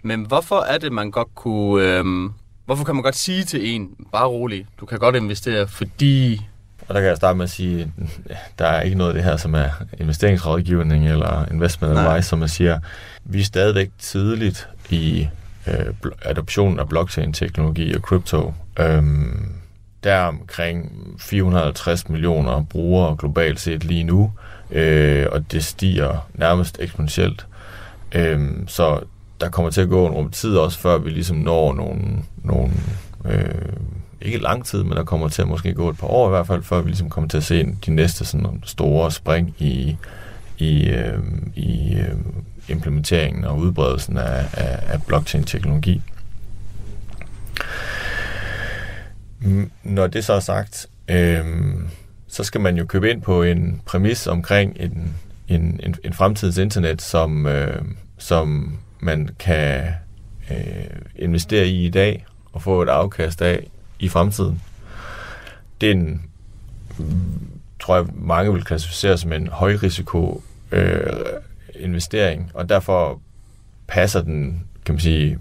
Men 0.02 0.24
hvorfor 0.24 0.61
er 0.61 0.78
det, 0.78 0.92
man 0.92 1.11
godt 1.11 1.28
kunne... 1.35 1.85
Øhm, 1.85 2.33
hvorfor 2.66 2.85
kan 2.85 2.94
man 2.94 3.04
godt 3.04 3.16
sige 3.16 3.44
til 3.44 3.74
en, 3.74 3.90
bare 4.12 4.26
rolig, 4.26 4.66
du 4.80 4.87
kan 4.87 4.98
godt 4.98 5.16
investere, 5.16 5.68
fordi 5.68 6.40
og 6.90 6.94
der 6.94 7.00
kan 7.00 7.09
jeg 7.09 7.16
starte 7.16 7.37
med 7.37 7.44
at 7.44 7.50
sige, 7.50 7.92
der 8.59 8.66
er 8.66 8.83
ikke 8.83 8.96
noget 8.96 9.11
af 9.11 9.14
det 9.14 9.24
her, 9.24 9.37
som 9.37 9.54
er 9.54 9.68
investeringsrådgivning 9.98 11.09
eller 11.09 11.46
investment 11.50 11.94
Nej. 11.94 12.06
advice, 12.06 12.28
som 12.28 12.38
man 12.38 12.48
siger, 12.48 12.78
vi 13.24 13.40
er 13.40 13.44
stadigvæk 13.44 13.90
tidligt 13.98 14.68
i 14.90 15.28
øh, 15.66 15.94
adoptionen 16.22 16.78
af 16.78 16.88
blockchain-teknologi 16.88 17.94
og 17.94 18.02
krypto. 18.02 18.54
Øhm, 18.78 19.52
der 20.05 20.13
er 20.13 20.27
omkring 20.27 20.93
450 21.19 22.09
millioner 22.09 22.63
brugere 22.63 23.17
globalt 23.19 23.61
set 23.61 23.85
lige 23.85 24.05
nu, 24.05 24.33
øh, 24.71 25.27
og 25.33 25.53
det 25.53 25.65
stiger 25.65 26.29
nærmest 26.35 26.77
eksponentielt. 26.81 27.47
Øh, 28.13 28.51
så 28.67 29.01
der 29.41 29.49
kommer 29.49 29.71
til 29.71 29.81
at 29.81 29.89
gå 29.89 30.07
en 30.07 30.13
rum 30.13 30.31
tid 30.31 30.57
også, 30.57 30.79
før 30.79 30.99
vi 30.99 31.11
ligesom 31.11 31.37
når 31.37 31.75
nogle, 31.75 32.03
nogle 32.45 32.73
øh, 33.25 33.73
ikke 34.21 34.39
lang 34.39 34.65
tid, 34.65 34.83
men 34.83 34.97
der 34.97 35.05
kommer 35.05 35.29
til 35.29 35.43
at 35.43 35.49
måske 35.49 35.75
gå 35.75 35.91
et 35.91 35.99
par 35.99 36.07
år 36.07 36.29
i 36.29 36.31
hvert 36.31 36.47
fald, 36.47 36.63
før 36.63 36.81
vi 36.81 36.89
ligesom 36.89 37.11
kommer 37.11 37.29
til 37.29 37.37
at 37.37 37.45
se 37.45 37.77
de 37.87 37.91
næste 37.91 38.25
sådan 38.25 38.63
store 38.65 39.11
spring 39.11 39.55
i, 39.59 39.97
i, 40.59 40.89
øh, 40.89 41.19
i 41.55 41.95
øh, 41.95 42.15
implementeringen 42.69 43.45
og 43.45 43.59
udbredelsen 43.59 44.19
af, 44.19 44.45
af, 44.53 44.79
af 44.89 45.03
blockchain-teknologi. 45.03 46.03
Når 49.83 50.07
det 50.07 50.24
så 50.24 50.33
er 50.33 50.40
sagt, 50.40 50.87
øh, 51.09 51.44
så 52.29 52.44
skal 52.44 52.61
man 52.61 52.76
jo 52.76 52.87
købe 52.87 53.11
ind 53.11 53.22
på 53.22 53.42
en 53.42 53.83
præmis 53.87 54.26
omkring 54.26 54.76
en, 54.81 55.14
en, 55.48 55.81
en, 55.83 55.94
en 56.05 56.12
fremtidens 56.12 56.59
internet, 56.59 57.03
som, 57.03 57.46
øh, 57.46 57.83
som 58.18 58.79
man 59.00 59.29
kan 59.38 59.85
øh, 60.50 60.57
investere 61.16 61.66
i 61.66 61.87
i 61.87 61.90
dag 61.90 62.26
og 62.53 62.62
få 62.62 62.83
et 62.83 62.88
afkast 62.88 63.42
af 63.42 63.66
i 63.98 64.09
fremtiden. 64.09 64.62
Det 65.81 65.87
er 65.87 65.94
en, 65.94 66.22
tror 67.81 67.96
jeg, 67.96 68.07
mange 68.14 68.53
vil 68.53 68.64
klassificere 68.64 69.18
som 69.18 69.33
en 69.33 69.46
højrisiko 69.46 70.42
øh, 70.72 71.03
investering, 71.74 72.50
og 72.55 72.68
derfor 72.68 73.20
passer 73.87 74.22
den, 74.22 74.64
kan 74.85 74.94
man 74.94 75.00
sige, 75.00 75.38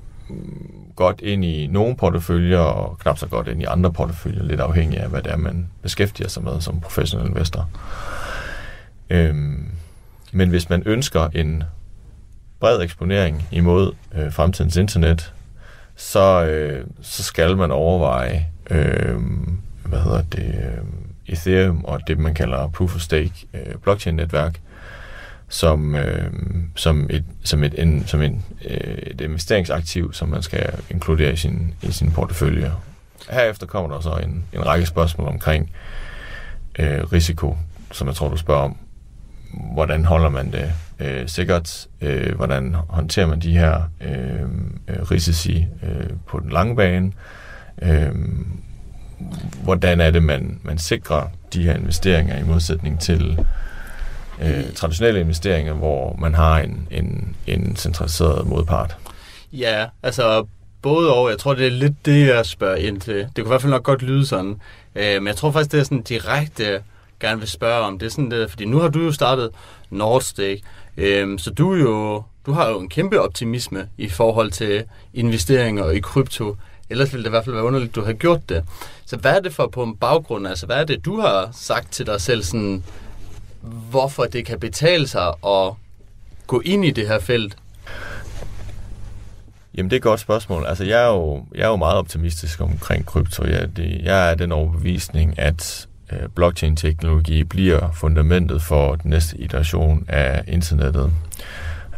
godt 1.00 1.22
ind 1.22 1.46
i 1.46 1.68
nogle 1.68 1.96
porteføljer, 1.96 2.60
og 2.60 2.98
knap 3.00 3.18
så 3.18 3.28
godt 3.28 3.48
ind 3.48 3.62
i 3.62 3.66
andre 3.66 3.94
porteføljer, 3.94 4.44
lidt 4.44 4.60
afhængig 4.60 5.00
af, 5.00 5.10
hvad 5.10 5.22
det 5.22 5.32
er, 5.32 5.38
man 5.38 5.70
beskæftiger 5.82 6.30
sig 6.30 6.44
med 6.44 6.62
som 6.62 6.80
professionel 6.80 7.28
investor. 7.28 7.70
Øhm, 9.10 9.68
men 10.32 10.50
hvis 10.50 10.70
man 10.70 10.84
ønsker 10.86 11.28
en 11.36 11.64
bred 12.60 12.82
eksponering 12.82 13.48
imod 13.52 13.92
øh, 14.16 14.34
fremtidens 14.34 14.76
internet, 14.76 15.34
så, 15.96 16.46
øh, 16.46 16.86
så 17.02 17.24
skal 17.24 17.58
man 17.58 17.72
overveje, 17.72 18.48
øh, 18.70 19.20
hvad 19.86 20.00
hedder 20.00 20.22
det, 20.22 20.56
øh, 20.56 20.84
Ethereum 21.28 21.86
og 21.86 22.08
det, 22.08 22.18
man 22.18 22.34
kalder 22.34 22.68
Proof 22.68 22.96
of 22.96 23.02
Stake 23.02 23.48
øh, 23.54 23.76
blockchain-netværk, 23.82 24.60
som, 25.50 25.96
øh, 25.96 26.34
som, 26.76 27.08
et, 27.10 27.26
som, 27.44 27.64
et, 27.64 27.74
en, 27.78 28.08
som 28.08 28.22
en, 28.22 28.44
øh, 28.66 28.98
et 28.98 29.22
investeringsaktiv, 29.22 30.14
som 30.14 30.30
man 30.30 30.44
skal 30.44 30.74
inkludere 30.90 31.34
i 31.34 31.36
sin, 31.36 31.74
i 31.82 31.92
sin 31.92 32.12
portefølje. 32.12 32.72
Herefter 33.30 33.66
kommer 33.66 33.96
der 33.96 34.02
så 34.02 34.14
en, 34.14 34.44
en 34.54 34.66
række 34.66 34.86
spørgsmål 34.86 35.28
omkring 35.28 35.72
øh, 36.80 37.04
risiko, 37.04 37.58
som 37.92 38.08
jeg 38.08 38.16
tror, 38.16 38.30
du 38.30 38.38
spørger 38.38 38.64
om. 38.64 38.78
Hvordan 39.74 40.06
holder 40.06 40.30
man 40.30 40.52
det 40.52 40.72
øh, 41.00 41.28
sikkert? 41.28 41.88
Øh, 42.02 42.36
hvordan 42.36 42.76
håndterer 42.90 43.28
man 43.28 43.40
de 43.40 43.58
her 43.58 43.82
øh, 44.02 44.42
øh 44.88 45.12
risici 45.12 45.68
øh, 45.84 46.10
på 46.28 46.40
den 46.40 46.50
lange 46.50 46.76
bane? 46.76 47.12
Øh, 47.82 48.12
hvordan 49.64 50.02
er 50.02 50.12
det, 50.12 50.24
man, 50.24 50.60
man 50.64 50.78
sikrer 50.78 51.28
de 51.54 51.64
her 51.64 51.76
investeringer 51.76 52.38
i 52.38 52.44
modsætning 52.44 53.00
til 53.00 53.46
øh, 54.42 54.74
traditionelle 54.76 55.20
investeringer, 55.20 55.74
hvor 55.74 56.16
man 56.20 56.36
har 56.36 56.60
en, 56.60 56.88
en, 56.92 57.36
en 57.48 57.76
centraliseret 57.76 58.48
modpart? 58.48 58.98
Ja, 59.54 59.86
altså 60.04 60.46
både 60.82 61.14
og. 61.14 61.30
Jeg 61.30 61.38
tror, 61.38 61.54
det 61.54 61.68
er 61.68 61.72
lidt 61.72 62.06
det, 62.06 62.28
jeg 62.28 62.46
spørger 62.46 62.76
ind 62.76 63.02
til. 63.02 63.16
Det 63.16 63.36
kunne 63.36 63.46
i 63.46 63.48
hvert 63.48 63.62
fald 63.62 63.72
nok 63.72 63.84
godt 63.84 64.02
lyde 64.02 64.26
sådan. 64.26 64.62
Øh, 64.96 65.22
men 65.22 65.28
jeg 65.28 65.36
tror 65.36 65.52
faktisk, 65.52 65.72
det 65.72 65.80
er 65.80 65.84
sådan 65.84 66.02
direkte 66.02 66.82
gerne 67.20 67.40
vil 67.40 67.50
spørge 67.50 67.86
om. 67.86 68.00
Det 68.00 68.06
er 68.06 68.10
sådan 68.10 68.32
det, 68.32 68.50
fordi 68.50 68.66
nu 68.66 68.80
har 68.80 68.88
du 68.88 69.00
jo 69.00 69.12
startet 69.12 69.50
Nordstake, 69.90 70.64
øhm, 70.98 71.38
så 71.38 71.50
du, 71.50 71.74
jo, 71.74 72.24
du 72.46 72.52
har 72.52 72.70
jo 72.70 72.80
en 72.80 72.90
kæmpe 72.90 73.22
optimisme 73.22 73.88
i 73.98 74.10
forhold 74.10 74.52
til 74.52 74.84
investeringer 75.14 75.90
i 75.90 76.00
krypto. 76.00 76.56
Ellers 76.90 77.14
ville 77.14 77.24
det 77.24 77.30
i 77.30 77.32
hvert 77.32 77.46
fald 77.46 77.56
være 77.56 77.66
underligt, 77.66 77.90
at 77.90 77.96
du 77.96 78.04
har 78.04 78.14
gjort 78.14 78.50
det. 78.50 78.64
Så 79.06 79.18
hvad 79.18 79.36
er 79.36 79.40
det 79.40 79.54
for 79.54 79.68
på 79.68 79.84
en 79.84 79.96
baggrund? 79.96 80.48
Altså, 80.48 80.66
hvad 80.66 80.76
er 80.76 80.84
det, 80.84 81.06
du 81.06 81.20
har 81.20 81.50
sagt 81.54 81.92
til 81.92 82.06
dig 82.06 82.22
selv, 82.22 82.44
sådan, 82.44 82.84
hvorfor 83.70 84.24
det 84.24 84.46
kan 84.46 84.60
betale 84.60 85.08
sig 85.08 85.28
at 85.46 85.74
gå 86.48 86.62
ind 86.66 86.86
i 86.86 86.92
det 86.92 87.08
her 87.08 87.20
felt? 87.20 87.58
Jamen, 89.78 89.90
det 89.90 89.96
er 89.96 90.00
et 90.00 90.04
godt 90.04 90.20
spørgsmål. 90.20 90.66
Altså, 90.66 90.84
jeg 90.84 91.04
er 91.04 91.08
jo, 91.08 91.46
jeg 91.56 91.64
er 91.64 91.68
jo 91.68 91.76
meget 91.76 91.98
optimistisk 91.98 92.62
omkring 92.62 93.06
krypto. 93.06 93.46
Jeg, 93.46 93.78
det, 93.78 94.02
jeg 94.04 94.32
er 94.32 94.36
den 94.36 94.52
overbevisning, 94.52 95.40
at 95.40 95.88
øh, 96.12 96.30
blockchain-teknologi 96.36 97.44
bliver 97.44 97.92
fundamentet 97.92 98.62
for 98.62 98.96
den 98.96 99.10
næste 99.10 99.38
iteration 99.38 100.06
af 100.08 100.44
internettet. 100.48 101.12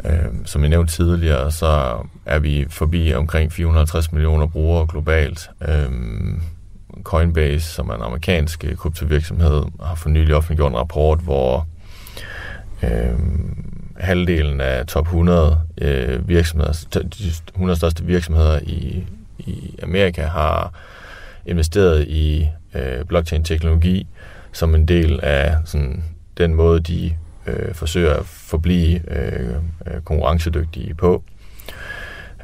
Øh, 0.05 0.25
som 0.45 0.62
jeg 0.62 0.69
nævnte 0.69 0.93
tidligere, 0.93 1.51
så 1.51 1.97
er 2.25 2.39
vi 2.39 2.65
forbi 2.69 3.13
omkring 3.13 3.51
450 3.51 4.12
millioner 4.12 4.47
brugere 4.47 4.88
globalt. 4.89 5.49
Øh, 5.67 5.91
Coinbase, 7.03 7.65
som 7.65 7.89
er 7.89 7.95
en 7.95 8.01
amerikansk 8.01 8.65
øh, 8.65 8.75
kryptovirksomhed, 8.75 9.63
har 9.83 9.95
for 9.95 10.09
nylig 10.09 10.35
offentliggjort 10.35 10.71
en 10.71 10.77
rapport, 10.77 11.19
hvor 11.19 11.67
øh, 12.83 13.19
halvdelen 13.97 14.61
af 14.61 14.87
top 14.87 15.05
100 15.05 15.57
øh, 15.77 16.27
virksomheder, 16.27 16.73
de 16.93 17.31
100 17.47 17.77
største 17.77 18.03
virksomheder 18.03 18.59
i, 18.63 19.03
i 19.39 19.75
Amerika 19.83 20.25
har 20.25 20.73
investeret 21.45 22.07
i 22.07 22.47
øh, 22.73 23.05
blockchain-teknologi 23.05 24.07
som 24.51 24.75
en 24.75 24.87
del 24.87 25.19
af 25.23 25.55
sådan, 25.65 26.03
den 26.37 26.55
måde, 26.55 26.79
de 26.79 27.15
øh, 27.47 27.73
forsøger 27.73 28.13
at 28.13 28.25
forblive 28.25 29.11
øh, 29.11 29.55
øh 29.87 30.01
konkurrencedygtige 30.01 30.93
på. 30.93 31.23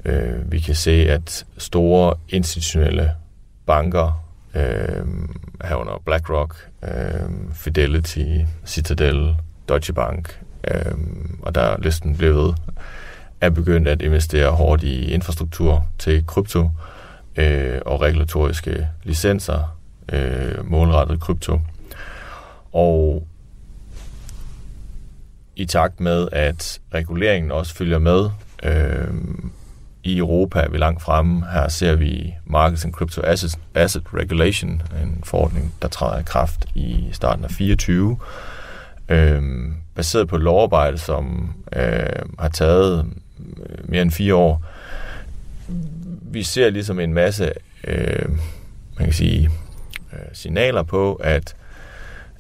Øh, 0.06 0.52
vi 0.52 0.60
kan 0.60 0.76
se, 0.76 0.92
at 0.92 1.46
store 1.58 2.14
institutionelle 2.30 3.12
banker, 3.66 4.27
øh, 4.56 5.06
herunder 5.64 6.02
BlackRock, 6.06 6.70
øh, 6.84 7.54
Fidelity, 7.54 8.26
Citadel, 8.66 9.36
Deutsche 9.70 9.94
Bank, 9.94 10.40
øh, 10.72 10.94
og 11.42 11.56
der 11.56 11.62
listen 11.62 11.78
listen 11.82 12.20
ved, 12.20 12.54
er 13.42 13.50
begyndt 13.50 13.88
at 13.88 14.02
investere 14.02 14.52
hårdt 14.52 14.84
i 14.84 15.12
infrastruktur 15.12 15.88
til 16.00 16.26
krypto 16.28 16.70
øh, 17.36 17.82
og 17.86 18.02
regulatoriske 18.02 18.88
licenser 19.04 19.78
øh, 20.14 20.72
målrettet 20.72 21.20
krypto. 21.20 21.60
Og 22.74 23.28
i 25.56 25.66
takt 25.66 26.00
med, 26.00 26.28
at 26.32 26.80
reguleringen 26.94 27.52
også 27.52 27.76
følger 27.76 28.00
med, 28.00 28.30
øh, 28.64 29.14
i 30.08 30.18
Europa 30.18 30.60
er 30.60 30.70
vi 30.70 30.78
langt 30.78 31.02
fremme. 31.02 31.46
Her 31.52 31.68
ser 31.68 31.96
vi 31.96 32.34
Markets 32.46 32.86
and 32.86 32.94
Crypto 32.94 33.22
Asset, 33.24 33.60
Asset 33.76 34.04
Regulation, 34.14 34.82
en 35.04 35.22
forordning, 35.24 35.74
der 35.82 35.88
træder 35.88 36.20
i 36.20 36.24
kraft 36.24 36.66
i 36.76 37.10
starten 37.12 37.46
af 37.46 37.52
24, 37.52 38.18
øh, 39.10 39.42
baseret 39.96 40.28
på 40.28 40.36
et 40.36 40.42
lovarbejde, 40.42 40.98
som 40.98 41.54
øh, 41.76 42.26
har 42.40 42.50
taget 42.50 43.06
øh, 43.40 43.90
mere 43.90 44.02
end 44.02 44.12
fire 44.12 44.36
år. 44.36 44.64
Vi 46.22 46.44
ser 46.44 46.70
ligesom 46.70 47.00
en 47.00 47.14
masse, 47.14 47.54
øh, 47.84 48.30
man 48.98 49.06
kan 49.06 49.14
sige, 49.14 49.50
øh, 50.14 50.20
signaler 50.34 50.84
på, 50.84 51.14
at, 51.14 51.56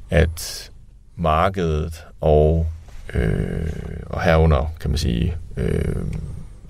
at 0.09 0.71
markedet 1.15 2.05
og, 2.21 2.67
øh, 3.13 3.69
og 4.05 4.21
herunder, 4.21 4.73
kan 4.79 4.89
man 4.89 4.97
sige, 4.97 5.35
øh, 5.57 5.95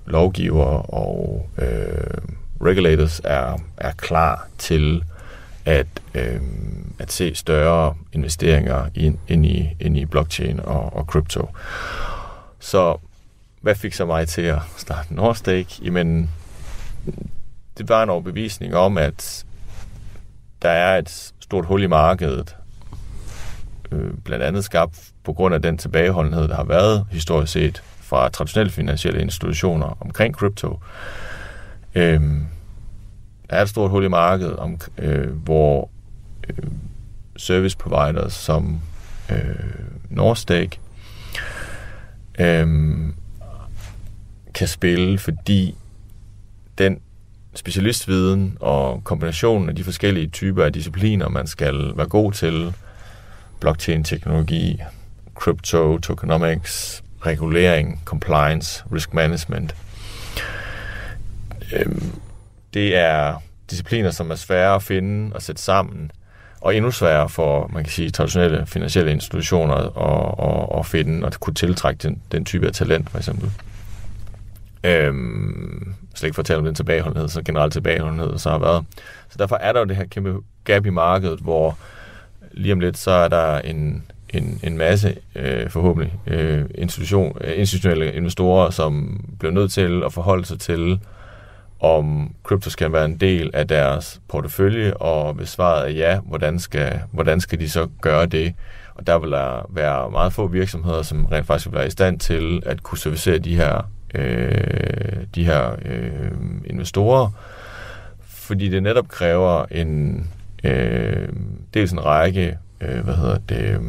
lovgiver 0.08 0.94
og 0.94 1.48
øh, 1.58 2.18
regulators 2.60 3.20
er, 3.24 3.58
er 3.76 3.92
klar 3.92 4.48
til 4.58 5.04
at, 5.64 5.86
øh, 6.14 6.40
at 6.98 7.12
se 7.12 7.34
større 7.34 7.94
investeringer 8.12 8.86
ind, 8.94 9.18
ind, 9.28 9.46
i, 9.46 9.76
ind 9.80 9.96
i 9.96 10.04
blockchain 10.04 10.60
og, 10.60 10.96
og 10.96 11.04
crypto. 11.04 11.48
Så 12.58 12.96
hvad 13.60 13.74
fik 13.74 13.94
så 13.94 14.06
mig 14.06 14.28
til 14.28 14.42
at 14.42 14.58
starte 14.76 15.14
Nordstake? 15.14 15.68
Jamen, 15.82 16.30
det 17.78 17.88
var 17.88 18.02
en 18.02 18.10
overbevisning 18.10 18.74
om, 18.74 18.98
at 18.98 19.44
der 20.62 20.70
er 20.70 20.98
et 20.98 21.32
stort 21.40 21.66
hul 21.66 21.82
i 21.82 21.86
markedet, 21.86 22.56
øh, 23.92 24.10
blandt 24.24 24.44
andet 24.44 24.64
skabt 24.64 25.10
på 25.24 25.32
grund 25.32 25.54
af 25.54 25.62
den 25.62 25.78
tilbageholdenhed, 25.78 26.48
der 26.48 26.56
har 26.56 26.64
været 26.64 27.06
historisk 27.10 27.52
set 27.52 27.82
fra 28.08 28.28
traditionelle 28.28 28.72
finansielle 28.72 29.20
institutioner 29.22 29.96
omkring 30.00 30.34
krypto. 30.34 30.80
Øh, 31.94 32.20
der 33.50 33.56
er 33.56 33.62
et 33.62 33.68
stort 33.68 33.90
hul 33.90 34.04
i 34.04 34.08
markedet, 34.08 34.56
om, 34.56 34.80
øh, 34.98 35.30
hvor 35.30 35.90
øh, 36.48 36.70
service 37.36 37.76
providers 37.76 38.32
som 38.32 38.80
øh, 39.30 39.38
Nordstake 40.10 40.80
øh, 42.38 42.68
kan 44.54 44.68
spille, 44.68 45.18
fordi 45.18 45.74
den 46.78 47.00
specialistviden 47.54 48.56
og 48.60 49.04
kombinationen 49.04 49.68
af 49.68 49.76
de 49.76 49.84
forskellige 49.84 50.26
typer 50.26 50.64
af 50.64 50.72
discipliner, 50.72 51.28
man 51.28 51.46
skal 51.46 51.92
være 51.96 52.08
god 52.08 52.32
til, 52.32 52.74
blockchain-teknologi, 53.60 54.80
crypto, 55.34 55.98
tokenomics, 55.98 57.04
regulering, 57.26 58.00
compliance, 58.04 58.84
risk 58.92 59.14
management. 59.14 59.74
Øhm, 61.72 62.12
det 62.74 62.96
er 62.96 63.42
discipliner, 63.70 64.10
som 64.10 64.30
er 64.30 64.34
svære 64.34 64.74
at 64.74 64.82
finde 64.82 65.34
og 65.34 65.42
sætte 65.42 65.62
sammen, 65.62 66.10
og 66.60 66.76
endnu 66.76 66.90
sværere 66.90 67.28
for, 67.28 67.70
man 67.72 67.84
kan 67.84 67.92
sige, 67.92 68.10
traditionelle 68.10 68.66
finansielle 68.66 69.12
institutioner 69.12 69.74
at, 69.74 70.72
at, 70.72 70.78
at 70.78 70.86
finde 70.86 71.26
og 71.26 71.32
kunne 71.40 71.54
tiltrække 71.54 72.08
den, 72.08 72.22
den 72.32 72.44
type 72.44 72.66
af 72.66 72.72
talent, 72.72 73.10
for 73.10 73.18
eksempel. 73.18 73.50
Øhm, 74.84 75.94
slet 76.14 76.26
ikke 76.26 76.34
fortælle 76.34 76.58
om 76.58 76.64
den 76.64 76.74
tilbageholdenhed, 76.74 77.28
så 77.28 77.42
generelt 77.42 77.72
tilbageholdenhed, 77.72 78.38
så 78.38 78.50
har 78.50 78.58
været. 78.58 78.84
Så 79.28 79.36
derfor 79.38 79.56
er 79.56 79.72
der 79.72 79.80
jo 79.80 79.86
det 79.86 79.96
her 79.96 80.04
kæmpe 80.04 80.36
gap 80.64 80.86
i 80.86 80.90
markedet, 80.90 81.40
hvor 81.40 81.78
lige 82.52 82.72
om 82.72 82.80
lidt, 82.80 82.98
så 82.98 83.10
er 83.10 83.28
der 83.28 83.58
en, 83.58 84.04
en, 84.30 84.60
en 84.62 84.78
masse 84.78 85.16
øh, 85.34 85.70
forhåbentlig 85.70 86.14
øh, 86.26 86.64
institution, 86.74 87.36
øh, 87.40 87.58
institutionelle 87.58 88.12
investorer, 88.12 88.70
som 88.70 89.24
bliver 89.38 89.52
nødt 89.52 89.72
til 89.72 90.02
at 90.04 90.12
forholde 90.12 90.44
sig 90.44 90.60
til, 90.60 91.00
om 91.80 92.34
krypto 92.42 92.70
skal 92.70 92.92
være 92.92 93.04
en 93.04 93.16
del 93.16 93.50
af 93.54 93.68
deres 93.68 94.20
portefølje, 94.28 94.94
og 94.94 95.34
hvis 95.34 95.48
svaret 95.48 95.86
er 95.86 95.92
ja, 95.92 96.20
hvordan 96.20 96.58
skal, 96.58 97.00
hvordan 97.12 97.40
skal 97.40 97.60
de 97.60 97.68
så 97.68 97.88
gøre 98.00 98.26
det? 98.26 98.54
Og 98.94 99.06
der 99.06 99.18
vil 99.18 99.30
der 99.30 99.66
være 99.70 100.10
meget 100.10 100.32
få 100.32 100.46
virksomheder, 100.46 101.02
som 101.02 101.24
rent 101.24 101.46
faktisk 101.46 101.66
vil 101.66 101.74
være 101.74 101.86
i 101.86 101.90
stand 101.90 102.18
til 102.18 102.62
at 102.66 102.82
kunne 102.82 102.98
servicere 102.98 103.38
de 103.38 103.56
her 103.56 103.90
øh, 104.14 105.16
de 105.34 105.44
her 105.44 105.76
øh, 105.84 106.30
investorer, 106.64 107.30
fordi 108.20 108.68
det 108.68 108.82
netop 108.82 109.08
kræver 109.08 109.64
en 109.70 110.24
øh, 110.64 111.28
dels 111.74 111.92
en 111.92 112.04
række 112.04 112.58
øh, 112.80 113.04
hvad 113.04 113.14
hedder 113.14 113.38
det, 113.38 113.64
øh, 113.64 113.80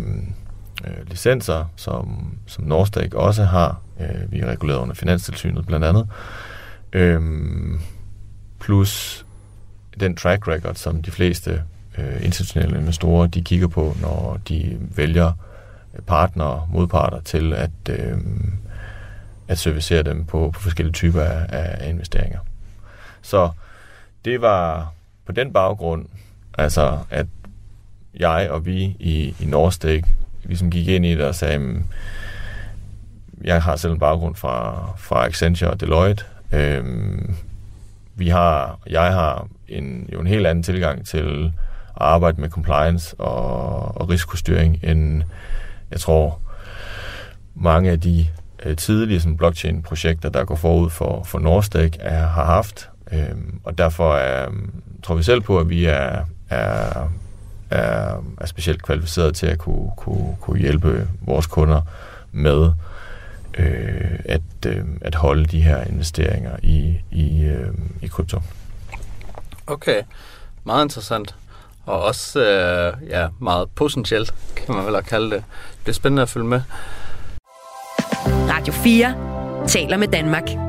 øh 0.87 1.09
licenser, 1.09 1.65
som, 1.75 2.33
som 2.45 2.63
Norstak 2.63 3.13
også 3.13 3.43
har. 3.43 3.81
Øh, 3.99 4.31
vi 4.31 4.39
er 4.39 4.45
reguleret 4.45 4.77
under 4.77 4.95
Finanstilsynet 4.95 5.65
blandt 5.65 5.85
andet. 5.85 6.07
Øh, 6.93 7.21
plus 8.59 9.25
den 9.99 10.15
track 10.15 10.47
record, 10.47 10.75
som 10.75 11.01
de 11.01 11.11
fleste 11.11 11.63
øh, 11.97 12.25
internationale 12.25 12.79
investorer 12.79 13.27
de 13.27 13.41
kigger 13.41 13.67
på, 13.67 13.95
når 14.01 14.39
de 14.49 14.77
vælger 14.95 15.31
partnere, 16.07 16.67
modparter 16.71 17.21
til 17.21 17.53
at, 17.53 17.71
øh, 17.89 18.17
at 19.47 19.57
servicere 19.57 20.03
dem 20.03 20.25
på, 20.25 20.51
på 20.53 20.59
forskellige 20.59 20.93
typer 20.93 21.21
af, 21.21 21.45
af 21.49 21.89
investeringer. 21.89 22.39
Så 23.21 23.49
det 24.25 24.41
var 24.41 24.93
på 25.25 25.31
den 25.31 25.53
baggrund, 25.53 26.05
altså 26.57 26.97
at 27.09 27.27
jeg 28.19 28.47
og 28.49 28.65
vi 28.65 28.95
i, 28.99 29.35
i 29.39 29.45
Norstake 29.45 30.07
ligesom 30.43 30.71
gik 30.71 30.87
ind 30.87 31.05
i 31.05 31.11
det 31.11 31.21
og 31.21 31.35
sagde, 31.35 31.83
jeg 33.43 33.61
har 33.61 33.75
selv 33.75 33.93
en 33.93 33.99
baggrund 33.99 34.35
fra, 34.35 34.85
fra 34.97 35.25
Accenture 35.25 35.71
og 35.71 35.81
Deloitte. 35.81 36.23
Øhm, 36.51 37.35
vi 38.15 38.29
har, 38.29 38.79
jeg 38.89 39.13
har 39.13 39.47
en, 39.67 40.09
jo 40.13 40.19
en 40.19 40.27
helt 40.27 40.47
anden 40.47 40.63
tilgang 40.63 41.05
til 41.07 41.51
at 41.87 42.05
arbejde 42.05 42.41
med 42.41 42.49
compliance 42.49 43.19
og, 43.19 44.01
og 44.01 44.09
risikostyring, 44.09 44.79
end 44.83 45.23
jeg 45.91 45.99
tror 45.99 46.39
mange 47.55 47.91
af 47.91 47.99
de 47.99 48.27
øh, 48.65 48.75
tidlige 48.75 49.21
sådan, 49.21 49.37
blockchain-projekter, 49.37 50.29
der 50.29 50.45
går 50.45 50.55
forud 50.55 50.89
for, 50.89 51.23
for 51.23 51.39
Norstake, 51.39 51.99
er, 51.99 52.27
har 52.27 52.45
haft. 52.45 52.89
Øhm, 53.11 53.59
og 53.63 53.77
derfor 53.77 54.15
er, 54.15 54.47
tror 55.03 55.15
vi 55.15 55.23
selv 55.23 55.41
på, 55.41 55.59
at 55.59 55.69
vi 55.69 55.85
er, 55.85 56.25
er 56.49 57.09
er, 57.69 58.23
er 58.37 58.45
specielt 58.45 58.83
kvalificeret 58.83 59.35
til 59.35 59.47
at 59.47 59.57
kunne, 59.57 59.91
kunne, 59.97 60.37
kunne 60.41 60.59
hjælpe 60.59 61.07
vores 61.21 61.47
kunder 61.47 61.81
med 62.31 62.71
øh, 63.57 64.19
at, 64.25 64.41
øh, 64.67 64.85
at 65.01 65.15
holde 65.15 65.45
de 65.45 65.61
her 65.61 65.83
investeringer 65.83 66.57
i, 66.63 66.99
i, 67.11 67.43
øh, 67.43 67.73
i 68.01 68.07
krypto. 68.07 68.41
Okay, 69.67 70.01
meget 70.63 70.85
interessant. 70.85 71.35
Og 71.85 72.03
også 72.03 72.39
øh, 72.39 73.09
ja, 73.09 73.27
meget 73.39 73.69
potentielt, 73.75 74.33
kan 74.55 74.75
man 74.75 74.85
vel 74.85 75.03
kalde 75.03 75.25
det. 75.25 75.43
Det 75.71 75.79
bliver 75.83 75.93
spændende 75.93 76.21
at 76.21 76.29
følge 76.29 76.47
med. 76.47 76.61
Radio 78.49 78.73
4 78.73 79.67
taler 79.67 79.97
med 79.97 80.07
Danmark. 80.07 80.68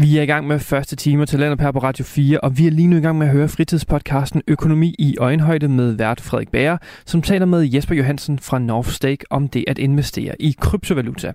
Vi 0.00 0.18
er 0.18 0.22
i 0.22 0.26
gang 0.26 0.46
med 0.46 0.58
første 0.58 0.96
time 0.96 1.26
til 1.26 1.38
landet 1.38 1.60
her 1.60 1.72
på 1.72 1.78
Radio 1.78 2.04
4, 2.04 2.40
og 2.40 2.58
vi 2.58 2.66
er 2.66 2.70
lige 2.70 2.88
nu 2.88 2.96
i 2.96 3.00
gang 3.00 3.18
med 3.18 3.26
at 3.26 3.32
høre 3.32 3.48
fritidspodcasten 3.48 4.42
Økonomi 4.46 4.94
i 4.98 5.16
øjenhøjde 5.18 5.68
med 5.68 5.92
vært 5.92 6.20
Frederik 6.20 6.48
Bager, 6.48 6.78
som 7.06 7.22
taler 7.22 7.46
med 7.46 7.62
Jesper 7.62 7.94
Johansen 7.94 8.38
fra 8.38 8.58
Northstake 8.58 9.24
om 9.30 9.48
det 9.48 9.64
at 9.66 9.78
investere 9.78 10.42
i 10.42 10.56
kryptovaluta. 10.60 11.32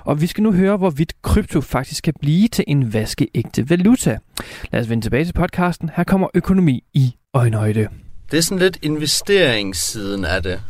Og 0.00 0.20
vi 0.20 0.26
skal 0.26 0.42
nu 0.42 0.52
høre, 0.52 0.76
hvorvidt 0.76 1.12
krypto 1.22 1.60
faktisk 1.60 2.04
kan 2.04 2.14
blive 2.20 2.48
til 2.48 2.64
en 2.68 2.92
vaskeægte 2.92 3.70
valuta. 3.70 4.18
Lad 4.72 4.80
os 4.80 4.90
vende 4.90 5.04
tilbage 5.04 5.24
til 5.24 5.32
podcasten. 5.32 5.90
Her 5.96 6.04
kommer 6.04 6.28
Økonomi 6.34 6.84
i 6.94 7.14
øjenhøjde. 7.34 7.88
Det 8.30 8.38
er 8.38 8.42
sådan 8.42 8.58
lidt 8.58 8.78
investeringssiden 8.82 10.24
af 10.24 10.42
det. 10.42 10.60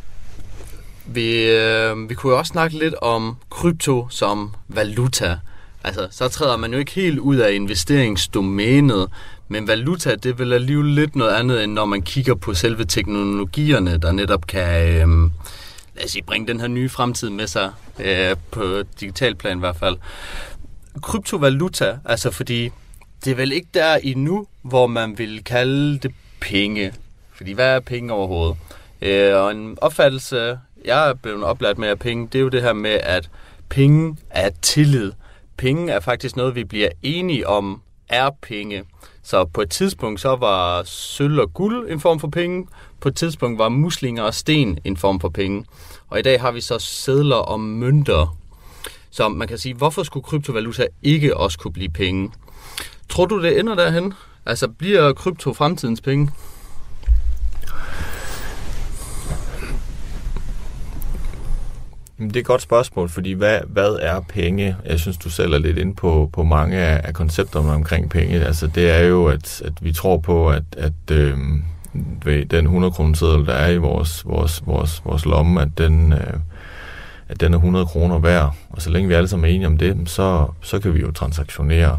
Vi, 1.06 1.50
øh, 1.50 2.08
vi 2.08 2.14
kunne 2.14 2.32
jo 2.32 2.38
også 2.38 2.50
snakke 2.50 2.78
lidt 2.78 2.94
om 2.94 3.36
krypto 3.50 4.08
som 4.10 4.54
valuta. 4.68 5.36
Altså, 5.88 6.08
så 6.10 6.28
træder 6.28 6.56
man 6.56 6.72
jo 6.72 6.78
ikke 6.78 6.92
helt 6.92 7.18
ud 7.18 7.36
af 7.36 7.52
investeringsdomænet, 7.52 9.08
men 9.48 9.68
valuta, 9.68 10.14
det 10.14 10.38
vil 10.38 10.52
alligevel 10.52 10.86
lidt 10.86 11.16
noget 11.16 11.34
andet, 11.34 11.64
end 11.64 11.72
når 11.72 11.84
man 11.84 12.02
kigger 12.02 12.34
på 12.34 12.54
selve 12.54 12.84
teknologierne, 12.84 13.98
der 13.98 14.12
netop 14.12 14.46
kan, 14.46 14.88
øh, 14.88 15.30
lad 15.96 16.04
os 16.04 16.10
sige, 16.10 16.22
bringe 16.22 16.48
den 16.48 16.60
her 16.60 16.68
nye 16.68 16.88
fremtid 16.88 17.30
med 17.30 17.46
sig, 17.46 17.70
øh, 18.00 18.36
på 18.50 18.82
digital 19.00 19.34
plan 19.34 19.56
i 19.56 19.60
hvert 19.60 19.76
fald. 19.76 19.96
Kryptovaluta, 21.02 21.98
altså 22.04 22.30
fordi 22.30 22.70
det 23.24 23.30
er 23.30 23.34
vel 23.34 23.52
ikke 23.52 23.68
der 23.74 23.94
endnu, 23.94 24.46
hvor 24.62 24.86
man 24.86 25.18
vil 25.18 25.44
kalde 25.44 25.98
det 25.98 26.14
penge. 26.40 26.92
Fordi 27.32 27.52
hvad 27.52 27.66
er 27.66 27.80
penge 27.80 28.12
overhovedet? 28.12 28.56
Øh, 29.02 29.34
og 29.36 29.50
en 29.50 29.78
opfattelse, 29.80 30.58
jeg 30.84 31.08
er 31.08 31.14
blevet 31.14 31.44
oplært 31.44 31.78
med 31.78 31.88
af 31.88 31.98
penge, 31.98 32.28
det 32.32 32.38
er 32.38 32.42
jo 32.42 32.48
det 32.48 32.62
her 32.62 32.72
med, 32.72 33.00
at 33.02 33.30
penge 33.68 34.16
er 34.30 34.50
tillid 34.62 35.12
penge 35.58 35.92
er 35.92 36.00
faktisk 36.00 36.36
noget, 36.36 36.54
vi 36.54 36.64
bliver 36.64 36.88
enige 37.02 37.48
om 37.48 37.82
er 38.08 38.30
penge. 38.42 38.84
Så 39.22 39.44
på 39.44 39.60
et 39.60 39.70
tidspunkt 39.70 40.20
så 40.20 40.36
var 40.36 40.82
sølv 40.82 41.40
og 41.40 41.54
guld 41.54 41.90
en 41.90 42.00
form 42.00 42.20
for 42.20 42.28
penge. 42.28 42.66
På 43.00 43.08
et 43.08 43.16
tidspunkt 43.16 43.58
var 43.58 43.68
muslinger 43.68 44.22
og 44.22 44.34
sten 44.34 44.78
en 44.84 44.96
form 44.96 45.20
for 45.20 45.28
penge. 45.28 45.64
Og 46.08 46.18
i 46.18 46.22
dag 46.22 46.40
har 46.40 46.52
vi 46.52 46.60
så 46.60 46.78
sedler 46.78 47.36
og 47.36 47.60
mønter. 47.60 48.36
Så 49.10 49.28
man 49.28 49.48
kan 49.48 49.58
sige, 49.58 49.74
hvorfor 49.74 50.02
skulle 50.02 50.24
kryptovaluta 50.24 50.86
ikke 51.02 51.36
også 51.36 51.58
kunne 51.58 51.72
blive 51.72 51.88
penge? 51.88 52.32
Tror 53.08 53.26
du, 53.26 53.42
det 53.42 53.58
ender 53.60 53.74
derhen? 53.74 54.14
Altså, 54.46 54.68
bliver 54.68 55.12
krypto 55.12 55.52
fremtidens 55.52 56.00
penge? 56.00 56.30
Det 62.18 62.36
er 62.36 62.40
et 62.40 62.46
godt 62.46 62.62
spørgsmål, 62.62 63.08
fordi 63.08 63.32
hvad, 63.32 63.58
hvad 63.66 63.96
er 64.00 64.20
penge? 64.20 64.76
Jeg 64.86 65.00
synes, 65.00 65.16
du 65.16 65.30
selv 65.30 65.52
er 65.52 65.58
lidt 65.58 65.78
inde 65.78 65.94
på, 65.94 66.30
på 66.32 66.42
mange 66.42 66.76
af, 66.76 67.00
af 67.04 67.14
koncepterne 67.14 67.72
omkring 67.72 68.10
penge. 68.10 68.44
Altså, 68.44 68.66
det 68.66 68.90
er 68.90 69.06
jo, 69.06 69.26
at, 69.26 69.62
at 69.64 69.72
vi 69.80 69.92
tror 69.92 70.16
på, 70.18 70.48
at, 70.48 70.62
at 70.76 71.10
øh, 71.12 71.38
ved 72.24 72.44
den 72.44 72.64
100 72.64 72.92
kroner 72.92 73.14
seddel, 73.14 73.46
der 73.46 73.52
er 73.52 73.70
i 73.70 73.76
vores, 73.76 74.26
vores, 74.26 74.62
vores, 74.66 75.02
vores 75.04 75.24
lomme, 75.24 75.62
at 75.62 75.68
den, 75.78 76.12
øh, 76.12 76.34
at 77.28 77.40
den 77.40 77.52
er 77.52 77.58
100 77.58 77.86
kroner 77.86 78.18
værd. 78.18 78.54
Og 78.70 78.82
så 78.82 78.90
længe 78.90 79.08
vi 79.08 79.14
alle 79.14 79.28
sammen 79.28 79.50
er 79.50 79.54
enige 79.54 79.66
om 79.66 79.78
det, 79.78 80.10
så, 80.10 80.46
så 80.62 80.78
kan 80.78 80.94
vi 80.94 81.00
jo 81.00 81.10
transaktionere. 81.10 81.98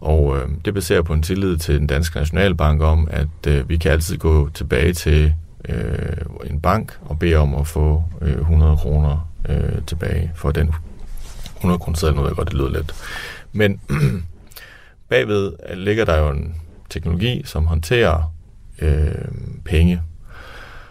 Og 0.00 0.38
øh, 0.38 0.48
det 0.64 0.74
baserer 0.74 1.02
på 1.02 1.12
en 1.12 1.22
tillid 1.22 1.56
til 1.56 1.78
den 1.78 1.86
danske 1.86 2.18
nationalbank 2.18 2.82
om, 2.82 3.08
at 3.10 3.46
øh, 3.48 3.68
vi 3.68 3.76
kan 3.76 3.92
altid 3.92 4.18
gå 4.18 4.48
tilbage 4.48 4.92
til 4.92 5.34
øh, 5.68 6.16
en 6.50 6.60
bank 6.60 6.98
og 7.02 7.18
bede 7.18 7.36
om 7.36 7.54
at 7.54 7.66
få 7.66 8.02
øh, 8.20 8.38
100 8.38 8.76
kroner 8.76 9.29
øh, 9.48 9.82
tilbage 9.86 10.32
for 10.34 10.50
den 10.50 10.74
100 11.56 11.78
kroner 11.78 11.96
seddel. 11.96 12.16
Nu 12.16 12.22
ved 12.22 12.28
jeg 12.28 12.36
godt, 12.36 12.48
det 12.48 12.56
lyder 12.56 12.70
lidt. 12.70 12.94
Men 13.52 13.80
bagved 15.10 15.52
ligger 15.74 16.04
der 16.04 16.16
jo 16.16 16.28
en 16.30 16.54
teknologi, 16.90 17.42
som 17.44 17.66
håndterer 17.66 18.32
øh, 18.78 19.28
penge. 19.64 20.02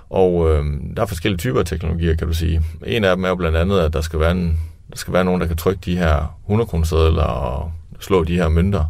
Og 0.10 0.50
øh, 0.50 0.66
der 0.96 1.02
er 1.02 1.06
forskellige 1.06 1.38
typer 1.38 1.60
af 1.60 1.66
teknologier, 1.66 2.16
kan 2.16 2.28
du 2.28 2.34
sige. 2.34 2.62
En 2.86 3.04
af 3.04 3.16
dem 3.16 3.24
er 3.24 3.30
jo 3.30 3.36
blandt 3.36 3.58
andet, 3.58 3.80
at 3.80 3.94
der 3.94 4.02
skal 4.02 4.20
være, 4.20 4.32
en, 4.32 4.60
der 4.90 4.98
skal 4.98 5.14
være 5.14 5.26
nogen, 5.26 5.42
der 5.42 5.48
kan 5.48 5.58
trykke 5.58 5.82
de 5.86 5.98
her 5.98 6.40
100 6.46 6.68
kroner 6.68 6.86
sedler 6.86 7.24
og 7.24 7.72
slå 8.00 8.24
de 8.24 8.36
her 8.36 8.50
mønter. 8.50 8.86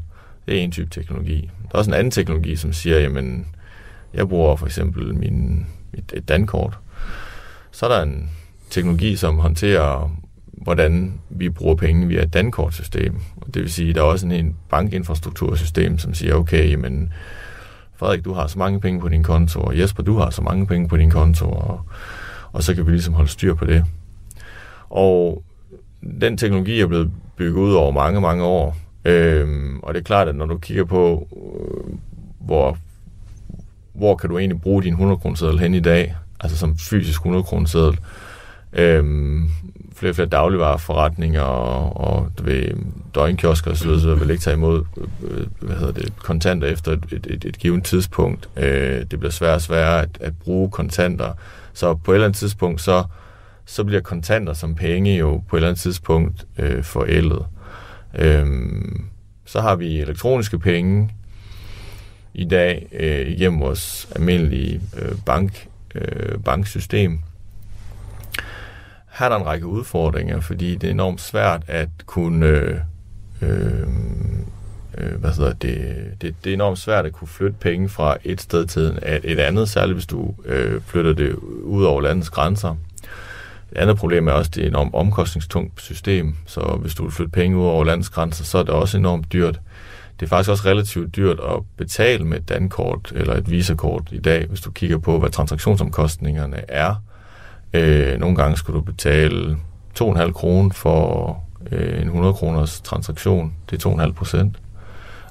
Det 0.48 0.58
er 0.58 0.62
en 0.62 0.72
type 0.72 0.89
teknologi. 0.89 1.50
Der 1.63 1.76
er 1.76 1.78
også 1.78 1.89
en 1.89 1.95
anden 1.95 2.12
teknologi, 2.12 2.56
som 2.56 2.74
siger, 2.74 3.00
jamen, 3.00 3.48
jeg 4.13 4.30
bruger 4.30 4.56
for 4.56 4.65
eksempel 4.65 5.15
min, 5.15 5.65
et, 5.93 6.13
et 6.13 6.30
dankort. 6.30 6.78
Så 7.72 7.86
er 7.86 7.89
der 7.89 8.04
en 8.04 8.30
teknologi, 8.69 9.15
som 9.15 9.39
håndterer, 9.39 10.15
hvordan 10.45 11.13
vi 11.29 11.49
bruger 11.49 11.75
penge 11.75 12.08
via 12.08 12.23
et 12.23 12.34
dankortsystem. 12.34 13.15
Det 13.53 13.62
vil 13.62 13.71
sige, 13.71 13.89
at 13.89 13.95
der 13.95 14.01
er 14.01 14.05
også 14.05 14.27
en, 14.27 14.55
bankinfrastruktursystem, 14.69 15.97
som 15.97 16.13
siger, 16.13 16.36
okay, 16.36 16.75
men 16.75 17.13
Frederik, 17.95 18.25
du 18.25 18.34
har 18.34 18.47
så 18.47 18.60
mange 18.60 18.82
penge 18.82 18.99
på 18.99 19.10
din 19.10 19.23
konto, 19.23 19.60
og 19.60 19.79
Jesper, 19.79 20.03
du 20.03 20.17
har 20.17 20.29
så 20.29 20.41
mange 20.41 20.67
penge 20.67 20.88
på 20.88 20.97
din 20.97 21.10
konto, 21.10 21.45
og, 21.45 21.82
og 22.51 22.63
så 22.63 22.75
kan 22.75 22.86
vi 22.86 22.91
ligesom 22.91 23.13
holde 23.13 23.29
styr 23.29 23.53
på 23.53 23.65
det. 23.65 23.86
Og 24.89 25.43
den 26.21 26.38
teknologi 26.38 26.82
er 26.82 26.88
blevet 26.88 27.12
bygget 27.38 27.62
ud 27.62 27.73
over 27.73 27.91
mange, 27.91 28.21
mange 28.21 28.43
år. 28.43 28.77
Øhm, 29.05 29.79
og 29.79 29.93
det 29.93 29.99
er 29.99 30.03
klart, 30.03 30.27
at 30.27 30.36
når 30.36 30.45
du 30.45 30.58
kigger 30.58 30.86
på, 30.86 31.27
øh, 31.36 31.93
hvor, 32.39 32.77
hvor 33.93 34.15
kan 34.15 34.29
du 34.29 34.38
egentlig 34.38 34.62
bruge 34.62 34.84
din 34.84 34.93
100 34.93 35.17
kroner 35.17 35.58
hen 35.58 35.73
i 35.73 35.79
dag, 35.79 36.15
altså 36.39 36.58
som 36.58 36.77
fysisk 36.77 37.19
100 37.19 37.43
kroner 37.43 37.67
seddel, 37.67 37.99
Øhm, 38.73 39.49
flere 39.95 40.12
og 40.12 40.15
flere 40.15 40.27
dagligvareforretninger 40.27 41.41
og, 41.41 41.97
og 41.97 42.32
du 42.38 42.43
ved, 42.43 42.71
døgnkiosker 43.15 43.71
osv., 43.71 43.99
så 43.99 44.15
vil 44.15 44.29
ikke 44.29 44.41
tage 44.41 44.55
imod 44.55 44.84
øh, 45.23 45.47
hvad 45.60 45.75
hedder 45.75 45.93
det, 45.93 46.13
kontanter 46.17 46.67
efter 46.67 46.91
et, 46.91 47.05
et, 47.12 47.27
et, 47.29 47.45
et 47.45 47.60
givet 47.60 47.84
tidspunkt. 47.84 48.49
Øh, 48.58 49.05
det 49.12 49.19
bliver 49.19 49.32
svært 49.32 49.55
og 49.55 49.62
sværere 49.62 50.01
at, 50.01 50.10
at 50.21 50.34
bruge 50.38 50.69
kontanter. 50.69 51.34
Så 51.73 51.93
på 51.93 52.12
et 52.12 52.15
eller 52.15 52.27
andet 52.27 52.38
tidspunkt, 52.38 52.82
så, 52.82 53.03
så 53.65 53.84
bliver 53.84 54.01
kontanter 54.01 54.53
som 54.53 54.75
penge 54.75 55.17
jo 55.17 55.43
på 55.47 55.55
et 55.55 55.60
eller 55.60 55.67
andet 55.67 55.82
tidspunkt 55.82 56.45
øh, 56.58 56.84
forældet. 56.84 57.45
Øh, 58.15 58.45
så 59.45 59.62
har 59.62 59.75
vi 59.75 59.99
elektroniske 59.99 60.60
penge 60.60 61.10
i 62.34 62.45
dag 62.45 62.88
øh, 62.91 63.27
igennem 63.27 63.60
vores 63.60 64.10
almindelige 64.15 64.82
øh, 64.97 65.12
bank, 65.25 65.67
øh, 65.95 66.39
banksystem 66.45 67.19
her 69.19 69.25
er 69.25 69.29
der 69.29 69.38
en 69.38 69.45
række 69.45 69.65
udfordringer, 69.65 70.39
fordi 70.39 70.75
det 70.75 70.88
er 70.88 70.91
enormt 70.91 71.21
svært 71.21 71.63
at 71.67 71.89
kunne... 72.05 72.45
Øh, 72.45 72.79
øh, 73.41 73.88
øh, 74.97 75.19
hvad 75.19 75.32
hedder 75.32 75.53
det, 75.53 75.95
det, 76.21 76.36
det 76.43 76.49
er 76.49 76.53
enormt 76.53 76.79
svært 76.79 77.05
at 77.05 77.13
kunne 77.13 77.27
flytte 77.27 77.55
penge 77.60 77.89
fra 77.89 78.17
et 78.23 78.41
sted 78.41 78.65
til 78.65 78.99
et 79.23 79.39
andet, 79.39 79.69
særligt 79.69 79.95
hvis 79.95 80.05
du 80.05 80.34
øh, 80.45 80.82
flytter 80.86 81.13
det 81.13 81.36
ud 81.63 81.84
over 81.84 82.01
landets 82.01 82.29
grænser. 82.29 82.75
Et 83.71 83.77
andet 83.77 83.97
problem 83.97 84.27
er 84.27 84.32
også, 84.32 84.49
at 84.49 84.55
det 84.55 84.62
er 84.62 84.65
et 84.65 84.69
enormt 84.69 84.93
omkostningstungt 84.93 85.82
system, 85.82 86.36
så 86.45 86.77
hvis 86.82 86.95
du 86.95 87.03
vil 87.03 87.12
flytte 87.12 87.32
penge 87.32 87.58
ud 87.58 87.65
over 87.65 87.84
landets 87.84 88.10
grænser, 88.10 88.43
så 88.43 88.58
er 88.58 88.63
det 88.63 88.73
også 88.73 88.97
enormt 88.97 89.34
dyrt. 89.34 89.60
Det 90.19 90.25
er 90.25 90.29
faktisk 90.29 90.49
også 90.49 90.65
relativt 90.65 91.15
dyrt 91.15 91.39
at 91.39 91.60
betale 91.77 92.23
med 92.25 92.38
et 92.38 92.49
dankort 92.49 93.12
eller 93.15 93.36
et 93.36 93.51
visakort 93.51 94.03
i 94.12 94.19
dag, 94.19 94.45
hvis 94.47 94.62
du 94.62 94.71
kigger 94.71 94.97
på, 94.97 95.19
hvad 95.19 95.29
transaktionsomkostningerne 95.29 96.71
er 96.71 96.95
Øh, 97.73 98.19
nogle 98.19 98.36
gange 98.36 98.58
skulle 98.58 98.77
du 98.79 98.82
betale 98.82 99.58
2,5 99.99 100.32
kroner 100.32 100.73
for 100.73 101.43
øh, 101.71 102.01
en 102.01 102.08
100 102.08 102.34
kroners 102.34 102.82
transaktion. 102.82 103.53
Det 103.69 103.86
er 103.86 103.89
2,5 103.89 104.12
procent. 104.12 104.58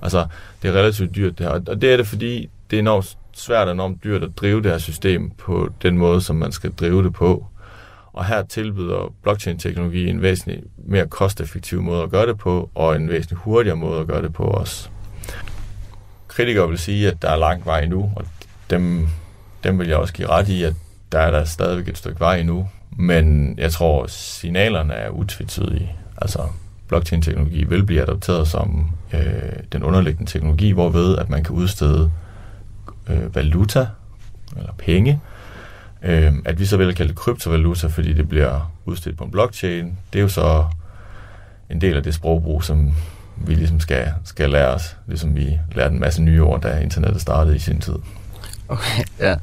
Altså, 0.02 0.26
det 0.62 0.68
er 0.68 0.72
relativt 0.72 1.14
dyrt 1.14 1.38
det 1.38 1.46
her. 1.46 1.52
Og 1.52 1.82
det 1.82 1.92
er 1.92 1.96
det, 1.96 2.06
fordi 2.06 2.50
det 2.70 2.76
er 2.76 2.80
enormt 2.80 3.18
svært 3.32 3.68
og 3.68 3.72
enormt 3.72 4.04
dyrt 4.04 4.22
at 4.22 4.30
drive 4.36 4.62
det 4.62 4.70
her 4.70 4.78
system 4.78 5.30
på 5.30 5.68
den 5.82 5.98
måde, 5.98 6.20
som 6.20 6.36
man 6.36 6.52
skal 6.52 6.72
drive 6.72 7.04
det 7.04 7.12
på. 7.12 7.46
Og 8.12 8.24
her 8.24 8.42
tilbyder 8.42 9.14
blockchain-teknologi 9.22 10.08
en 10.08 10.22
væsentlig 10.22 10.62
mere 10.76 11.06
kosteffektiv 11.06 11.82
måde 11.82 12.02
at 12.02 12.10
gøre 12.10 12.26
det 12.26 12.38
på, 12.38 12.70
og 12.74 12.96
en 12.96 13.08
væsentlig 13.08 13.38
hurtigere 13.38 13.76
måde 13.76 14.00
at 14.00 14.06
gøre 14.06 14.22
det 14.22 14.32
på 14.32 14.44
også. 14.44 14.88
Kritikere 16.28 16.68
vil 16.68 16.78
sige, 16.78 17.08
at 17.08 17.22
der 17.22 17.30
er 17.30 17.36
lang 17.36 17.66
vej 17.66 17.80
endnu, 17.80 18.12
og 18.16 18.24
dem, 18.70 19.08
dem 19.64 19.78
vil 19.78 19.88
jeg 19.88 19.96
også 19.96 20.14
give 20.14 20.28
ret 20.28 20.48
i, 20.48 20.62
at 20.62 20.74
der 21.12 21.18
er 21.18 21.30
der 21.30 21.44
stadigvæk 21.44 21.88
et 21.88 21.98
stykke 21.98 22.20
vej 22.20 22.36
endnu, 22.36 22.68
men 22.90 23.54
jeg 23.58 23.72
tror, 23.72 24.06
signalerne 24.06 24.94
er 24.94 25.10
utvetydige. 25.10 25.92
Altså, 26.22 26.38
blockchain-teknologi 26.88 27.64
vil 27.64 27.84
blive 27.84 28.02
adopteret 28.02 28.48
som 28.48 28.90
øh, 29.12 29.22
den 29.72 29.82
underliggende 29.82 30.30
teknologi, 30.30 30.70
hvorved 30.70 31.18
at 31.18 31.30
man 31.30 31.44
kan 31.44 31.54
udstede 31.54 32.10
øh, 33.08 33.34
valuta 33.34 33.86
eller 34.56 34.72
penge. 34.78 35.20
Øh, 36.02 36.32
at 36.44 36.60
vi 36.60 36.66
så 36.66 36.76
vil 36.76 36.94
kalde 36.94 37.08
det 37.08 37.18
kryptovaluta, 37.18 37.86
fordi 37.86 38.12
det 38.12 38.28
bliver 38.28 38.72
udstedt 38.84 39.16
på 39.16 39.24
en 39.24 39.30
blockchain, 39.30 39.98
det 40.12 40.18
er 40.18 40.22
jo 40.22 40.28
så 40.28 40.64
en 41.70 41.80
del 41.80 41.96
af 41.96 42.02
det 42.02 42.14
sprogbrug, 42.14 42.64
som 42.64 42.94
vi 43.36 43.54
ligesom 43.54 43.80
skal, 43.80 44.12
skal 44.24 44.50
lære 44.50 44.68
os, 44.68 44.96
ligesom 45.06 45.36
vi 45.36 45.58
lærte 45.72 45.94
en 45.94 46.00
masse 46.00 46.22
nye 46.22 46.42
ord, 46.42 46.60
da 46.60 46.78
internettet 46.78 47.20
startede 47.20 47.56
i 47.56 47.58
sin 47.58 47.80
tid. 47.80 47.96
Okay, 48.68 49.04
ja. 49.20 49.34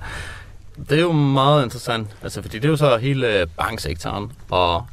Det 0.90 0.98
er 0.98 1.02
jo 1.02 1.12
meget 1.12 1.64
interessant, 1.64 2.08
altså 2.24 2.42
fordi 2.42 2.60
det 2.60 2.66
er 2.66 2.70
jo 2.70 2.78
så 2.78 2.98
hele 2.98 3.48
banksektoren, 3.58 4.32
og 4.50 4.86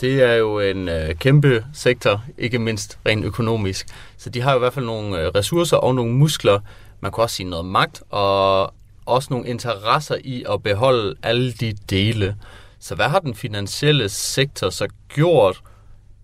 det 0.00 0.22
er 0.22 0.34
jo 0.34 0.60
en 0.60 0.88
øh, 0.88 1.14
kæmpe 1.14 1.64
sektor, 1.72 2.22
ikke 2.38 2.58
mindst 2.58 2.98
rent 3.06 3.24
økonomisk. 3.24 3.86
Så 4.16 4.30
de 4.30 4.40
har 4.40 4.50
jo 4.52 4.56
i 4.56 4.58
hvert 4.58 4.72
fald 4.72 4.86
nogle 4.86 5.20
øh, 5.20 5.26
ressourcer 5.26 5.76
og 5.76 5.94
nogle 5.94 6.12
muskler. 6.12 6.60
Man 7.00 7.12
kan 7.12 7.22
også 7.22 7.36
sige 7.36 7.50
noget 7.50 7.64
magt, 7.64 8.02
og 8.10 8.74
også 9.06 9.28
nogle 9.30 9.48
interesser 9.48 10.16
i 10.24 10.44
at 10.50 10.62
beholde 10.62 11.14
alle 11.22 11.52
de 11.52 11.72
dele. 11.90 12.36
Så 12.78 12.94
hvad 12.94 13.08
har 13.08 13.18
den 13.18 13.34
finansielle 13.34 14.08
sektor 14.08 14.70
så 14.70 14.88
gjort 15.08 15.62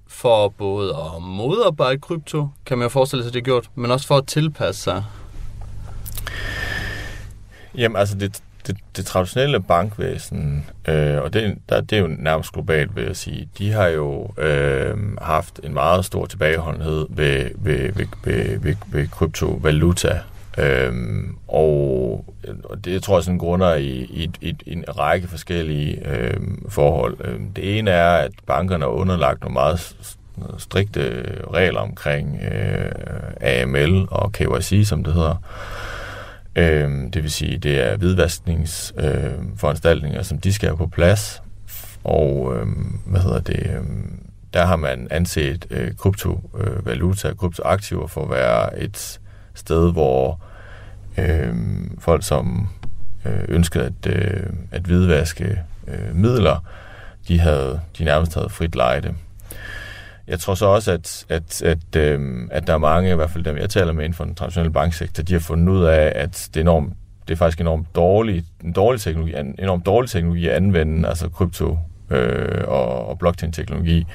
for 0.06 0.48
både 0.48 0.96
at 0.96 1.22
modarbejde 1.22 2.00
krypto, 2.00 2.48
kan 2.66 2.78
man 2.78 2.84
jo 2.84 2.88
forestille 2.88 3.24
sig, 3.24 3.32
det 3.32 3.38
er 3.38 3.44
gjort, 3.44 3.70
men 3.74 3.90
også 3.90 4.06
for 4.06 4.16
at 4.16 4.26
tilpasse 4.26 4.82
sig? 4.82 5.04
Jamen 7.74 7.96
altså, 7.96 8.14
det, 8.14 8.42
det, 8.68 8.76
det 8.96 9.06
traditionelle 9.06 9.60
bankvæsen, 9.60 10.66
øh, 10.88 11.22
og 11.22 11.32
det, 11.32 11.58
der, 11.68 11.80
det 11.80 11.98
er 11.98 12.02
jo 12.02 12.06
nærmest 12.18 12.52
globalt, 12.52 12.96
vil 12.96 13.04
jeg 13.04 13.16
sige, 13.16 13.48
de 13.58 13.72
har 13.72 13.86
jo 13.86 14.32
øh, 14.38 14.96
haft 15.22 15.60
en 15.62 15.74
meget 15.74 16.04
stor 16.04 16.26
tilbageholdenhed 16.26 17.06
ved, 17.10 17.50
ved, 17.54 17.92
ved, 17.92 18.06
ved, 18.24 18.58
ved, 18.58 18.74
ved 18.86 19.08
kryptovaluta. 19.08 20.20
Øh, 20.58 20.92
og, 21.48 22.24
og 22.64 22.84
det 22.84 22.92
jeg 22.92 23.02
tror 23.02 23.16
jeg 23.16 23.24
sådan 23.24 23.38
grunder 23.38 23.74
i, 23.74 23.88
i, 23.90 24.30
i, 24.40 24.56
i 24.66 24.72
en 24.72 24.84
række 24.98 25.28
forskellige 25.28 26.08
øh, 26.08 26.40
forhold. 26.68 27.16
Øh, 27.24 27.40
det 27.56 27.78
ene 27.78 27.90
er, 27.90 28.10
at 28.10 28.32
bankerne 28.46 28.84
er 28.84 28.88
underlagt 28.88 29.40
nogle 29.40 29.54
meget 29.54 29.96
strikte 30.58 31.24
regler 31.52 31.80
omkring 31.80 32.42
øh, 32.42 32.90
AML 33.40 34.06
og 34.10 34.32
KYC, 34.32 34.88
som 34.88 35.04
det 35.04 35.14
hedder. 35.14 35.42
Øh, 36.58 36.90
det 37.12 37.22
vil 37.22 37.30
sige, 37.30 37.58
det 37.58 37.80
er 37.80 37.96
hvidvaskningsforanstaltninger, 37.96 40.18
øhm, 40.18 40.20
øh, 40.20 40.24
som 40.24 40.38
de 40.38 40.52
skal 40.52 40.68
have 40.68 40.76
på 40.76 40.86
plads. 40.86 41.42
Og 42.04 42.56
øh, 42.56 42.66
hvad 43.06 43.20
hedder 43.20 43.40
det? 43.40 43.66
Øh, 43.66 43.82
der 44.54 44.66
har 44.66 44.76
man 44.76 45.08
anset 45.10 45.66
øh, 45.70 45.94
kryptovaluta, 45.94 47.28
øh, 47.28 47.36
kryptoaktiver 47.36 48.06
for 48.06 48.24
at 48.24 48.30
være 48.30 48.80
et 48.80 49.20
sted, 49.54 49.92
hvor 49.92 50.40
øh, 51.18 51.54
folk, 51.98 52.26
som 52.26 52.68
øh, 53.24 53.44
ønskede 53.48 53.84
at, 53.84 54.06
øh, 54.06 54.46
at 54.70 54.82
hvidvaske 54.82 55.58
øh, 55.88 56.16
midler, 56.16 56.64
de 57.28 57.40
havde 57.40 57.80
de 57.98 58.04
nærmest 58.04 58.34
havde 58.34 58.48
frit 58.48 58.74
lejde. 58.74 59.14
Jeg 60.28 60.40
tror 60.40 60.54
så 60.54 60.66
også, 60.66 60.92
at, 60.92 61.26
at, 61.28 61.62
at, 61.62 61.96
øh, 61.96 62.48
at 62.50 62.66
der 62.66 62.74
er 62.74 62.78
mange, 62.78 63.10
i 63.10 63.14
hvert 63.14 63.30
fald 63.30 63.44
dem 63.44 63.56
jeg 63.56 63.70
taler 63.70 63.92
med 63.92 64.04
inden 64.04 64.16
for 64.16 64.24
den 64.24 64.34
traditionelle 64.34 64.72
banksektor, 64.72 65.22
de 65.22 65.32
har 65.32 65.40
fundet 65.40 65.68
ud 65.72 65.84
af, 65.84 66.12
at 66.14 66.48
det 66.54 66.60
er, 66.60 66.64
enormt, 66.64 66.92
det 67.28 67.34
er 67.34 67.38
faktisk 67.38 67.60
enormt 67.60 67.94
dårlig, 67.94 68.44
en 68.64 68.72
dårlig 68.72 69.00
teknologi, 69.00 69.34
en 69.36 69.54
enormt 69.58 69.86
dårlig 69.86 70.10
teknologi 70.10 70.48
at 70.48 70.54
anvende, 70.54 71.08
altså 71.08 71.28
krypto 71.28 71.78
øh, 72.10 72.64
og, 72.66 73.08
og 73.08 73.18
blockchain-teknologi, 73.18 74.06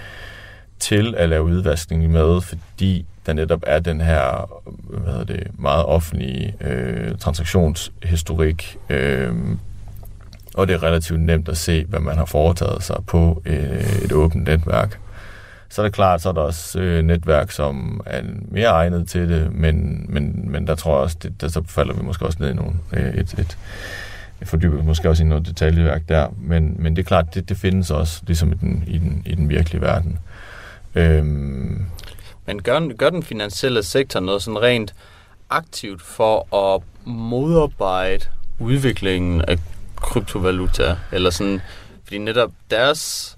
til 0.79 1.15
at 1.17 1.29
lave 1.29 1.43
udvaskning 1.43 2.11
med, 2.11 2.41
fordi 2.41 3.05
der 3.25 3.33
netop 3.33 3.63
er 3.67 3.79
den 3.79 4.01
her 4.01 4.49
hvad 4.83 5.13
hedder 5.13 5.25
det, 5.25 5.47
meget 5.59 5.85
offentlige 5.85 6.55
øh, 6.61 7.17
transaktionshistorik, 7.17 8.77
øh, 8.89 9.33
og 10.53 10.67
det 10.67 10.73
er 10.73 10.83
relativt 10.83 11.19
nemt 11.19 11.49
at 11.49 11.57
se, 11.57 11.85
hvad 11.85 11.99
man 11.99 12.17
har 12.17 12.25
foretaget 12.25 12.83
sig 12.83 12.97
på 13.07 13.41
øh, 13.45 14.03
et 14.03 14.11
åbent 14.11 14.43
netværk. 14.43 14.99
Så 15.73 15.81
er 15.81 15.85
det 15.85 15.93
klart, 15.93 16.21
så 16.21 16.29
er 16.29 16.33
der 16.33 16.41
også 16.41 16.79
øh, 16.79 17.03
netværk, 17.03 17.51
som 17.51 18.01
er 18.05 18.21
mere 18.51 18.67
egnet 18.67 19.07
til 19.07 19.29
det, 19.29 19.53
men, 19.53 20.05
men, 20.09 20.51
men 20.51 20.67
der 20.67 20.75
tror 20.75 20.91
jeg 20.91 21.01
også, 21.01 21.17
det, 21.23 21.41
der, 21.41 21.47
så 21.47 21.63
falder 21.67 21.93
vi 21.93 22.03
måske 22.03 22.25
også 22.25 22.37
ned 22.41 22.49
i 22.49 22.53
nogle, 22.53 22.73
øh, 22.91 23.13
et, 23.13 23.33
et, 23.33 23.57
et 24.41 24.47
fordybet 24.47 24.85
måske 24.85 25.09
også 25.09 25.23
i 25.23 25.25
noget 25.27 25.45
detaljeværk 25.45 26.01
der, 26.09 26.27
men, 26.37 26.75
men 26.79 26.95
det 26.95 27.01
er 27.01 27.07
klart, 27.07 27.35
det, 27.35 27.49
det 27.49 27.57
findes 27.57 27.91
også 27.91 28.21
ligesom 28.27 28.51
i 28.51 28.55
den, 28.55 28.83
i 28.87 28.97
den, 28.97 29.23
i 29.25 29.35
den 29.35 29.49
virkelige 29.49 29.81
verden. 29.81 30.19
Øhm. 30.95 31.85
Men 32.45 32.61
gør, 32.61 32.95
gør 32.97 33.09
den 33.09 33.23
finansielle 33.23 33.83
sektor 33.83 34.19
noget 34.19 34.41
sådan 34.41 34.61
rent 34.61 34.93
aktivt 35.49 36.01
for 36.01 36.55
at 36.55 36.81
modarbejde 37.05 38.25
udviklingen 38.59 39.41
af 39.47 39.59
kryptovaluta, 39.95 40.95
eller 41.11 41.29
sådan, 41.29 41.61
fordi 42.03 42.17
netop 42.17 42.51
deres 42.71 43.35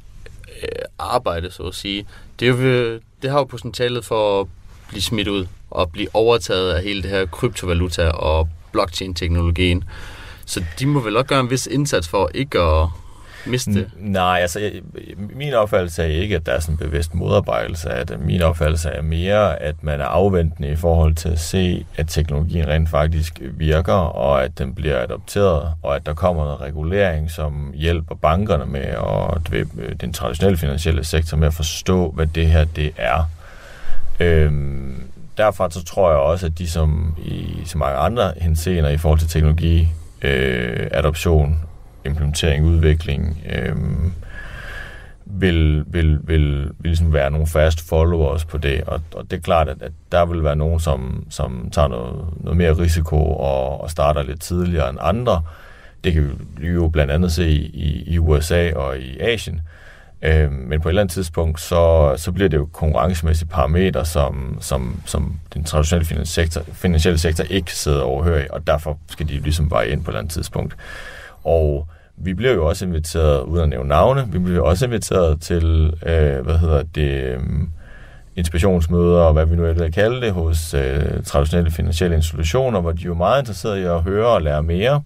øh, 0.63 0.85
arbejde, 0.99 1.51
så 1.51 1.63
at 1.63 1.75
sige, 1.75 2.05
det, 2.39 2.47
er 2.47 2.49
jo, 2.49 2.99
det 3.21 3.29
har 3.31 3.37
jo 3.37 3.43
potentialet 3.43 4.05
for 4.05 4.41
at 4.41 4.47
blive 4.89 5.01
smidt 5.01 5.27
ud 5.27 5.47
og 5.71 5.91
blive 5.91 6.07
overtaget 6.13 6.73
af 6.73 6.83
hele 6.83 7.03
det 7.03 7.09
her 7.09 7.25
kryptovaluta 7.25 8.09
og 8.09 8.49
blockchain-teknologien. 8.71 9.83
Så 10.45 10.63
de 10.79 10.85
må 10.85 10.99
vel 10.99 11.17
også 11.17 11.27
gøre 11.27 11.39
en 11.39 11.49
vis 11.49 11.67
indsats 11.67 12.07
for 12.07 12.31
ikke 12.33 12.59
at 12.59 12.87
miste? 13.47 13.89
Nej, 13.99 14.39
altså 14.41 14.59
jeg, 14.59 14.71
min 15.17 15.53
opfattelse 15.53 16.03
er 16.03 16.07
ikke, 16.07 16.35
at 16.35 16.45
der 16.45 16.51
er 16.51 16.59
sådan 16.59 16.73
en 16.73 16.77
bevidst 16.77 17.15
modarbejdelse 17.15 17.89
af 17.89 18.07
det. 18.07 18.19
Min 18.19 18.41
opfattelse 18.41 18.89
er 18.89 19.01
mere, 19.01 19.61
at 19.61 19.75
man 19.81 20.01
er 20.01 20.05
afventende 20.05 20.71
i 20.71 20.75
forhold 20.75 21.15
til 21.15 21.29
at 21.29 21.39
se, 21.39 21.85
at 21.95 22.07
teknologien 22.07 22.67
rent 22.67 22.89
faktisk 22.89 23.41
virker, 23.41 23.93
og 23.93 24.43
at 24.43 24.57
den 24.57 24.75
bliver 24.75 25.03
adopteret, 25.03 25.73
og 25.83 25.95
at 25.95 26.05
der 26.05 26.13
kommer 26.13 26.43
noget 26.43 26.61
regulering, 26.61 27.31
som 27.31 27.73
hjælper 27.75 28.15
bankerne 28.15 28.65
med, 28.65 28.95
og 28.95 29.41
den 30.01 30.13
traditionelle 30.13 30.57
finansielle 30.57 31.03
sektor 31.03 31.37
med 31.37 31.47
at 31.47 31.53
forstå, 31.53 32.11
hvad 32.11 32.25
det 32.25 32.47
her 32.47 32.65
det 32.65 32.91
er. 32.97 33.29
Øhm, 34.19 35.03
derfor 35.37 35.69
så 35.69 35.83
tror 35.83 36.09
jeg 36.09 36.19
også, 36.19 36.45
at 36.45 36.57
de 36.57 36.69
som 36.69 37.15
i 37.17 37.61
så 37.65 37.77
mange 37.77 37.97
andre 37.97 38.33
henseender 38.37 38.89
i 38.89 38.97
forhold 38.97 39.19
til 39.19 39.29
teknologi, 39.29 39.87
øh, 40.21 40.87
adoption 40.91 41.59
implementering, 42.05 42.65
udvikling, 42.65 43.43
øh, 43.49 43.75
vil, 45.25 45.83
vil, 45.87 46.19
vil, 46.23 46.63
vil 46.63 46.71
ligesom 46.83 47.13
være 47.13 47.31
nogle 47.31 47.47
fast 47.47 47.89
followers 47.89 48.45
på 48.45 48.57
det, 48.57 48.81
og, 48.81 49.01
og 49.15 49.31
det 49.31 49.37
er 49.37 49.41
klart, 49.41 49.69
at, 49.69 49.81
at 49.81 49.91
der 50.11 50.25
vil 50.25 50.43
være 50.43 50.55
nogen, 50.55 50.79
som, 50.79 51.25
som 51.29 51.69
tager 51.71 51.87
noget, 51.87 52.25
noget 52.41 52.57
mere 52.57 52.71
risiko 52.71 53.31
og, 53.31 53.81
og 53.81 53.91
starter 53.91 54.23
lidt 54.23 54.41
tidligere 54.41 54.89
end 54.89 54.97
andre. 55.01 55.41
Det 56.03 56.13
kan 56.13 56.47
vi 56.57 56.67
jo 56.67 56.87
blandt 56.87 57.11
andet 57.11 57.31
se 57.31 57.49
i, 57.49 58.03
i, 58.07 58.19
USA 58.19 58.73
og 58.75 58.99
i 58.99 59.19
Asien. 59.19 59.61
Øh, 60.21 60.51
men 60.51 60.81
på 60.81 60.89
et 60.89 60.91
eller 60.91 61.01
andet 61.01 61.13
tidspunkt, 61.13 61.61
så, 61.61 62.13
så 62.17 62.31
bliver 62.31 62.49
det 62.49 62.57
jo 62.57 62.69
konkurrencemæssige 62.73 63.49
parametre, 63.49 64.05
som, 64.05 64.57
som, 64.61 65.01
som 65.05 65.39
den 65.53 65.63
traditionelle 65.63 66.05
finansielle 66.05 66.49
sektor, 66.49 66.73
finansielle 66.73 67.17
sektor 67.17 67.43
ikke 67.43 67.73
sidder 67.73 68.01
overhørig, 68.01 68.53
og 68.53 68.67
derfor 68.67 68.97
skal 69.09 69.27
de 69.27 69.39
ligesom 69.39 69.71
veje 69.71 69.87
ind 69.87 70.03
på 70.03 70.11
et 70.11 70.13
eller 70.13 70.19
andet 70.19 70.33
tidspunkt. 70.33 70.75
Og 71.45 71.87
vi 72.17 72.33
bliver 72.33 72.53
jo 72.53 72.67
også 72.67 72.85
inviteret, 72.85 73.43
uden 73.43 73.63
at 73.63 73.69
nævne 73.69 73.89
navne, 73.89 74.27
vi 74.31 74.39
bliver 74.39 74.61
også 74.61 74.85
inviteret 74.85 75.41
til, 75.41 75.93
øh, 76.05 76.45
hvad 76.45 76.57
hedder 76.57 76.83
det, 76.95 77.23
øh, 77.23 77.39
inspirationsmøder, 78.35 79.21
og 79.21 79.33
hvad 79.33 79.45
vi 79.45 79.55
nu 79.55 79.65
ellers 79.65 79.95
kalde 79.95 80.21
det, 80.21 80.33
hos 80.33 80.73
øh, 80.73 81.23
traditionelle 81.23 81.71
finansielle 81.71 82.15
institutioner, 82.15 82.81
hvor 82.81 82.91
de 82.91 83.01
er 83.01 83.05
jo 83.05 83.13
meget 83.13 83.41
interesserede 83.41 83.81
i 83.81 83.83
at 83.83 84.01
høre 84.01 84.27
og 84.27 84.41
lære 84.41 84.63
mere. 84.63 85.01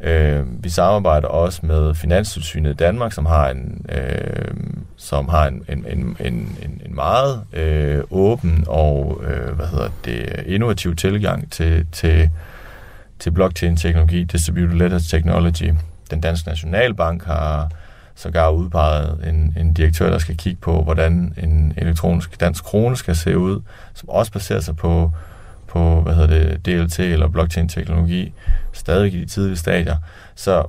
Øh, 0.00 0.64
vi 0.64 0.68
samarbejder 0.68 1.28
også 1.28 1.60
med 1.66 1.94
Finanstilsynet 1.94 2.70
i 2.70 2.74
Danmark, 2.74 3.12
som 3.12 3.26
har 3.26 3.50
en, 3.50 3.86
øh, 3.88 4.54
som 4.96 5.28
har 5.28 5.46
en, 5.46 5.64
en, 5.68 5.86
en, 5.86 6.16
en, 6.20 6.58
en 6.62 6.94
meget 6.94 7.42
øh, 7.52 8.02
åben 8.10 8.64
og 8.66 9.20
øh, 9.24 9.54
hvad 9.54 9.66
hedder 9.66 9.88
det, 10.04 10.44
innovativ 10.46 10.96
tilgang 10.96 11.52
til, 11.52 11.86
til, 11.92 12.30
til 13.18 13.30
blockchain-teknologi, 13.30 14.24
distributed 14.24 14.76
ledger 14.76 14.98
technology, 14.98 15.74
den 16.10 16.20
danske 16.20 16.48
nationalbank 16.48 17.24
har 17.24 17.70
sågar 18.14 18.50
udpeget 18.50 19.28
en, 19.28 19.56
en 19.60 19.74
direktør, 19.74 20.10
der 20.10 20.18
skal 20.18 20.36
kigge 20.36 20.60
på, 20.60 20.82
hvordan 20.82 21.34
en 21.42 21.74
elektronisk 21.76 22.40
dansk 22.40 22.64
krone 22.64 22.96
skal 22.96 23.16
se 23.16 23.38
ud, 23.38 23.60
som 23.94 24.08
også 24.08 24.32
baserer 24.32 24.60
sig 24.60 24.76
på, 24.76 25.12
på 25.66 26.00
hvad 26.00 26.14
hedder 26.14 26.58
det, 26.58 26.66
DLT 26.66 27.00
eller 27.00 27.28
blockchain-teknologi, 27.28 28.32
stadig 28.72 29.14
i 29.14 29.20
de 29.20 29.26
tidlige 29.26 29.56
stadier. 29.56 29.96
Så 30.34 30.64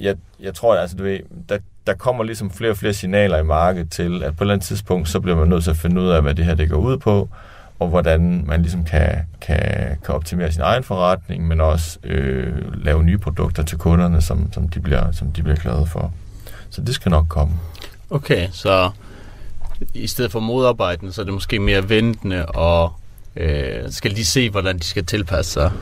jeg, 0.00 0.16
jeg 0.40 0.54
tror, 0.54 0.74
at 0.74 0.80
altså, 0.80 0.96
du 0.96 1.02
ved, 1.02 1.18
der, 1.48 1.58
der 1.86 1.94
kommer 1.94 2.24
ligesom 2.24 2.50
flere 2.50 2.70
og 2.70 2.76
flere 2.76 2.92
signaler 2.92 3.38
i 3.38 3.44
markedet 3.44 3.90
til, 3.90 4.22
at 4.22 4.36
på 4.36 4.44
et 4.44 4.46
eller 4.46 4.54
andet 4.54 4.66
tidspunkt, 4.66 5.08
så 5.08 5.20
bliver 5.20 5.36
man 5.36 5.48
nødt 5.48 5.64
til 5.64 5.70
at 5.70 5.76
finde 5.76 6.00
ud 6.00 6.08
af, 6.08 6.22
hvad 6.22 6.34
det 6.34 6.44
her 6.44 6.54
det 6.54 6.70
går 6.70 6.76
ud 6.76 6.98
på, 6.98 7.28
og 7.78 7.88
hvordan 7.88 8.44
man 8.46 8.62
ligesom 8.62 8.84
kan, 8.84 9.26
kan, 9.40 9.58
kan 10.04 10.14
optimere 10.14 10.52
sin 10.52 10.62
egen 10.62 10.84
forretning, 10.84 11.48
men 11.48 11.60
også 11.60 11.98
øh, 12.04 12.84
lave 12.84 13.04
nye 13.04 13.18
produkter 13.18 13.62
til 13.62 13.78
kunderne, 13.78 14.22
som, 14.22 14.52
som, 14.52 14.68
de 14.68 14.80
bliver, 14.80 15.12
som 15.12 15.32
de 15.32 15.42
bliver 15.42 15.56
glade 15.56 15.86
for. 15.86 16.12
Så 16.70 16.80
det 16.80 16.94
skal 16.94 17.10
nok 17.10 17.26
komme. 17.28 17.54
Okay, 18.10 18.48
så 18.52 18.90
i 19.94 20.06
stedet 20.06 20.32
for 20.32 20.40
modarbejden, 20.40 21.12
så 21.12 21.20
er 21.20 21.24
det 21.24 21.34
måske 21.34 21.58
mere 21.58 21.88
ventende, 21.88 22.46
og 22.46 22.92
øh, 23.36 23.90
skal 23.90 24.10
lige 24.10 24.24
se, 24.24 24.50
hvordan 24.50 24.78
de 24.78 24.84
skal 24.84 25.04
tilpasse 25.06 25.52
sig 25.52 25.72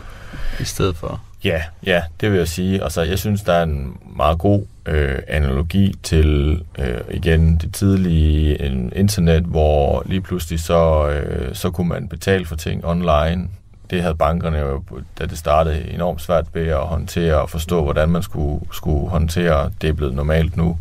i 0.60 0.64
stedet 0.64 0.96
for? 0.96 1.20
Ja, 1.44 1.62
ja, 1.86 2.02
det 2.20 2.30
vil 2.30 2.38
jeg 2.38 2.48
sige. 2.48 2.82
Altså, 2.82 3.02
jeg 3.02 3.18
synes, 3.18 3.42
der 3.42 3.52
er 3.52 3.62
en 3.62 3.96
meget 4.16 4.38
god 4.38 4.62
øh, 4.86 5.18
analogi 5.28 5.94
til, 6.02 6.62
øh, 6.78 7.00
igen, 7.10 7.56
det 7.56 7.74
tidlige 7.74 8.56
internet, 8.96 9.42
hvor 9.42 10.02
lige 10.06 10.20
pludselig 10.20 10.60
så, 10.60 11.08
øh, 11.08 11.54
så 11.54 11.70
kunne 11.70 11.88
man 11.88 12.08
betale 12.08 12.46
for 12.46 12.56
ting 12.56 12.84
online. 12.84 13.48
Det 13.90 14.02
havde 14.02 14.14
bankerne 14.14 14.58
jo, 14.58 14.82
da 15.18 15.26
det 15.26 15.38
startede, 15.38 15.90
enormt 15.90 16.22
svært 16.22 16.46
ved 16.54 16.68
at 16.68 16.86
håndtere 16.86 17.34
og 17.34 17.50
forstå, 17.50 17.82
hvordan 17.82 18.08
man 18.08 18.22
skulle, 18.22 18.66
skulle 18.72 19.10
håndtere. 19.10 19.70
Det 19.80 19.88
er 19.88 19.92
blevet 19.92 20.14
normalt 20.14 20.56
nu. 20.56 20.78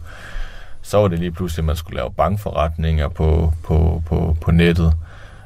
Så 0.81 0.97
var 0.97 1.07
det 1.07 1.19
lige 1.19 1.31
pludselig, 1.31 1.61
at 1.61 1.65
man 1.65 1.75
skulle 1.75 1.95
lave 1.95 2.11
bankforretninger 2.11 3.07
på, 3.07 3.53
på, 3.63 4.03
på, 4.05 4.37
på 4.41 4.51
nettet. 4.51 4.93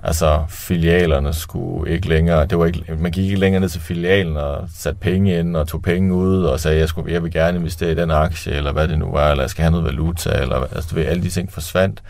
Altså, 0.03 0.45
filialerne 0.49 1.33
skulle 1.33 1.91
ikke 1.91 2.09
længere, 2.09 2.45
det 2.45 2.59
var 2.59 2.65
ikke, 2.65 2.95
man 2.99 3.11
gik 3.11 3.25
ikke 3.25 3.39
længere 3.39 3.59
ned 3.61 3.69
til 3.69 3.81
filialen 3.81 4.37
og 4.37 4.69
satte 4.75 4.99
penge 4.99 5.39
ind 5.39 5.55
og 5.55 5.67
tog 5.67 5.81
penge 5.81 6.13
ud 6.13 6.43
og 6.43 6.59
sagde, 6.59 6.79
jeg, 6.79 6.89
skulle, 6.89 7.13
jeg 7.13 7.23
vil 7.23 7.31
gerne 7.31 7.57
investere 7.57 7.91
i 7.91 7.95
den 7.95 8.11
aktie, 8.11 8.53
eller 8.53 8.71
hvad 8.71 8.87
det 8.87 8.99
nu 8.99 9.11
var, 9.11 9.31
eller 9.31 9.43
jeg 9.43 9.49
skal 9.49 9.61
have 9.61 9.71
noget 9.71 9.85
valuta, 9.85 10.41
eller 10.41 10.55
altså, 10.75 10.95
ved, 10.95 11.05
alle 11.05 11.23
de 11.23 11.29
ting 11.29 11.51
forsvandt, 11.51 12.03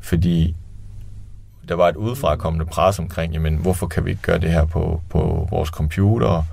fordi 0.00 0.56
der 1.68 1.74
var 1.74 1.88
et 1.88 1.96
udefrakommende 1.96 2.66
pres 2.66 2.98
omkring, 2.98 3.32
jamen, 3.32 3.56
hvorfor 3.56 3.86
kan 3.86 4.04
vi 4.04 4.10
ikke 4.10 4.22
gøre 4.22 4.38
det 4.38 4.50
her 4.50 4.64
på, 4.64 5.02
på 5.10 5.48
vores 5.50 5.68
computer? 5.68 6.44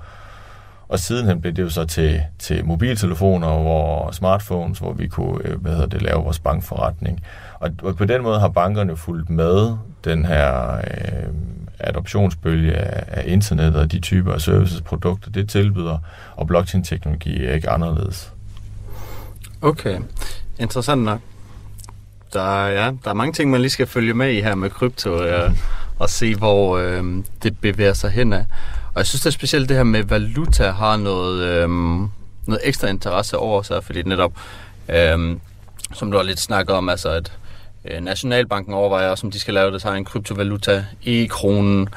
Og 0.90 0.98
sidenhen 0.98 1.40
blev 1.40 1.52
det 1.52 1.62
jo 1.62 1.70
så 1.70 1.84
til, 1.84 2.22
til 2.38 2.64
mobiltelefoner 2.64 3.46
og 3.46 4.14
smartphones, 4.14 4.78
hvor 4.78 4.92
vi 4.92 5.08
kunne 5.08 5.38
øh, 5.44 5.60
hvad 5.60 5.72
hedder 5.72 5.86
det, 5.86 6.02
lave 6.02 6.22
vores 6.22 6.38
bankforretning. 6.38 7.22
Og, 7.60 7.70
og 7.82 7.96
på 7.96 8.04
den 8.04 8.22
måde 8.22 8.40
har 8.40 8.48
bankerne 8.48 8.96
fulgt 8.96 9.30
med 9.30 9.76
den 10.04 10.24
her 10.24 10.76
øh, 10.76 11.28
adoptionsbølge 11.80 12.74
af, 12.74 13.04
af 13.06 13.24
internettet 13.26 13.80
og 13.80 13.92
de 13.92 14.00
typer 14.00 14.32
af 14.32 14.40
services, 14.40 14.80
produkter, 14.80 15.30
det 15.30 15.48
tilbyder, 15.48 15.98
og 16.36 16.46
blockchain-teknologi 16.46 17.44
er 17.44 17.54
ikke 17.54 17.70
anderledes. 17.70 18.32
Okay, 19.60 19.98
interessant 20.58 21.02
nok. 21.02 21.20
Der, 22.32 22.66
ja, 22.66 22.92
der 23.04 23.10
er 23.10 23.14
mange 23.14 23.32
ting, 23.32 23.50
man 23.50 23.60
lige 23.60 23.70
skal 23.70 23.86
følge 23.86 24.14
med 24.14 24.30
i 24.30 24.40
her 24.40 24.54
med 24.54 24.70
krypto, 24.70 25.12
og, 25.12 25.52
og 25.98 26.10
se, 26.10 26.34
hvor 26.34 26.78
øh, 26.78 27.04
det 27.42 27.58
bevæger 27.58 27.92
sig 27.92 28.10
hen 28.10 28.32
af. 28.32 28.46
Og 28.94 28.96
jeg 28.96 29.06
synes, 29.06 29.20
det 29.20 29.26
er 29.26 29.30
specielt 29.30 29.68
det 29.68 29.76
her 29.76 29.84
med 29.84 30.02
valuta 30.02 30.70
har 30.70 30.96
noget, 30.96 31.42
øhm, 31.42 32.08
noget 32.46 32.60
ekstra 32.64 32.88
interesse 32.88 33.36
over 33.36 33.62
sig, 33.62 33.84
fordi 33.84 34.02
netop, 34.02 34.32
øhm, 34.88 35.40
som 35.94 36.10
du 36.10 36.16
har 36.16 36.24
lidt 36.24 36.40
snakket 36.40 36.76
om, 36.76 36.88
altså 36.88 37.08
at 37.08 37.32
Øh, 37.84 38.00
Nationalbanken 38.00 38.74
overvejer 38.74 39.08
også, 39.08 39.26
om 39.26 39.30
de 39.30 39.40
skal 39.40 39.54
lave 39.54 39.72
det 39.72 39.82
sig 39.82 39.96
en 39.96 40.04
kryptovaluta 40.04 40.84
i 41.02 41.26
kronen. 41.30 41.88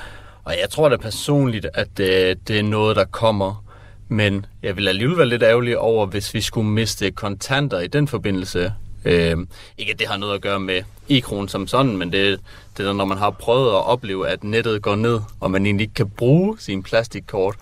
Og 0.43 0.53
jeg 0.61 0.69
tror 0.69 0.89
da 0.89 0.97
personligt, 0.97 1.67
at 1.73 1.87
det, 1.97 2.47
det 2.47 2.59
er 2.59 2.63
noget, 2.63 2.95
der 2.95 3.05
kommer. 3.05 3.63
Men 4.07 4.45
jeg 4.63 4.77
vil 4.77 4.87
alligevel 4.87 5.17
være 5.17 5.27
lidt 5.29 5.43
ærgerlig 5.43 5.77
over, 5.77 6.05
hvis 6.05 6.33
vi 6.33 6.41
skulle 6.41 6.67
miste 6.67 7.11
kontanter 7.11 7.79
i 7.79 7.87
den 7.87 8.07
forbindelse. 8.07 8.73
Øh, 9.05 9.37
ikke 9.77 9.91
at 9.91 9.99
det 9.99 10.07
har 10.07 10.17
noget 10.17 10.35
at 10.35 10.41
gøre 10.41 10.59
med 10.59 10.81
e-kronen 11.09 11.47
som 11.47 11.67
sådan, 11.67 11.97
men 11.97 12.11
det, 12.11 12.39
det 12.77 12.87
er 12.87 12.93
når 12.93 13.05
man 13.05 13.17
har 13.17 13.29
prøvet 13.29 13.67
at 13.67 13.85
opleve, 13.85 14.29
at 14.29 14.43
nettet 14.43 14.81
går 14.81 14.95
ned, 14.95 15.19
og 15.39 15.51
man 15.51 15.65
egentlig 15.65 15.83
ikke 15.83 15.93
kan 15.93 16.09
bruge 16.09 16.55
sin 16.59 16.83
plastikkort, 16.83 17.55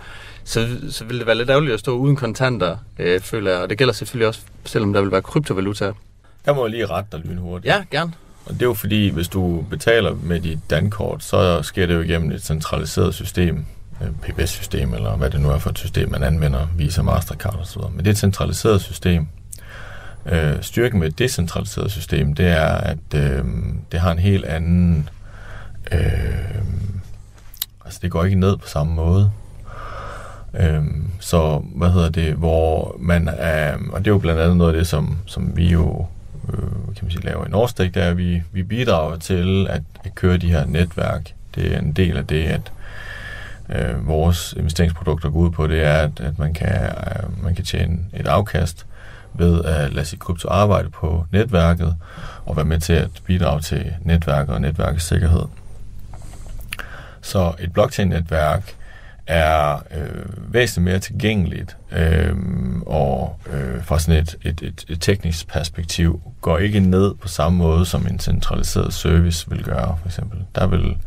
så, 0.43 0.67
så 0.89 1.05
vil 1.05 1.19
det 1.19 1.27
være 1.27 1.35
lidt 1.35 1.49
ærgerligt 1.49 1.73
at 1.73 1.79
stå 1.79 1.97
uden 1.97 2.15
kontanter, 2.15 2.77
øh, 2.99 3.21
føler 3.21 3.51
jeg. 3.51 3.61
Og 3.61 3.69
det 3.69 3.77
gælder 3.77 3.93
selvfølgelig 3.93 4.27
også, 4.27 4.41
selvom 4.65 4.93
der 4.93 5.01
vil 5.01 5.11
være 5.11 5.21
kryptovaluta. 5.21 5.91
Der 6.45 6.53
må 6.53 6.65
jeg 6.65 6.71
lige 6.71 6.85
rette 6.85 7.17
dig 7.17 7.25
lynhurtigt. 7.25 7.65
Ja, 7.73 7.83
gerne. 7.91 8.13
Og 8.45 8.53
det 8.53 8.61
er 8.61 8.65
jo 8.65 8.73
fordi, 8.73 9.09
hvis 9.09 9.27
du 9.27 9.65
betaler 9.69 10.15
med 10.23 10.39
dit 10.39 10.59
dankort, 10.69 11.23
så 11.23 11.61
sker 11.61 11.85
det 11.85 11.93
jo 11.93 12.01
igennem 12.01 12.31
et 12.31 12.43
centraliseret 12.43 13.13
system, 13.13 13.65
PBS-system, 14.21 14.93
eller 14.93 15.15
hvad 15.15 15.29
det 15.29 15.41
nu 15.41 15.49
er 15.49 15.57
for 15.57 15.69
et 15.69 15.77
system, 15.77 16.11
man 16.11 16.23
anvender, 16.23 16.67
Visa, 16.77 17.01
Mastercard 17.01 17.59
osv. 17.59 17.81
Men 17.91 17.99
det 17.99 18.07
er 18.07 18.11
et 18.11 18.17
centraliseret 18.17 18.81
system. 18.81 19.27
Øh, 20.25 20.61
styrken 20.61 20.99
med 20.99 21.07
et 21.07 21.19
decentraliseret 21.19 21.91
system, 21.91 22.33
det 22.33 22.47
er, 22.47 22.65
at 22.65 23.13
øh, 23.15 23.45
det 23.91 23.99
har 23.99 24.11
en 24.11 24.19
helt 24.19 24.45
anden... 24.45 25.09
Øh, 25.91 26.01
altså, 27.85 27.99
det 28.01 28.11
går 28.11 28.23
ikke 28.23 28.39
ned 28.39 28.57
på 28.57 28.67
samme 28.67 28.93
måde. 28.93 29.31
Øh, 30.53 30.83
så, 31.19 31.61
hvad 31.75 31.89
hedder 31.89 32.09
det, 32.09 32.33
hvor 32.33 32.95
man 32.99 33.29
er... 33.37 33.77
Og 33.91 33.99
det 33.99 34.07
er 34.07 34.11
jo 34.11 34.17
blandt 34.17 34.41
andet 34.41 34.57
noget 34.57 34.73
af 34.73 34.77
det, 34.77 34.87
som, 34.87 35.17
som 35.25 35.57
vi 35.57 35.71
jo 35.71 36.05
øh, 36.53 36.59
kan 36.95 37.01
man 37.01 37.11
sige, 37.11 37.25
laver 37.25 37.45
i 37.45 37.49
Nordstik, 37.49 37.93
der 37.93 38.03
er, 38.03 38.09
at 38.09 38.17
vi, 38.17 38.43
vi 38.51 38.63
bidrager 38.63 39.17
til 39.17 39.67
at, 39.69 39.81
at 40.03 40.15
køre 40.15 40.37
de 40.37 40.49
her 40.49 40.65
netværk. 40.65 41.33
Det 41.55 41.75
er 41.75 41.79
en 41.79 41.93
del 41.93 42.17
af 42.17 42.27
det, 42.27 42.43
at 42.43 42.71
øh, 43.69 44.07
vores 44.07 44.53
investeringsprodukter 44.57 45.29
går 45.29 45.39
ud 45.39 45.51
på, 45.51 45.67
det 45.67 45.83
er, 45.83 45.97
at, 45.97 46.19
at 46.19 46.39
man, 46.39 46.53
kan, 46.53 46.83
øh, 46.83 47.43
man 47.43 47.55
kan 47.55 47.65
tjene 47.65 47.99
et 48.13 48.27
afkast 48.27 48.85
ved 49.33 49.63
at 49.65 49.93
lade 49.93 50.05
sit 50.05 50.19
krypto 50.19 50.47
arbejde 50.47 50.89
på 50.89 51.25
netværket 51.31 51.95
og 52.45 52.55
være 52.55 52.65
med 52.65 52.79
til 52.79 52.93
at 52.93 53.09
bidrage 53.25 53.61
til 53.61 53.93
netværket 54.01 54.53
og 54.53 54.61
netværkets 54.61 55.05
sikkerhed. 55.05 55.43
Så 57.21 57.53
et 57.59 57.73
blockchain-netværk 57.73 58.75
er 59.27 59.75
øh, 59.75 60.53
væsentligt 60.53 60.83
mere 60.83 60.99
tilgængeligt 60.99 61.77
øh, 61.91 62.35
og 62.85 63.39
øh, 63.53 63.83
fra 63.83 63.99
sådan 63.99 64.21
et, 64.21 64.35
et, 64.41 64.61
et, 64.61 64.85
et 64.89 65.01
teknisk 65.01 65.47
perspektiv 65.47 66.21
går 66.41 66.57
ikke 66.57 66.79
ned 66.79 67.13
på 67.13 67.27
samme 67.27 67.57
måde, 67.57 67.85
som 67.85 68.07
en 68.07 68.19
centraliseret 68.19 68.93
service 68.93 69.49
vil 69.49 69.63
gøre, 69.63 69.97
for 70.01 70.07
eksempel. 70.07 70.39
Der 70.55 70.67
vil 70.67 70.97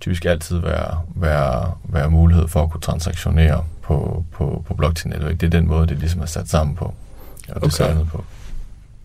typisk 0.00 0.24
altid 0.24 0.58
være, 0.58 1.00
være, 1.16 1.72
være 1.84 2.10
mulighed 2.10 2.48
for 2.48 2.62
at 2.62 2.70
kunne 2.70 2.80
transaktionere 2.80 3.64
på, 3.82 4.24
på, 4.32 4.64
på 4.66 4.74
blockchain-netværk. 4.74 5.40
Det 5.40 5.46
er 5.46 5.50
den 5.50 5.68
måde, 5.68 5.86
det 5.86 5.98
ligesom 5.98 6.20
er 6.20 6.26
sat 6.26 6.48
sammen 6.48 6.76
på 6.76 6.94
og 7.48 7.64
designet 7.64 8.00
okay. 8.00 8.10
på. 8.10 8.24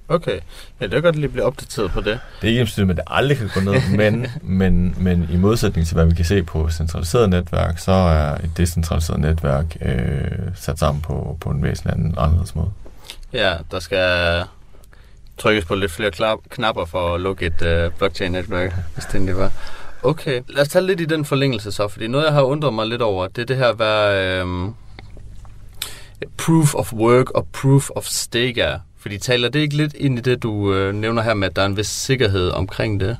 Okay. 0.09 0.39
Ja, 0.81 0.85
det 0.85 0.93
er 0.93 1.01
godt 1.01 1.15
lige 1.15 1.29
blive 1.29 1.45
opdateret 1.45 1.91
på 1.91 2.01
det. 2.01 2.19
Det 2.41 2.47
er 2.47 2.47
ikke 2.47 2.61
ens 2.61 2.79
at 2.79 2.87
det 2.87 2.99
aldrig 3.07 3.37
kan 3.37 3.49
gå 3.53 3.59
ned, 3.59 3.81
men, 3.97 4.27
men, 4.59 4.95
men 4.97 5.29
i 5.31 5.37
modsætning 5.37 5.87
til, 5.87 5.95
hvad 5.95 6.05
vi 6.05 6.15
kan 6.15 6.25
se 6.25 6.43
på 6.43 6.69
centraliseret 6.69 7.29
netværk, 7.29 7.79
så 7.79 7.91
er 7.91 8.35
et 8.35 8.51
decentraliseret 8.57 9.19
netværk 9.19 9.77
øh, 9.81 10.31
sat 10.55 10.79
sammen 10.79 11.01
på, 11.01 11.37
på 11.41 11.49
en 11.49 11.63
væsentlig 11.63 11.93
anden 11.93 12.15
anderledes 12.17 12.55
måde. 12.55 12.71
Ja, 13.33 13.53
der 13.71 13.79
skal 13.79 14.43
trykkes 15.37 15.65
på 15.65 15.75
lidt 15.75 15.91
flere 15.91 16.37
knapper 16.49 16.85
for 16.85 17.15
at 17.15 17.21
lukke 17.21 17.45
et 17.45 17.61
øh, 17.61 17.91
blockchain-netværk, 17.91 18.73
hvis 18.93 19.05
det 19.05 19.37
var. 19.37 19.51
Okay, 20.03 20.41
lad 20.49 20.61
os 20.61 20.69
tage 20.69 20.85
lidt 20.85 21.01
i 21.01 21.05
den 21.05 21.25
forlængelse 21.25 21.71
så, 21.71 21.87
fordi 21.87 22.07
noget, 22.07 22.25
jeg 22.25 22.33
har 22.33 22.41
undret 22.41 22.73
mig 22.73 22.87
lidt 22.87 23.01
over, 23.01 23.27
det 23.27 23.41
er 23.41 23.45
det 23.45 23.57
her, 23.57 23.73
hvad 23.73 24.23
øh, 24.23 24.69
proof 26.37 26.75
of 26.75 26.93
work 26.93 27.31
og 27.31 27.47
proof 27.53 27.89
of 27.89 28.05
stake 28.05 28.61
er. 28.61 28.79
Fordi 28.97 29.17
taler 29.17 29.49
det 29.49 29.59
ikke 29.59 29.77
lidt 29.77 29.93
ind 29.93 30.19
i 30.19 30.21
det, 30.21 30.43
du 30.43 30.73
øh, 30.73 30.95
nævner 30.95 31.21
her 31.21 31.33
med, 31.33 31.47
at 31.47 31.55
der 31.55 31.61
er 31.61 31.65
en 31.65 31.77
vis 31.77 31.87
sikkerhed 31.87 32.49
omkring 32.49 32.99
det? 32.99 33.17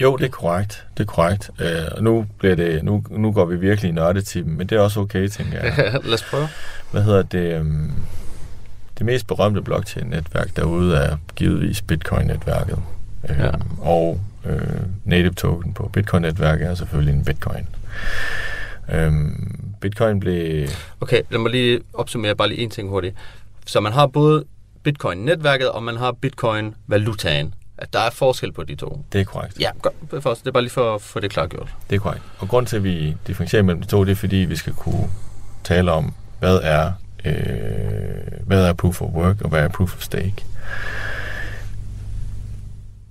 Jo, 0.00 0.16
det 0.16 0.24
er 0.24 0.28
korrekt. 0.30 0.86
Det 0.96 1.02
er 1.02 1.06
korrekt. 1.06 1.50
Øh, 1.60 2.02
nu, 2.02 2.26
bliver 2.38 2.54
det, 2.54 2.84
nu, 2.84 3.04
nu 3.10 3.32
går 3.32 3.44
vi 3.44 3.56
virkelig 3.56 3.88
i 3.88 3.92
nørdetimen, 3.92 4.58
men 4.58 4.66
det 4.66 4.76
er 4.76 4.80
også 4.80 5.00
okay, 5.00 5.28
tænker 5.28 5.60
jeg. 5.60 5.74
Lad 6.04 6.14
os 6.14 6.22
prøve. 6.22 6.48
Hvad 6.90 7.02
hedder 7.02 7.22
det? 7.22 7.60
Øh, 7.60 7.64
det 8.98 9.06
mest 9.06 9.26
berømte 9.26 9.62
blockchain-netværk 9.62 10.56
derude 10.56 10.96
er 10.96 11.16
givetvis 11.36 11.82
Bitcoin-netværket. 11.82 12.78
Øh, 13.28 13.38
ja. 13.38 13.50
Og 13.78 14.20
øh, 14.46 14.60
native 15.04 15.32
token 15.32 15.74
på 15.74 15.90
Bitcoin-netværket 15.92 16.66
er 16.66 16.74
selvfølgelig 16.74 17.14
en 17.14 17.24
Bitcoin. 17.24 17.66
Øh, 18.90 19.12
Bitcoin 19.80 20.20
blev... 20.20 20.68
Okay, 21.00 21.22
lad 21.30 21.38
mig 21.38 21.50
lige 21.50 21.80
opsummere 21.92 22.34
bare 22.34 22.48
lige 22.48 22.60
en 22.60 22.70
ting 22.70 22.88
hurtigt. 22.88 23.16
Så 23.66 23.80
man 23.80 23.92
har 23.92 24.06
både 24.06 24.44
Bitcoin-netværket, 24.82 25.70
og 25.70 25.82
man 25.82 25.96
har 25.96 26.12
Bitcoin-valutaen. 26.12 27.54
At 27.78 27.92
der 27.92 27.98
er 28.00 28.10
forskel 28.10 28.52
på 28.52 28.62
de 28.62 28.74
to. 28.74 29.04
Det 29.12 29.20
er 29.20 29.24
korrekt. 29.24 29.60
Ja, 29.60 29.70
godt. 29.82 29.94
Det 30.10 30.46
er 30.46 30.50
bare 30.52 30.62
lige 30.62 30.70
for 30.70 30.94
at 30.94 31.02
få 31.02 31.20
det 31.20 31.30
klargjort. 31.30 31.74
Det 31.90 31.96
er 31.96 32.00
korrekt. 32.00 32.22
Og 32.38 32.48
grund 32.48 32.66
til, 32.66 32.76
at 32.76 32.84
vi 32.84 33.16
differentierer 33.26 33.62
mellem 33.62 33.82
de 33.82 33.88
to, 33.88 34.04
det 34.04 34.10
er, 34.10 34.16
fordi 34.16 34.36
vi 34.36 34.56
skal 34.56 34.72
kunne 34.72 35.10
tale 35.64 35.92
om, 35.92 36.14
hvad 36.38 36.60
er, 36.62 36.92
øh, 37.24 37.34
hvad 38.46 38.64
er 38.64 38.72
proof 38.72 39.02
of 39.02 39.08
work, 39.08 39.40
og 39.40 39.48
hvad 39.48 39.60
er 39.60 39.68
proof 39.68 39.96
of 39.96 40.02
stake. 40.02 40.44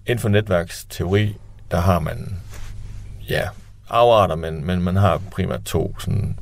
Inden 0.05 0.19
for 0.19 0.29
netværksteori, 0.29 1.35
der 1.71 1.79
har 1.79 1.99
man, 1.99 2.39
ja, 3.29 3.47
afarter, 3.89 4.35
men, 4.35 4.65
men 4.65 4.81
man 4.81 4.95
har 4.95 5.21
primært 5.31 5.61
to 5.61 5.95
sådan 5.99 6.37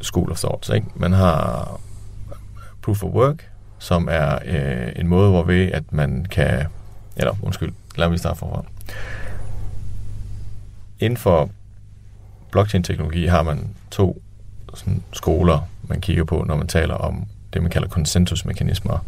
school 0.00 0.30
of 0.30 0.38
thoughts. 0.38 0.68
Ikke? 0.68 0.86
Man 0.94 1.12
har 1.12 1.80
proof 2.82 3.02
of 3.02 3.10
work, 3.10 3.50
som 3.78 4.08
er 4.10 4.38
øh, 4.44 4.92
en 4.96 5.06
måde, 5.06 5.30
hvorved 5.30 5.72
at 5.72 5.92
man 5.92 6.26
kan, 6.30 6.66
eller 7.16 7.34
undskyld, 7.42 7.72
lad 7.96 8.08
mig 8.08 8.18
starte 8.18 8.38
forfra. 8.38 8.64
Inden 10.98 11.16
for 11.16 11.50
blockchain-teknologi 12.50 13.26
har 13.26 13.42
man 13.42 13.68
to 13.90 14.22
sådan, 14.74 15.02
skoler, 15.12 15.68
man 15.88 16.00
kigger 16.00 16.24
på, 16.24 16.44
når 16.46 16.56
man 16.56 16.66
taler 16.66 16.94
om 16.94 17.26
det, 17.52 17.62
man 17.62 17.70
kalder 17.70 17.88
konsensusmekanismer. 17.88 18.98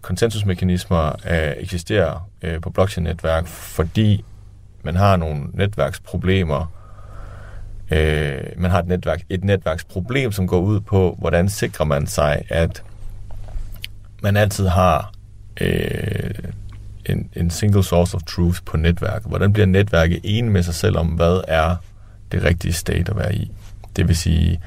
Konsensusmekanismer 0.00 1.06
øh, 1.30 1.52
eksisterer 1.56 2.28
øh, 2.42 2.60
på 2.60 2.70
blockchain-netværk, 2.70 3.46
fordi 3.46 4.24
man 4.88 4.96
har 4.96 5.16
nogle 5.16 5.44
netværksproblemer, 5.52 6.72
øh, 7.90 8.40
man 8.56 8.70
har 8.70 8.78
et, 8.78 8.86
netværk, 8.86 9.22
et 9.28 9.44
netværksproblem, 9.44 10.32
som 10.32 10.46
går 10.46 10.60
ud 10.60 10.80
på, 10.80 11.16
hvordan 11.18 11.48
sikrer 11.48 11.86
man 11.86 12.06
sig, 12.06 12.42
at 12.48 12.82
man 14.22 14.36
altid 14.36 14.66
har 14.66 15.12
øh, 15.60 16.30
en, 17.06 17.30
en 17.36 17.50
single 17.50 17.84
source 17.84 18.14
of 18.14 18.22
truth 18.22 18.60
på 18.66 18.76
netværket. 18.76 19.28
Hvordan 19.28 19.52
bliver 19.52 19.66
netværket 19.66 20.20
enig 20.24 20.52
med 20.52 20.62
sig 20.62 20.74
selv 20.74 20.96
om, 20.96 21.06
hvad 21.06 21.40
er 21.48 21.76
det 22.32 22.44
rigtige 22.44 22.72
state 22.72 23.10
at 23.10 23.16
være 23.16 23.34
i? 23.34 23.50
Det 23.96 24.08
vil 24.08 24.16
sige, 24.16 24.60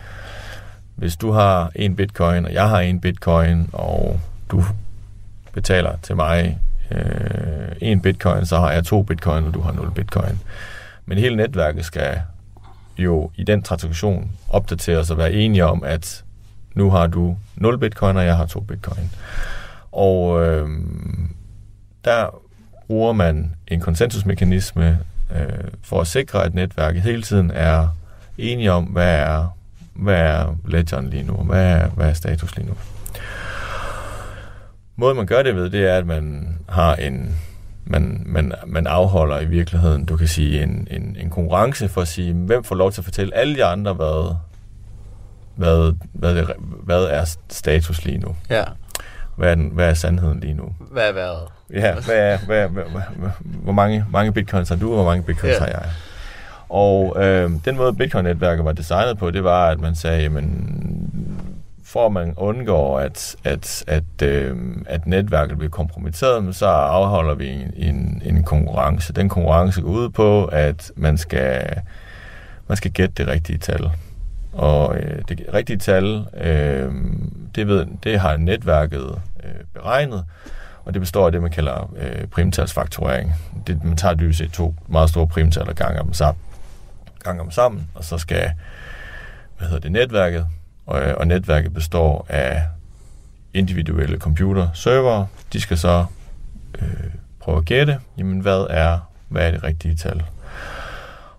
hvis 0.95 1.15
du 1.15 1.31
har 1.31 1.71
en 1.75 1.95
bitcoin, 1.95 2.45
og 2.45 2.53
jeg 2.53 2.69
har 2.69 2.79
en 2.79 3.01
bitcoin, 3.01 3.69
og 3.73 4.19
du 4.49 4.63
betaler 5.53 5.97
til 6.01 6.15
mig 6.15 6.59
øh, 6.91 7.75
en 7.81 8.01
bitcoin, 8.01 8.45
så 8.45 8.57
har 8.57 8.71
jeg 8.71 8.83
to 8.83 9.03
bitcoin, 9.03 9.45
og 9.45 9.53
du 9.53 9.61
har 9.61 9.71
0 9.71 9.91
bitcoin. 9.91 10.39
Men 11.05 11.17
hele 11.17 11.35
netværket 11.35 11.85
skal 11.85 12.21
jo 12.97 13.31
i 13.35 13.43
den 13.43 13.63
transaktion 13.63 14.31
opdateres 14.49 15.11
og 15.11 15.17
være 15.17 15.31
enige 15.33 15.65
om, 15.65 15.83
at 15.83 16.23
nu 16.75 16.89
har 16.89 17.07
du 17.07 17.37
0 17.55 17.77
bitcoin, 17.77 18.17
og 18.17 18.25
jeg 18.25 18.37
har 18.37 18.45
2 18.45 18.59
bitcoin. 18.59 19.11
Og 19.91 20.47
øh, 20.47 20.69
der 22.05 22.41
bruger 22.87 23.13
man 23.13 23.55
en 23.67 23.79
konsensusmekanisme 23.79 24.99
øh, 25.35 25.47
for 25.83 26.01
at 26.01 26.07
sikre, 26.07 26.43
at 26.43 26.53
netværket 26.53 27.01
hele 27.01 27.21
tiden 27.21 27.51
er 27.51 27.87
enige 28.37 28.71
om, 28.71 28.83
hvad 28.83 29.15
er, 29.15 29.57
hvad 29.93 30.15
er 30.15 30.55
ledgeren 30.67 31.09
lige 31.09 31.23
nu, 31.23 31.33
hvad 31.33 31.65
er, 31.65 31.87
hvad 31.87 32.09
er 32.09 32.13
status 32.13 32.55
lige 32.55 32.67
nu. 32.67 32.73
Måden 35.01 35.17
man 35.17 35.25
gør 35.25 35.43
det 35.43 35.55
ved, 35.55 35.69
det 35.69 35.89
er, 35.89 35.97
at 35.97 36.05
man 36.05 36.57
har 36.69 36.95
en 36.95 37.35
man, 37.85 38.23
man, 38.25 38.53
man 38.67 38.87
afholder 38.87 39.39
i 39.39 39.45
virkeligheden, 39.45 40.05
du 40.05 40.17
kan 40.17 40.27
sige, 40.27 40.63
en, 40.63 40.87
en, 40.91 41.17
en 41.19 41.29
konkurrence 41.29 41.89
for 41.89 42.01
at 42.01 42.07
sige, 42.07 42.33
hvem 42.33 42.63
får 42.63 42.75
lov 42.75 42.91
til 42.91 43.01
at 43.01 43.05
fortælle 43.05 43.35
alle 43.35 43.55
de 43.55 43.65
andre, 43.65 43.93
hvad, 43.93 44.35
hvad, 45.55 45.93
hvad, 46.13 46.35
det, 46.35 46.51
hvad 46.83 47.03
er 47.03 47.35
status 47.49 48.05
lige 48.05 48.17
nu. 48.17 48.35
Ja. 48.49 48.63
Hvad 49.35 49.51
er, 49.51 49.55
den, 49.55 49.69
hvad 49.69 49.89
er 49.89 49.93
sandheden 49.93 50.39
lige 50.39 50.53
nu? 50.53 50.75
Hvad 50.91 51.09
er 51.09 51.13
været? 51.13 51.47
Ja, 51.73 51.93
hvad 51.93 52.15
er, 52.15 52.37
hvad, 52.45 52.67
hvad, 52.67 52.83
hvad, 52.83 53.01
hvad, 53.15 53.29
hvor 53.43 53.73
mange, 53.73 54.05
mange 54.11 54.31
bitcoins 54.31 54.69
har 54.69 54.75
du, 54.75 54.89
og 54.89 54.95
hvor 54.95 55.05
mange 55.05 55.23
bitcoins 55.23 55.55
ja. 55.55 55.59
har 55.59 55.67
jeg? 55.67 55.83
Og 56.69 57.23
øh, 57.23 57.51
den 57.65 57.75
måde, 57.75 57.93
bitcoin-netværket 57.93 58.65
var 58.65 58.71
designet 58.71 59.17
på, 59.17 59.31
det 59.31 59.43
var, 59.43 59.69
at 59.69 59.79
man 59.79 59.95
sagde, 59.95 60.21
jamen, 60.21 60.77
for 61.91 62.05
at 62.05 62.11
man 62.11 62.33
undgår, 62.37 62.99
at, 62.99 63.35
at, 63.43 63.83
at, 63.87 64.21
øh, 64.23 64.57
at 64.85 65.07
netværket 65.07 65.57
bliver 65.57 65.71
kompromitteret, 65.71 66.55
så 66.55 66.65
afholder 66.65 67.33
vi 67.35 67.49
en, 67.49 67.73
en, 67.75 68.21
en 68.25 68.43
konkurrence. 68.43 69.13
Den 69.13 69.29
konkurrence 69.29 69.81
går 69.81 69.89
ud 69.89 70.09
på, 70.09 70.45
at 70.45 70.91
man 70.95 71.17
skal, 71.17 71.81
man 72.67 72.77
skal 72.77 72.91
gætte 72.91 73.13
det 73.17 73.27
rigtige 73.27 73.57
tal. 73.57 73.91
Og 74.53 74.97
øh, 74.97 75.21
det 75.29 75.45
rigtige 75.53 75.77
tal, 75.77 76.25
øh, 76.37 76.91
det, 77.55 77.67
ved, 77.67 77.85
det 78.03 78.19
har 78.19 78.37
netværket 78.37 79.21
øh, 79.43 79.65
beregnet, 79.73 80.25
og 80.85 80.93
det 80.93 81.01
består 81.01 81.25
af 81.25 81.31
det, 81.31 81.41
man 81.41 81.51
kalder 81.51 81.93
øh, 81.97 82.27
primtalsfaktorering. 82.27 83.33
Det, 83.67 83.83
man 83.83 83.97
tager 83.97 84.15
dybest 84.15 84.37
set 84.37 84.51
to 84.51 84.75
meget 84.87 85.09
store 85.09 85.27
primtal 85.27 85.69
og 85.69 85.75
ganger 85.75 86.01
dem 86.01 86.13
sammen, 86.13 86.41
ganger 87.23 87.43
dem 87.43 87.51
sammen 87.51 87.87
og 87.95 88.03
så 88.03 88.17
skal 88.17 88.51
hvad 89.57 89.67
hedder 89.67 89.81
det, 89.81 89.91
netværket 89.91 90.47
og, 90.85 91.01
øh, 91.01 91.13
og 91.17 91.27
netværket 91.27 91.73
består 91.73 92.25
af 92.29 92.63
individuelle 93.53 94.17
computer-servere. 94.17 95.27
De 95.53 95.61
skal 95.61 95.77
så 95.77 96.05
øh, 96.81 96.87
prøve 97.39 97.57
at 97.57 97.65
gætte, 97.65 97.99
jamen 98.17 98.39
hvad 98.39 98.67
er, 98.69 98.99
hvad 99.29 99.47
er 99.47 99.51
det 99.51 99.63
rigtige 99.63 99.95
tal. 99.95 100.23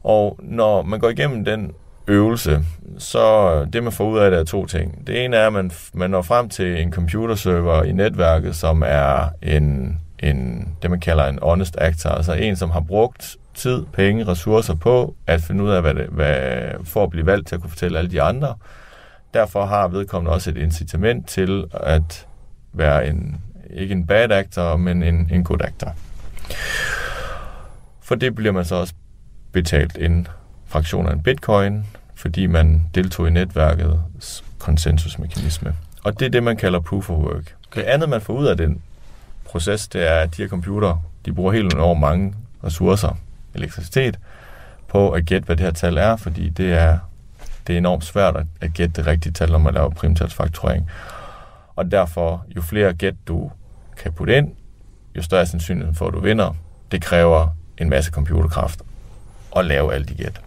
Og 0.02 0.38
når 0.42 0.82
man 0.82 1.00
går 1.00 1.08
igennem 1.08 1.44
den 1.44 1.72
øvelse, 2.06 2.64
så 2.98 3.54
øh, 3.54 3.72
det 3.72 3.82
man 3.82 3.92
får 3.92 4.04
ud 4.10 4.18
af 4.18 4.30
det 4.30 4.40
er 4.40 4.44
to 4.44 4.66
ting. 4.66 5.06
Det 5.06 5.24
ene 5.24 5.36
er, 5.36 5.46
at 5.46 5.52
man, 5.52 5.70
man 5.94 6.10
når 6.10 6.22
frem 6.22 6.48
til 6.48 6.82
en 6.82 6.92
computerserver 6.92 7.82
i 7.82 7.92
netværket, 7.92 8.56
som 8.56 8.82
er 8.86 9.28
en, 9.42 9.98
en, 10.18 10.68
det 10.82 10.90
man 10.90 11.00
kalder 11.00 11.24
en 11.26 11.38
honest 11.42 11.76
actor, 11.80 12.10
altså 12.10 12.32
en, 12.32 12.56
som 12.56 12.70
har 12.70 12.80
brugt 12.80 13.36
tid, 13.54 13.84
penge, 13.92 14.26
ressourcer 14.26 14.74
på 14.74 15.14
at 15.26 15.40
finde 15.40 15.64
ud 15.64 15.70
af, 15.70 15.82
hvad 15.82 15.94
det, 15.94 16.06
hvad, 16.06 16.60
for 16.84 17.04
at 17.04 17.10
blive 17.10 17.26
valgt 17.26 17.48
til 17.48 17.54
at 17.54 17.60
kunne 17.60 17.70
fortælle 17.70 17.98
alle 17.98 18.10
de 18.10 18.22
andre, 18.22 18.54
Derfor 19.34 19.66
har 19.66 19.88
vedkommende 19.88 20.34
også 20.34 20.50
et 20.50 20.56
incitament 20.56 21.28
til 21.28 21.64
at 21.72 22.26
være 22.72 23.06
en, 23.06 23.40
ikke 23.70 23.92
en 23.92 24.06
bad 24.06 24.30
actor, 24.30 24.76
men 24.76 25.02
en, 25.02 25.28
en 25.32 25.44
good 25.44 25.60
actor. 25.62 25.94
For 28.00 28.14
det 28.14 28.34
bliver 28.34 28.52
man 28.52 28.64
så 28.64 28.74
også 28.74 28.94
betalt 29.52 29.98
en 29.98 30.28
fraktion 30.66 31.08
af 31.08 31.12
en 31.12 31.22
bitcoin, 31.22 31.86
fordi 32.14 32.46
man 32.46 32.82
deltog 32.94 33.28
i 33.28 33.30
netværkets 33.30 34.44
konsensusmekanisme. 34.58 35.74
Og 36.04 36.20
det 36.20 36.26
er 36.26 36.30
det, 36.30 36.42
man 36.42 36.56
kalder 36.56 36.80
proof 36.80 37.10
of 37.10 37.16
work. 37.16 37.54
Det 37.74 37.82
andet, 37.82 38.08
man 38.08 38.20
får 38.20 38.34
ud 38.34 38.46
af 38.46 38.56
den 38.56 38.82
proces, 39.44 39.88
det 39.88 40.10
er, 40.10 40.14
at 40.14 40.36
de 40.36 40.42
her 40.42 40.48
computer, 40.48 41.02
de 41.26 41.32
bruger 41.32 41.52
helt 41.52 41.72
enormt 41.72 42.00
mange 42.00 42.34
ressourcer, 42.64 43.18
elektricitet, 43.54 44.18
på 44.88 45.10
at 45.10 45.26
gætte, 45.26 45.46
hvad 45.46 45.56
det 45.56 45.64
her 45.64 45.72
tal 45.72 45.96
er, 45.96 46.16
fordi 46.16 46.48
det 46.48 46.72
er 46.72 46.98
det 47.66 47.72
er 47.72 47.78
enormt 47.78 48.04
svært 48.04 48.36
at, 48.36 48.46
at 48.60 48.72
gætte 48.74 48.94
det 48.96 49.06
rigtige 49.06 49.32
tal, 49.32 49.50
når 49.50 49.58
man 49.58 49.74
laver 49.74 49.90
primtalsfaktorering. 49.90 50.90
Og 51.76 51.90
derfor, 51.90 52.44
jo 52.56 52.62
flere 52.62 52.92
gæt 52.92 53.14
du 53.26 53.50
kan 53.96 54.12
putte 54.12 54.36
ind, 54.36 54.48
jo 55.16 55.22
større 55.22 55.46
sandsynlighed 55.46 55.94
for, 55.94 56.06
at 56.06 56.14
du 56.14 56.20
vinder. 56.20 56.54
Det 56.92 57.02
kræver 57.02 57.48
en 57.78 57.88
masse 57.90 58.10
computerkraft 58.10 58.82
at 59.56 59.64
lave 59.64 59.94
alle 59.94 60.06
de 60.06 60.14
gæt. 60.14 60.40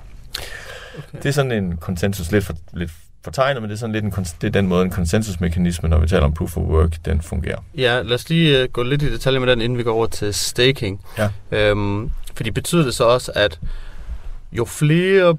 Okay. 0.98 1.18
Det 1.18 1.26
er 1.26 1.32
sådan 1.32 1.52
en 1.52 1.78
konsensus, 1.78 2.32
lidt, 2.32 2.46
for, 2.46 2.54
lidt 2.74 2.92
fortegnet, 3.24 3.62
men 3.62 3.70
det 3.70 3.76
er 3.76 3.80
sådan 3.80 3.94
lidt 3.94 4.06
en, 4.06 4.12
det 4.42 4.48
er 4.48 4.52
den 4.52 4.68
måde, 4.68 4.86
en 4.86 4.92
konsensusmekanisme, 4.92 5.90
når 5.90 5.98
vi 5.98 6.08
taler 6.08 6.24
om 6.24 6.34
proof 6.34 6.58
of 6.58 6.64
work, 6.64 6.96
den 7.06 7.22
fungerer. 7.22 7.60
Ja, 7.78 8.02
lad 8.02 8.14
os 8.16 8.30
lige 8.30 8.64
uh, 8.64 8.70
gå 8.70 8.84
lidt 8.84 9.02
i 9.02 9.14
detaljer 9.14 9.40
med 9.40 9.48
den, 9.48 9.62
inden 9.62 9.78
vi 9.78 9.84
går 9.84 9.94
over 9.94 10.08
til 10.08 10.34
staking. 10.34 11.02
Ja. 11.18 11.30
Øhm, 11.52 12.12
fordi 12.36 12.52
betyder 12.52 12.84
det 12.84 12.94
så 12.94 13.04
også, 13.04 13.32
at 13.36 13.60
jo 14.52 14.66
flere 14.66 15.38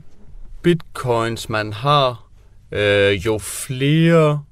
bitcoins 0.66 1.48
man 1.48 1.72
har, 1.72 2.24
øh, 2.72 3.26
jo 3.26 3.38
flere 3.38 4.42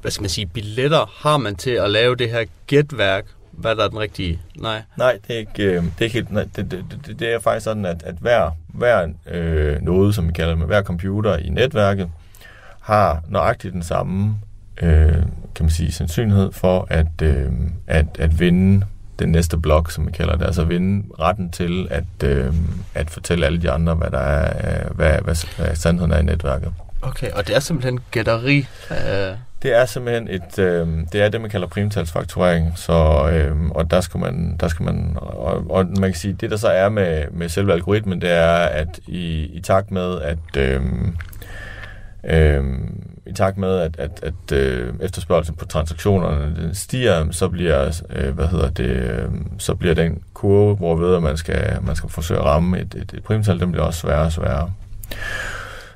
hvad 0.00 0.10
skal 0.10 0.22
man 0.22 0.30
sige, 0.30 0.46
billetter 0.46 1.10
har 1.16 1.36
man 1.36 1.56
til 1.56 1.70
at 1.70 1.90
lave 1.90 2.16
det 2.16 2.30
her 2.30 2.44
gætværk, 2.66 3.24
hvad 3.50 3.76
der 3.76 3.84
er 3.84 3.88
den 3.88 3.98
rigtige? 3.98 4.40
Nej. 4.56 4.82
Nej, 4.98 5.18
det 5.28 5.34
er 5.34 5.38
ikke, 5.38 5.64
øh, 5.64 5.82
det 5.82 5.92
er 5.98 6.04
ikke 6.04 6.14
helt, 6.14 6.32
nej, 6.32 6.48
det, 6.56 6.70
det, 6.70 6.84
det, 7.06 7.20
det, 7.20 7.32
er 7.32 7.38
faktisk 7.38 7.64
sådan, 7.64 7.84
at, 7.84 8.02
at 8.02 8.14
hver, 8.20 8.50
hver 8.68 9.08
øh, 9.30 9.82
noget, 9.82 10.14
som 10.14 10.28
vi 10.28 10.32
kalder 10.32 10.54
det, 10.54 10.66
hver 10.66 10.82
computer 10.82 11.36
i 11.36 11.48
netværket, 11.48 12.10
har 12.80 13.22
nøjagtigt 13.28 13.74
den 13.74 13.82
samme 13.82 14.34
øh, 14.82 15.12
kan 15.54 15.64
man 15.64 15.70
sige, 15.70 15.92
sandsynlighed 15.92 16.52
for 16.52 16.86
at, 16.90 17.22
øh, 17.22 17.52
at, 17.86 18.06
at 18.18 18.40
vinde 18.40 18.86
den 19.22 19.32
næste 19.32 19.58
blok, 19.58 19.90
som 19.90 20.06
vi 20.06 20.12
kalder 20.12 20.36
det, 20.36 20.44
altså 20.46 20.64
vinde 20.64 21.06
retten 21.20 21.50
til 21.50 21.88
at, 21.90 22.28
øh, 22.28 22.54
at 22.94 23.10
fortælle 23.10 23.46
alle 23.46 23.62
de 23.62 23.70
andre, 23.70 23.94
hvad 23.94 24.10
der 24.10 24.18
er, 24.18 24.84
øh, 24.84 24.96
hvad, 24.96 25.12
hvad, 25.24 25.56
hvad 25.56 25.76
sandheden 25.76 26.12
er 26.12 26.18
i 26.18 26.22
netværket. 26.22 26.72
Okay, 27.02 27.30
og 27.30 27.46
det 27.46 27.56
er 27.56 27.60
simpelthen 27.60 28.00
gætteri? 28.10 28.66
Øh... 28.90 29.36
Det 29.62 29.74
er 29.76 29.86
simpelthen 29.86 30.28
et, 30.28 30.58
øh, 30.58 30.88
det 31.12 31.22
er 31.22 31.28
det, 31.28 31.40
man 31.40 31.50
kalder 31.50 31.66
primtalsfaktorering, 31.66 32.72
så, 32.76 33.28
øh, 33.32 33.70
og 33.70 33.90
der 33.90 34.00
skal 34.00 34.20
man, 34.20 34.56
der 34.60 34.68
skal 34.68 34.84
man 34.84 35.12
og, 35.16 35.70
og 35.70 35.86
man 35.86 36.10
kan 36.10 36.14
sige, 36.14 36.36
det 36.40 36.50
der 36.50 36.56
så 36.56 36.68
er 36.68 36.88
med, 36.88 37.24
med 37.30 37.48
selve 37.48 37.72
algoritmen, 37.72 38.20
det 38.20 38.30
er, 38.30 38.54
at 38.54 39.00
i, 39.06 39.44
i 39.44 39.60
takt 39.60 39.90
med, 39.90 40.20
at 40.20 40.56
øh, 40.56 40.82
øh, 42.24 42.64
i 43.26 43.32
takt 43.32 43.58
med, 43.58 43.78
at, 43.78 43.96
at, 43.98 44.20
at 44.22 44.52
øh, 44.52 44.94
efterspørgelsen 45.00 45.54
på 45.54 45.64
transaktionerne 45.64 46.56
den 46.56 46.74
stiger, 46.74 47.30
så 47.30 47.48
bliver, 47.48 48.02
øh, 48.10 48.34
hvad 48.34 48.46
hedder 48.46 48.70
det, 48.70 48.84
øh, 48.84 49.28
så 49.58 49.74
bliver 49.74 49.94
den 49.94 50.22
kurve, 50.34 50.76
hvor 50.76 50.96
ved, 50.96 51.16
at 51.16 51.22
man 51.22 51.36
skal, 51.36 51.78
man 51.82 51.96
skal 51.96 52.10
forsøge 52.10 52.40
at 52.40 52.46
ramme 52.46 52.80
et, 52.80 52.94
et, 52.94 53.12
et 53.14 53.22
primtal, 53.22 53.60
den 53.60 53.72
bliver 53.72 53.84
også 53.84 54.00
sværere 54.00 54.24
og 54.24 54.32
sværere. 54.32 54.72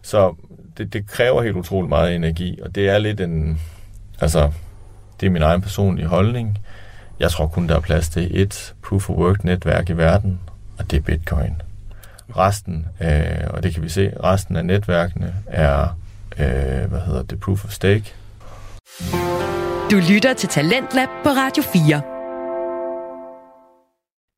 Så 0.02 0.34
det, 0.78 0.92
det 0.92 1.06
kræver 1.06 1.42
helt 1.42 1.56
utroligt 1.56 1.88
meget 1.88 2.14
energi, 2.14 2.58
og 2.62 2.74
det 2.74 2.88
er 2.88 2.98
lidt 2.98 3.20
en, 3.20 3.60
altså, 4.20 4.50
det 5.20 5.26
er 5.26 5.30
min 5.30 5.42
egen 5.42 5.62
personlige 5.62 6.06
holdning. 6.06 6.58
Jeg 7.20 7.30
tror 7.30 7.46
kun, 7.46 7.68
der 7.68 7.76
er 7.76 7.80
plads 7.80 8.08
til 8.08 8.40
et 8.40 8.74
proof 8.82 9.10
of 9.10 9.16
work 9.16 9.44
netværk 9.44 9.90
i 9.90 9.92
verden, 9.92 10.40
og 10.78 10.90
det 10.90 10.96
er 10.96 11.00
Bitcoin. 11.00 11.62
Resten, 12.36 12.86
øh, 13.00 13.46
og 13.50 13.62
det 13.62 13.74
kan 13.74 13.82
vi 13.82 13.88
se, 13.88 14.12
resten 14.24 14.56
af 14.56 14.64
netværkene 14.64 15.34
er 15.46 15.88
øh, 16.40 16.90
hvad 16.90 17.00
hedder 17.06 17.22
det, 17.22 17.40
Proof 17.40 17.64
of 17.64 17.70
Stake. 17.70 18.14
Du 19.90 19.96
lytter 20.12 20.34
til 20.36 20.48
Talentlab 20.48 21.08
på 21.24 21.28
Radio 21.28 21.62
4. 21.62 22.02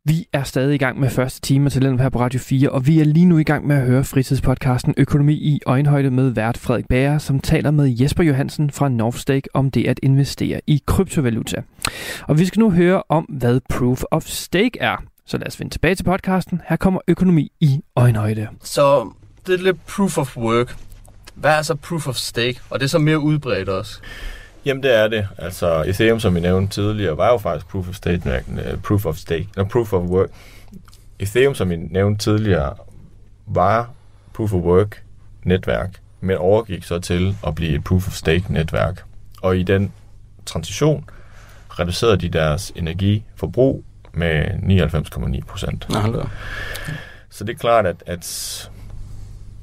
Vi 0.05 0.27
er 0.33 0.43
stadig 0.43 0.75
i 0.75 0.79
gang 0.79 1.01
med 1.01 1.11
første 1.11 1.41
time 1.41 1.71
til 1.71 1.83
den 1.83 2.01
her 2.01 2.09
på 2.09 2.21
Radio 2.21 2.41
4, 2.41 2.71
og 2.71 2.87
vi 2.87 3.01
er 3.01 3.05
lige 3.05 3.27
nu 3.27 3.39
i 3.39 3.43
gang 3.43 3.67
med 3.67 3.77
at 3.77 3.87
høre 3.87 4.05
fritidspodcasten 4.05 4.95
Økonomi 4.97 5.33
i 5.35 5.61
øjenhøjde 5.67 6.11
med 6.11 6.31
vært 6.31 6.59
Frederik 6.59 6.89
Bager, 6.89 7.19
som 7.19 7.41
taler 7.41 7.71
med 7.71 7.97
Jesper 8.01 8.25
Johansen 8.25 8.71
fra 8.71 8.89
Northstake 8.89 9.49
om 9.55 9.71
det 9.71 9.87
at 9.87 10.01
investere 10.03 10.61
i 10.67 10.83
kryptovaluta. 10.87 11.63
Og 12.23 12.39
vi 12.39 12.45
skal 12.45 12.61
nu 12.61 12.71
høre 12.71 13.03
om, 13.09 13.25
hvad 13.25 13.61
Proof 13.69 14.03
of 14.11 14.25
Stake 14.25 14.79
er. 14.81 14.97
Så 15.27 15.39
lad 15.39 15.47
os 15.47 15.61
vende 15.61 15.75
tilbage 15.75 15.95
til 15.95 16.05
podcasten. 16.05 16.61
Her 16.69 16.77
kommer 16.77 17.01
Økonomi 17.09 17.53
i 17.61 17.81
øjenhøjde. 17.97 18.49
Så 18.63 19.11
det 19.47 19.55
er 19.55 19.63
lidt 19.63 19.87
proof 19.87 20.19
of 20.19 20.37
work. 20.37 20.77
Hvad 21.41 21.51
er 21.59 21.63
så 21.63 21.75
proof 21.75 22.09
of 22.09 22.17
stake? 22.17 22.61
Og 22.71 22.81
det 22.81 22.85
er 22.85 22.89
så 22.89 22.99
mere 22.99 23.19
udbredt 23.19 23.69
også. 23.69 24.01
Jamen 24.65 24.83
det 24.83 24.95
er 24.95 25.09
det. 25.09 25.29
Altså 25.39 25.83
Ethereum, 25.83 26.21
som 26.21 26.35
vi 26.35 26.41
nævnte 26.41 26.75
tidligere, 26.75 27.17
var 27.17 27.29
jo 27.29 27.39
faktisk 27.39 27.69
proof 27.69 27.89
of 27.89 27.95
stake, 27.95 28.23
uh, 28.27 28.83
proof 28.83 29.07
of 29.07 29.17
stake, 29.17 29.49
no, 29.57 29.65
proof 29.65 29.93
of 29.93 30.03
work. 30.03 30.31
Ethereum, 31.19 31.55
som 31.55 31.71
vi 31.71 31.77
nævnte 31.77 32.25
tidligere, 32.25 32.75
var 33.47 33.91
proof 34.35 34.53
of 34.53 34.61
work 34.61 35.03
netværk, 35.43 36.01
men 36.21 36.37
overgik 36.37 36.85
så 36.85 36.99
til 36.99 37.37
at 37.47 37.55
blive 37.55 37.75
et 37.75 37.85
proof 37.85 38.09
of 38.09 38.13
stake 38.13 38.45
netværk. 38.53 39.03
Og 39.43 39.59
i 39.59 39.63
den 39.63 39.93
transition 40.47 41.05
reducerede 41.71 42.17
de 42.17 42.29
deres 42.29 42.73
energiforbrug 42.77 43.85
med 44.13 44.45
99,9 44.45 45.45
procent. 45.47 45.87
Så 47.31 47.45
det 47.45 47.55
er 47.55 47.59
klart, 47.59 47.87
at, 47.87 48.03
at, 48.07 48.71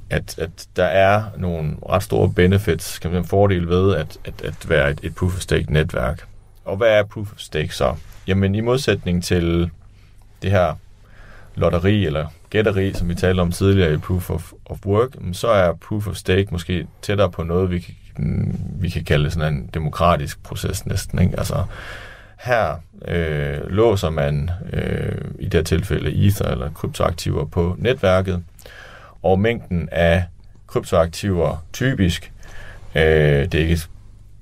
at, 0.09 0.39
at 0.39 0.67
der 0.75 0.85
er 0.85 1.23
nogle 1.37 1.75
ret 1.89 2.03
store 2.03 2.33
benefits, 2.33 2.99
kan 2.99 3.11
man 3.11 3.19
en 3.19 3.27
fordel 3.27 3.69
ved 3.69 3.95
at, 3.95 4.17
at, 4.25 4.41
at 4.43 4.69
være 4.69 4.91
et, 4.91 4.99
et 5.03 5.15
proof 5.15 5.35
of 5.35 5.41
stake 5.41 5.73
netværk. 5.73 6.27
Og 6.65 6.77
hvad 6.77 6.89
er 6.89 7.03
proof 7.03 7.33
of 7.33 7.39
stake 7.39 7.75
så? 7.75 7.95
Jamen 8.27 8.55
i 8.55 8.61
modsætning 8.61 9.23
til 9.23 9.69
det 10.41 10.51
her 10.51 10.73
lotteri 11.55 12.05
eller 12.05 12.27
gætteri, 12.49 12.93
som 12.93 13.09
vi 13.09 13.15
talte 13.15 13.41
om 13.41 13.51
tidligere 13.51 13.93
i 13.93 13.97
Proof 13.97 14.29
of, 14.29 14.51
of 14.65 14.85
Work, 14.85 15.09
så 15.33 15.47
er 15.47 15.73
Proof 15.73 16.07
of 16.07 16.15
Stake 16.15 16.47
måske 16.51 16.87
tættere 17.01 17.31
på 17.31 17.43
noget, 17.43 17.71
vi 17.71 17.79
kan, 17.79 17.93
mm, 18.17 18.57
vi 18.79 18.89
kan 18.89 19.03
kalde 19.03 19.31
sådan 19.31 19.53
en 19.53 19.69
demokratisk 19.73 20.43
proces 20.43 20.85
næsten. 20.85 21.19
Ikke? 21.21 21.37
Altså, 21.37 21.63
her 22.39 22.75
øh, 23.07 23.69
låser 23.69 24.09
man 24.09 24.49
øh, 24.73 25.21
i 25.39 25.43
det 25.43 25.53
her 25.53 25.63
tilfælde 25.63 26.27
Ether 26.27 26.51
eller 26.51 26.71
kryptoaktiver 26.71 27.45
på 27.45 27.75
netværket, 27.79 28.43
og 29.25 29.39
mængden 29.39 29.89
af 29.91 30.23
kryptoaktiver 30.67 31.65
typisk, 31.73 32.31
øh, 32.95 33.03
det, 33.03 33.53
er 33.53 33.59
ikke, 33.59 33.81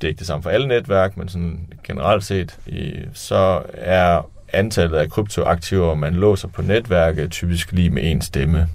det 0.02 0.08
er 0.08 0.08
ikke 0.08 0.20
det 0.20 0.28
samme 0.28 0.44
for 0.44 0.50
alle 0.50 0.68
netværk, 0.68 1.18
men 1.18 1.30
sådan 1.30 1.60
generelt 1.84 2.24
set, 2.24 2.58
i, 2.68 2.94
så 3.14 3.62
er 3.74 4.30
antallet 4.54 4.98
af 4.98 5.10
kryptoaktiver, 5.10 5.96
man 5.96 6.14
låser 6.14 6.48
på 6.48 6.62
netværket, 6.62 7.32
typisk 7.32 7.72
lige 7.72 7.90
med 7.90 8.12
en 8.12 8.22
stemme. 8.22 8.68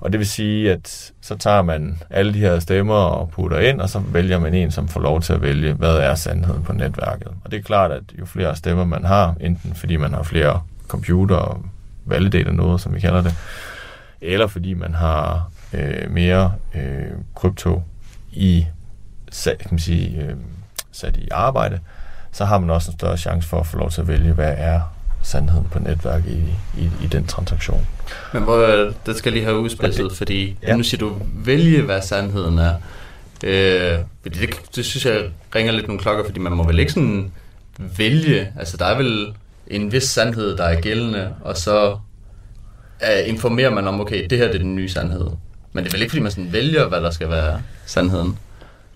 Og 0.00 0.12
det 0.12 0.18
vil 0.18 0.28
sige, 0.28 0.72
at 0.72 1.12
så 1.20 1.36
tager 1.36 1.62
man 1.62 1.98
alle 2.10 2.34
de 2.34 2.38
her 2.38 2.58
stemmer 2.58 2.94
og 2.94 3.30
putter 3.30 3.58
ind, 3.58 3.80
og 3.80 3.88
så 3.88 3.98
vælger 3.98 4.38
man 4.38 4.54
en, 4.54 4.70
som 4.70 4.88
får 4.88 5.00
lov 5.00 5.20
til 5.22 5.32
at 5.32 5.42
vælge, 5.42 5.72
hvad 5.72 5.96
er 5.96 6.14
sandheden 6.14 6.62
på 6.62 6.72
netværket. 6.72 7.28
Og 7.44 7.50
det 7.50 7.58
er 7.58 7.62
klart, 7.62 7.92
at 7.92 8.02
jo 8.18 8.26
flere 8.26 8.56
stemmer 8.56 8.84
man 8.84 9.04
har, 9.04 9.34
enten 9.40 9.74
fordi 9.74 9.96
man 9.96 10.12
har 10.12 10.22
flere 10.22 10.62
computer 10.88 11.36
og 11.36 11.64
validater 12.04 12.52
noget, 12.52 12.80
som 12.80 12.94
vi 12.94 13.00
kalder 13.00 13.22
det, 13.22 13.34
eller 14.20 14.46
fordi 14.46 14.74
man 14.74 14.94
har 14.94 15.50
øh, 15.72 16.10
mere 16.10 16.52
øh, 16.74 17.06
krypto 17.34 17.82
i, 18.32 18.66
kan 19.44 19.56
man 19.70 19.78
sige, 19.78 20.22
øh, 20.22 20.34
sat 20.92 21.16
i 21.16 21.28
arbejde, 21.30 21.80
så 22.32 22.44
har 22.44 22.58
man 22.58 22.70
også 22.70 22.90
en 22.90 22.98
større 22.98 23.16
chance 23.16 23.48
for 23.48 23.60
at 23.60 23.66
få 23.66 23.78
lov 23.78 23.90
til 23.90 24.00
at 24.00 24.08
vælge, 24.08 24.32
hvad 24.32 24.54
er 24.56 24.80
sandheden 25.22 25.68
på 25.70 25.78
netværket 25.78 26.30
i, 26.30 26.44
i, 26.80 26.90
i 27.04 27.06
den 27.06 27.26
transaktion. 27.26 27.86
Men 28.32 28.42
hvor, 28.42 28.92
det 29.06 29.16
skal 29.16 29.32
lige 29.32 29.44
have 29.44 29.58
udspidset, 29.58 30.12
fordi 30.12 30.56
ja. 30.62 30.76
nu 30.76 30.82
siger 30.82 30.98
du, 30.98 31.16
vælge 31.34 31.82
hvad 31.82 32.02
sandheden 32.02 32.58
er. 32.58 32.74
Øh, 33.44 33.98
fordi 34.22 34.38
det, 34.38 34.50
det 34.76 34.84
synes 34.84 35.06
jeg 35.06 35.30
ringer 35.54 35.72
lidt 35.72 35.86
nogle 35.86 36.00
klokker, 36.00 36.24
fordi 36.24 36.40
man 36.40 36.52
må 36.52 36.66
vel 36.66 36.78
ikke 36.78 36.92
sådan 36.92 37.32
vælge, 37.78 38.52
altså 38.58 38.76
der 38.76 38.84
er 38.84 38.96
vel 38.96 39.34
en 39.66 39.92
vis 39.92 40.02
sandhed, 40.02 40.56
der 40.56 40.64
er 40.64 40.80
gældende, 40.80 41.34
og 41.40 41.56
så 41.56 41.98
uh, 43.02 43.28
informerer 43.28 43.70
man 43.70 43.88
om, 43.88 44.00
okay, 44.00 44.26
det 44.30 44.38
her 44.38 44.46
det 44.46 44.54
er 44.54 44.58
den 44.58 44.76
nye 44.76 44.88
sandhed. 44.88 45.26
Men 45.72 45.84
det 45.84 45.90
er 45.90 45.94
vel 45.94 46.02
ikke, 46.02 46.10
fordi 46.10 46.22
man 46.22 46.30
sådan 46.30 46.52
vælger, 46.52 46.88
hvad 46.88 47.00
der 47.00 47.10
skal 47.10 47.28
være 47.28 47.62
sandheden? 47.86 48.38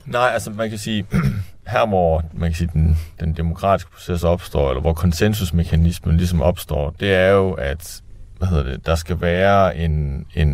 Nej, 0.07 0.31
altså 0.33 0.51
man 0.51 0.71
kan 0.71 0.79
sige, 0.79 1.07
her 1.67 1.87
hvor 1.87 2.25
man 2.35 2.51
kan 2.51 2.57
sige, 2.57 2.71
den, 2.73 2.99
den 3.21 3.33
demokratiske 3.33 3.91
proces 3.91 4.25
opstår, 4.25 4.71
eller 4.71 4.81
hvor 4.81 4.93
konsensusmekanismen 4.93 6.17
ligesom 6.17 6.43
opstår, 6.43 6.95
det 7.01 7.15
er 7.15 7.31
jo, 7.31 7.53
at 7.53 8.03
hvad 8.39 8.49
hedder 8.49 8.71
det, 8.71 8.87
der 8.87 8.95
skal 8.95 9.21
være 9.21 9.77
en, 9.77 10.27
en, 10.35 10.51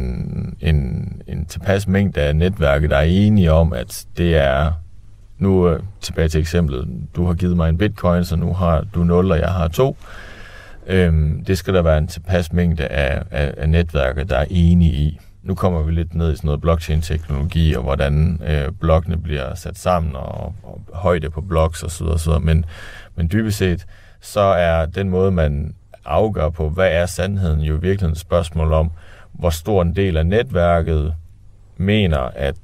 en, 0.60 1.08
en 1.26 1.46
tilpas 1.46 1.86
mængde 1.86 2.20
af 2.20 2.36
netværket, 2.36 2.90
der 2.90 2.96
er 2.96 3.02
enige 3.02 3.52
om, 3.52 3.72
at 3.72 4.06
det 4.16 4.36
er, 4.36 4.72
nu 5.38 5.68
øh, 5.68 5.82
tilbage 6.00 6.28
til 6.28 6.40
eksemplet, 6.40 6.88
du 7.16 7.26
har 7.26 7.34
givet 7.34 7.56
mig 7.56 7.68
en 7.68 7.78
bitcoin, 7.78 8.24
så 8.24 8.36
nu 8.36 8.52
har 8.52 8.84
du 8.94 9.04
0, 9.04 9.30
og 9.30 9.38
jeg 9.38 9.48
har 9.48 9.68
2. 9.68 9.96
Øhm, 10.88 11.44
det 11.44 11.58
skal 11.58 11.74
der 11.74 11.82
være 11.82 11.98
en 11.98 12.06
tilpas 12.06 12.52
mængde 12.52 12.86
af, 12.86 13.22
af, 13.30 13.54
af 13.56 13.68
netværker, 13.68 14.24
der 14.24 14.36
er 14.36 14.46
enige 14.50 14.92
i 14.92 15.20
nu 15.42 15.54
kommer 15.54 15.82
vi 15.82 15.92
lidt 15.92 16.14
ned 16.14 16.32
i 16.32 16.36
sådan 16.36 16.46
noget 16.48 16.60
blockchain-teknologi, 16.60 17.74
og 17.74 17.82
hvordan 17.82 18.40
øh, 18.46 18.72
blokkene 18.80 19.16
bliver 19.16 19.54
sat 19.54 19.78
sammen, 19.78 20.16
og, 20.16 20.54
og 20.62 20.80
højde 20.92 21.30
på 21.30 21.40
blocks 21.40 21.82
osv. 21.82 22.06
osv. 22.06 22.32
Men, 22.40 22.64
men 23.14 23.28
dybest 23.32 23.58
set, 23.58 23.86
så 24.20 24.40
er 24.40 24.86
den 24.86 25.08
måde, 25.08 25.30
man 25.30 25.74
afgør 26.04 26.48
på, 26.48 26.68
hvad 26.68 26.92
er 26.92 27.06
sandheden, 27.06 27.60
jo 27.60 27.80
i 27.82 27.88
et 27.90 28.18
spørgsmål 28.18 28.72
om, 28.72 28.90
hvor 29.32 29.50
stor 29.50 29.82
en 29.82 29.96
del 29.96 30.16
af 30.16 30.26
netværket 30.26 31.14
mener, 31.76 32.18
at 32.18 32.54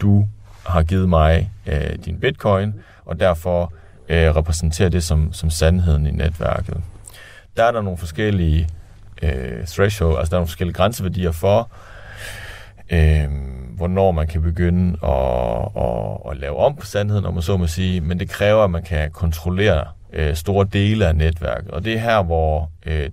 du 0.00 0.28
har 0.66 0.82
givet 0.82 1.08
mig 1.08 1.50
øh, 1.66 1.98
din 2.04 2.20
bitcoin, 2.20 2.74
og 3.04 3.20
derfor 3.20 3.72
øh, 4.08 4.36
repræsenterer 4.36 4.88
det 4.88 5.04
som, 5.04 5.32
som 5.32 5.50
sandheden 5.50 6.06
i 6.06 6.10
netværket. 6.10 6.80
Der 7.56 7.64
er 7.64 7.72
der 7.72 7.82
nogle 7.82 7.98
forskellige 7.98 8.68
øh, 9.22 9.66
threshold, 9.66 10.18
altså 10.18 10.30
der 10.30 10.36
er 10.36 10.40
nogle 10.40 10.48
forskellige 10.48 10.74
grænseværdier 10.74 11.32
for, 11.32 11.70
øh, 12.90 13.28
hvornår 13.76 14.10
man 14.12 14.26
kan 14.26 14.42
begynde 14.42 14.98
at, 15.02 15.82
at, 15.82 16.30
at 16.30 16.36
lave 16.36 16.56
om 16.56 16.76
på 16.76 16.86
sandheden, 16.86 17.24
om 17.24 17.34
man 17.34 17.42
så 17.42 17.56
må 17.56 17.66
sige, 17.66 18.00
men 18.00 18.20
det 18.20 18.28
kræver, 18.28 18.64
at 18.64 18.70
man 18.70 18.82
kan 18.82 19.10
kontrollere 19.10 19.84
øh, 20.12 20.34
store 20.34 20.66
dele 20.72 21.06
af 21.06 21.16
netværket. 21.16 21.70
Og 21.70 21.84
det 21.84 21.94
er 21.94 21.98
her, 21.98 22.22
hvor 22.22 22.70
øh, 22.86 23.10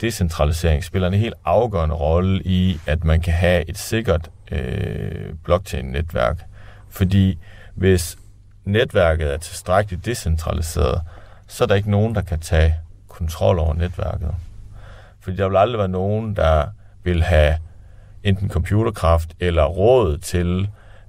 decentralisering 0.00 0.84
spiller 0.84 1.08
en 1.08 1.14
helt 1.14 1.34
afgørende 1.44 1.94
rolle 1.94 2.42
i, 2.42 2.78
at 2.86 3.04
man 3.04 3.20
kan 3.20 3.32
have 3.32 3.70
et 3.70 3.78
sikkert 3.78 4.30
øh, 4.50 5.34
blockchain-netværk. 5.44 6.44
Fordi 6.90 7.38
hvis 7.74 8.18
netværket 8.64 9.32
er 9.32 9.36
tilstrækkeligt 9.36 10.04
decentraliseret, 10.06 11.00
så 11.48 11.64
er 11.64 11.68
der 11.68 11.74
ikke 11.74 11.90
nogen, 11.90 12.14
der 12.14 12.22
kan 12.22 12.40
tage 12.40 12.74
kontrol 13.14 13.58
over 13.58 13.74
netværket. 13.74 14.34
Fordi 15.20 15.36
der 15.36 15.48
vil 15.48 15.56
aldrig 15.56 15.78
være 15.78 15.88
nogen, 15.88 16.36
der 16.36 16.66
vil 17.04 17.22
have 17.22 17.56
enten 18.22 18.50
computerkraft 18.50 19.30
eller 19.40 19.64
råd 19.64 20.18
til 20.18 20.68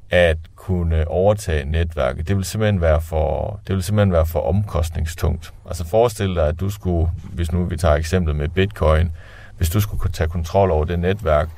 at 0.10 0.38
kunne 0.56 1.08
overtage 1.08 1.66
netværket. 1.66 2.28
Det 2.28 2.36
vil 2.36 2.46
simpelthen 2.46 2.82
være 2.82 3.02
for, 3.02 3.60
det 3.68 3.76
vil 3.76 3.84
simpelthen 3.84 4.14
være 4.14 4.26
for 4.26 4.40
omkostningstungt. 4.40 5.54
Altså 5.68 5.86
forestil 5.86 6.36
dig, 6.36 6.48
at 6.48 6.60
du 6.60 6.70
skulle, 6.70 7.10
hvis 7.34 7.52
nu 7.52 7.66
vi 7.66 7.78
tager 7.78 7.96
eksemplet 7.96 8.36
med 8.36 8.48
Bitcoin, 8.48 9.12
hvis 9.58 9.70
du 9.70 9.80
skulle 9.80 10.12
tage 10.14 10.30
kontrol 10.30 10.72
over 10.72 10.86
det 10.86 11.00
netværk, 11.00 11.50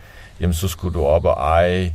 jamen 0.41 0.53
så 0.53 0.67
skulle 0.67 0.93
du 0.93 1.05
op 1.05 1.25
og 1.25 1.33
eje 1.33 1.93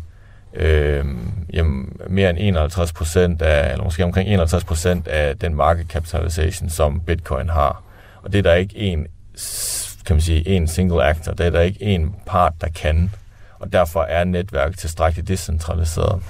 øh, 0.55 1.05
jamen, 1.53 1.97
mere 2.09 2.31
end 2.31 2.39
51 2.41 2.93
procent 2.93 3.43
af, 3.43 3.73
eller 3.73 3.85
måske 3.85 4.05
omkring 4.05 4.29
51 4.29 4.65
procent 4.65 5.09
af 5.09 5.39
den 5.39 5.55
market 5.55 5.87
capitalization, 5.87 6.71
som 6.71 7.01
Bitcoin 7.01 7.49
har. 7.49 7.83
Og 8.23 8.33
det 8.33 8.39
er 8.39 8.43
der 8.43 8.55
ikke 8.55 8.77
en 8.77 9.07
kan 10.07 10.17
man 10.17 10.21
sige, 10.21 10.49
en 10.49 10.69
single 10.69 11.05
actor. 11.05 11.33
Det 11.33 11.47
er 11.47 11.51
der 11.51 11.61
ikke 11.61 11.83
en 11.83 12.15
part, 12.27 12.53
der 12.61 12.69
kan. 12.69 13.11
Og 13.59 13.73
derfor 13.73 14.03
er 14.03 14.25
netværket 14.25 14.79
tilstrækkeligt 14.79 15.29
decentraliseret. 15.29 16.23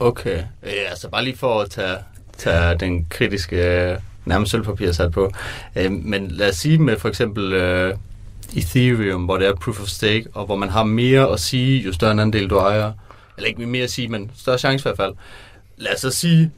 Okay. 0.00 0.42
Ja, 0.62 0.90
altså 0.90 1.08
bare 1.08 1.24
lige 1.24 1.36
for 1.36 1.60
at 1.60 1.70
tage, 1.70 1.96
tage 2.38 2.74
den 2.78 3.06
kritiske 3.10 3.96
nærmest 4.24 4.50
sølvpapir 4.50 4.92
sat 4.92 5.12
på. 5.12 5.32
Øh, 5.76 5.92
men 5.92 6.28
lad 6.28 6.48
os 6.48 6.56
sige 6.56 6.78
med 6.78 6.98
for 6.98 7.08
eksempel 7.08 7.52
øh, 7.52 7.94
Ethereum, 8.56 9.24
hvor 9.24 9.36
det 9.36 9.48
er 9.48 9.54
proof 9.54 9.80
of 9.80 9.88
stake, 9.88 10.26
og 10.34 10.46
hvor 10.46 10.56
man 10.56 10.68
har 10.68 10.84
mere 10.84 11.32
at 11.32 11.40
sige, 11.40 11.82
jo 11.82 11.92
større 11.92 12.12
en 12.12 12.18
andel 12.18 12.50
du 12.50 12.58
ejer. 12.58 12.92
Eller 13.36 13.48
ikke 13.48 13.66
mere 13.66 13.84
at 13.84 13.90
sige, 13.90 14.08
men 14.08 14.30
større 14.36 14.58
chance 14.58 14.82
i 14.82 14.86
hvert 14.88 14.96
fald. 14.96 15.14
Lad 15.76 15.94
os 15.94 16.00
så 16.00 16.10
sige, 16.10 16.50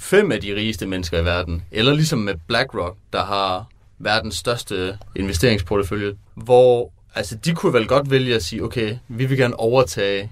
fem 0.00 0.32
af 0.32 0.40
de 0.40 0.54
rigeste 0.54 0.86
mennesker 0.86 1.18
i 1.18 1.24
verden, 1.24 1.62
eller 1.70 1.94
ligesom 1.94 2.18
med 2.18 2.34
BlackRock, 2.46 2.96
der 3.12 3.24
har 3.24 3.66
verdens 3.98 4.36
største 4.36 4.98
investeringsportefølje, 5.16 6.14
hvor 6.34 6.92
altså, 7.14 7.34
de 7.34 7.54
kunne 7.54 7.72
vel 7.72 7.86
godt 7.86 8.10
vælge 8.10 8.34
at 8.34 8.44
sige, 8.44 8.64
okay, 8.64 8.96
vi 9.08 9.24
vil 9.24 9.38
gerne 9.38 9.60
overtage 9.60 10.30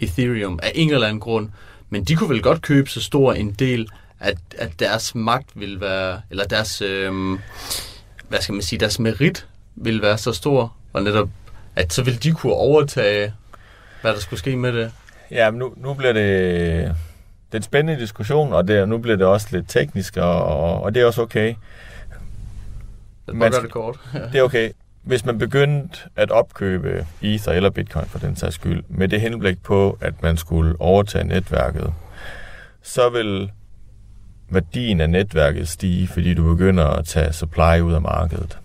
Ethereum 0.00 0.58
af 0.62 0.72
en 0.74 0.90
eller 0.90 1.06
anden 1.06 1.20
grund, 1.20 1.48
men 1.90 2.04
de 2.04 2.16
kunne 2.16 2.30
vel 2.30 2.42
godt 2.42 2.62
købe 2.62 2.90
så 2.90 3.00
stor 3.00 3.32
en 3.32 3.52
del, 3.52 3.88
at, 4.20 4.38
at 4.58 4.80
deres 4.80 5.14
magt 5.14 5.50
vil 5.54 5.80
være, 5.80 6.20
eller 6.30 6.44
deres, 6.44 6.82
øhm, 6.82 7.38
hvad 8.28 8.40
skal 8.40 8.52
man 8.52 8.62
sige, 8.62 8.80
deres 8.80 8.98
merit 8.98 9.46
vil 9.76 10.02
være 10.02 10.18
så 10.18 10.32
stor, 10.32 10.74
og 10.92 11.02
netop, 11.02 11.28
at 11.76 11.92
så 11.92 12.02
vil 12.02 12.22
de 12.22 12.32
kunne 12.32 12.52
overtage, 12.52 13.32
hvad 14.00 14.12
der 14.12 14.20
skulle 14.20 14.40
ske 14.40 14.56
med 14.56 14.72
det. 14.72 14.92
Ja, 15.30 15.50
men 15.50 15.58
nu, 15.58 15.74
nu 15.76 15.94
bliver 15.94 16.12
det, 16.12 16.96
det 17.54 17.58
er 17.58 17.62
en 17.62 17.64
spændende 17.64 18.00
diskussion, 18.00 18.52
og 18.52 18.68
det, 18.68 18.88
nu 18.88 18.98
bliver 18.98 19.16
det 19.16 19.26
også 19.26 19.48
lidt 19.50 19.68
teknisk, 19.68 20.16
og, 20.16 20.82
og 20.82 20.94
det 20.94 21.02
er 21.02 21.06
også 21.06 21.22
okay. 21.22 21.54
Man 23.32 23.52
skal, 23.52 23.64
det 23.64 23.72
kort. 23.72 24.00
det 24.32 24.38
er 24.38 24.42
okay. 24.42 24.70
hvis 25.02 25.24
man 25.24 25.38
begyndte 25.38 25.98
at 26.16 26.30
opkøbe 26.30 27.06
Ether 27.22 27.52
eller 27.52 27.70
Bitcoin 27.70 28.06
for 28.06 28.18
den 28.18 28.36
sags 28.36 28.54
skyld, 28.54 28.82
med 28.88 29.08
det 29.08 29.20
henblik 29.20 29.62
på, 29.62 29.98
at 30.00 30.22
man 30.22 30.36
skulle 30.36 30.80
overtage 30.80 31.24
netværket, 31.24 31.92
så 32.82 33.08
vil 33.08 33.50
værdien 34.48 35.00
af 35.00 35.10
netværket 35.10 35.68
stige, 35.68 36.08
fordi 36.08 36.34
du 36.34 36.54
begynder 36.54 36.86
at 36.86 37.04
tage 37.04 37.32
supply 37.32 37.80
ud 37.80 37.92
af 37.92 38.02
markedet. 38.02 38.58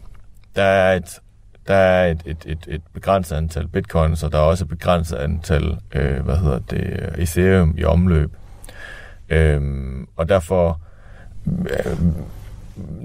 Der 0.55 0.63
er 0.63 0.95
et, 0.95 1.19
der 1.67 1.75
er 1.75 2.11
et, 2.11 2.21
et, 2.25 2.45
et, 2.45 2.59
et 2.67 2.81
begrænset 2.93 3.35
antal 3.35 3.67
bitcoins, 3.67 4.23
og 4.23 4.31
der 4.31 4.37
er 4.37 4.43
også 4.43 4.63
et 4.63 4.69
begrænset 4.69 5.17
antal 5.17 5.77
øh, 5.95 6.23
hvad 6.25 6.37
hedder 6.37 6.59
det, 6.59 7.13
Ethereum 7.17 7.75
i 7.77 7.83
omløb. 7.83 8.31
Øhm, 9.29 10.07
og 10.15 10.29
derfor 10.29 10.79
øh, 11.47 11.97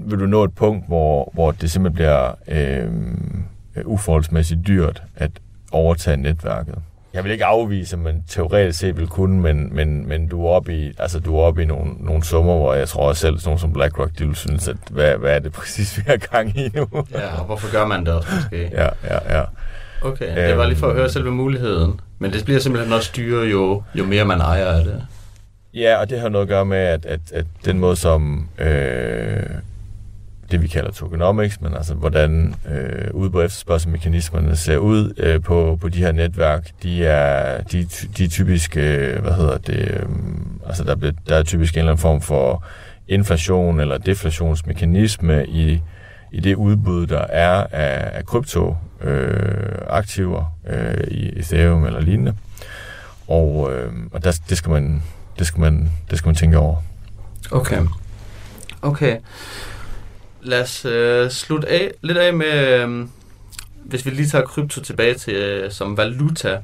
vil 0.09 0.19
du 0.19 0.25
nå 0.25 0.43
et 0.43 0.55
punkt, 0.55 0.87
hvor, 0.87 1.31
hvor 1.33 1.51
det 1.51 1.71
simpelthen 1.71 1.95
bliver 1.95 2.31
øh, 2.47 2.87
uforholdsmæssigt 3.85 4.67
dyrt 4.67 5.03
at 5.15 5.31
overtage 5.71 6.17
netværket. 6.17 6.75
Jeg 7.13 7.23
vil 7.23 7.31
ikke 7.31 7.45
afvise, 7.45 7.95
at 7.95 8.01
man 8.01 8.23
teoretisk 8.27 8.79
set 8.79 8.97
vil 8.97 9.07
kunne, 9.07 9.41
men, 9.41 9.75
men, 9.75 10.07
men 10.07 10.27
du 10.27 10.45
er 10.45 10.49
oppe 10.49 10.77
i, 10.77 10.93
altså, 10.99 11.19
du 11.19 11.37
er 11.37 11.41
oppe 11.41 11.61
i 11.61 11.65
nogle, 11.65 11.93
nogle 11.99 12.23
summer, 12.23 12.57
hvor 12.57 12.73
jeg 12.73 12.87
tror 12.87 13.07
også 13.07 13.21
selv, 13.21 13.39
sådan 13.39 13.47
nogle 13.47 13.59
som 13.59 13.73
BlackRock, 13.73 14.11
de 14.19 14.25
vil 14.25 14.35
synes, 14.35 14.67
at 14.67 14.77
hvad, 14.89 15.17
hvad 15.17 15.35
er 15.35 15.39
det 15.39 15.51
præcis, 15.59 15.97
vi 15.97 16.03
har 16.07 16.17
gang 16.17 16.57
i 16.57 16.69
nu? 16.73 16.87
ja, 17.11 17.39
og 17.39 17.45
hvorfor 17.45 17.71
gør 17.71 17.85
man 17.85 18.05
det 18.05 18.13
også 18.13 18.29
måske? 18.35 18.69
ja, 18.73 18.89
ja, 19.03 19.37
ja. 19.37 19.43
Okay, 20.01 20.47
det 20.49 20.57
var 20.57 20.65
lige 20.65 20.77
for 20.77 20.87
at 20.87 20.95
høre 20.95 21.09
selve 21.09 21.31
muligheden. 21.31 21.99
Men 22.19 22.31
det 22.33 22.45
bliver 22.45 22.59
simpelthen 22.59 22.93
også 22.93 23.11
dyre, 23.17 23.45
jo, 23.45 23.83
jo 23.95 24.05
mere 24.05 24.25
man 24.25 24.41
ejer 24.41 24.65
af 24.65 24.83
det. 24.83 25.05
Ja, 25.75 25.97
og 25.97 26.09
det 26.09 26.19
har 26.19 26.29
noget 26.29 26.45
at 26.45 26.49
gøre 26.49 26.65
med, 26.65 26.77
at, 26.77 27.05
at, 27.05 27.19
at 27.33 27.45
den 27.65 27.79
måde, 27.79 27.95
som 27.95 28.49
øh, 28.59 29.43
det 30.51 30.61
vi 30.61 30.67
kalder 30.67 30.91
tokenomics, 30.91 31.61
men 31.61 31.73
altså 31.73 31.93
hvordan 31.93 32.55
øh, 32.71 33.13
udbud 33.13 33.45
efterspørgselsmekanismerne 33.45 34.55
ser 34.55 34.77
ud 34.77 35.13
øh, 35.17 35.41
på, 35.41 35.77
på 35.81 35.89
de 35.89 35.99
her 35.99 36.11
netværk, 36.11 36.69
de 36.83 37.05
er, 37.05 37.63
de, 37.63 37.83
de 38.17 38.23
er 38.23 38.29
typisk, 38.29 38.77
øh, 38.77 39.21
hvad 39.21 39.31
hedder 39.31 39.57
det, 39.57 39.89
øh, 39.89 40.05
altså 40.67 40.83
der, 40.83 40.95
bliver, 40.95 41.13
der 41.29 41.35
er 41.35 41.43
typisk 41.43 41.73
en 41.73 41.79
eller 41.79 41.91
anden 41.91 42.01
form 42.01 42.21
for 42.21 42.63
inflation 43.07 43.79
eller 43.79 43.97
deflationsmekanisme 43.97 45.45
i, 45.47 45.81
i 46.31 46.39
det 46.39 46.55
udbud, 46.55 47.07
der 47.07 47.25
er 47.29 47.65
af, 47.71 48.17
af 48.17 48.25
kryptoaktiver 48.25 50.55
øh, 50.67 50.91
øh, 50.91 51.07
i 51.07 51.39
Ethereum 51.39 51.85
eller 51.85 52.01
lignende. 52.01 52.33
Og, 53.27 53.73
øh, 53.73 53.93
og 54.11 54.23
der, 54.23 54.39
det, 54.49 54.57
skal 54.57 54.71
man, 54.71 55.03
det, 55.39 55.47
skal 55.47 55.59
man, 55.59 55.91
det 56.09 56.17
skal 56.17 56.27
man 56.27 56.35
tænke 56.35 56.57
over. 56.57 56.81
Okay. 57.51 57.81
Okay 58.81 59.19
lad 60.45 60.61
os 60.61 60.85
øh, 60.85 61.31
slutte 61.31 61.67
af, 61.67 61.91
lidt 62.01 62.17
af 62.17 62.33
med, 62.33 62.67
øh, 62.67 63.07
hvis 63.83 64.05
vi 64.05 64.11
lige 64.11 64.27
tager 64.27 64.45
krypto 64.45 64.81
tilbage 64.81 65.13
til 65.13 65.33
øh, 65.33 65.71
som 65.71 65.97
valuta. 65.97 66.61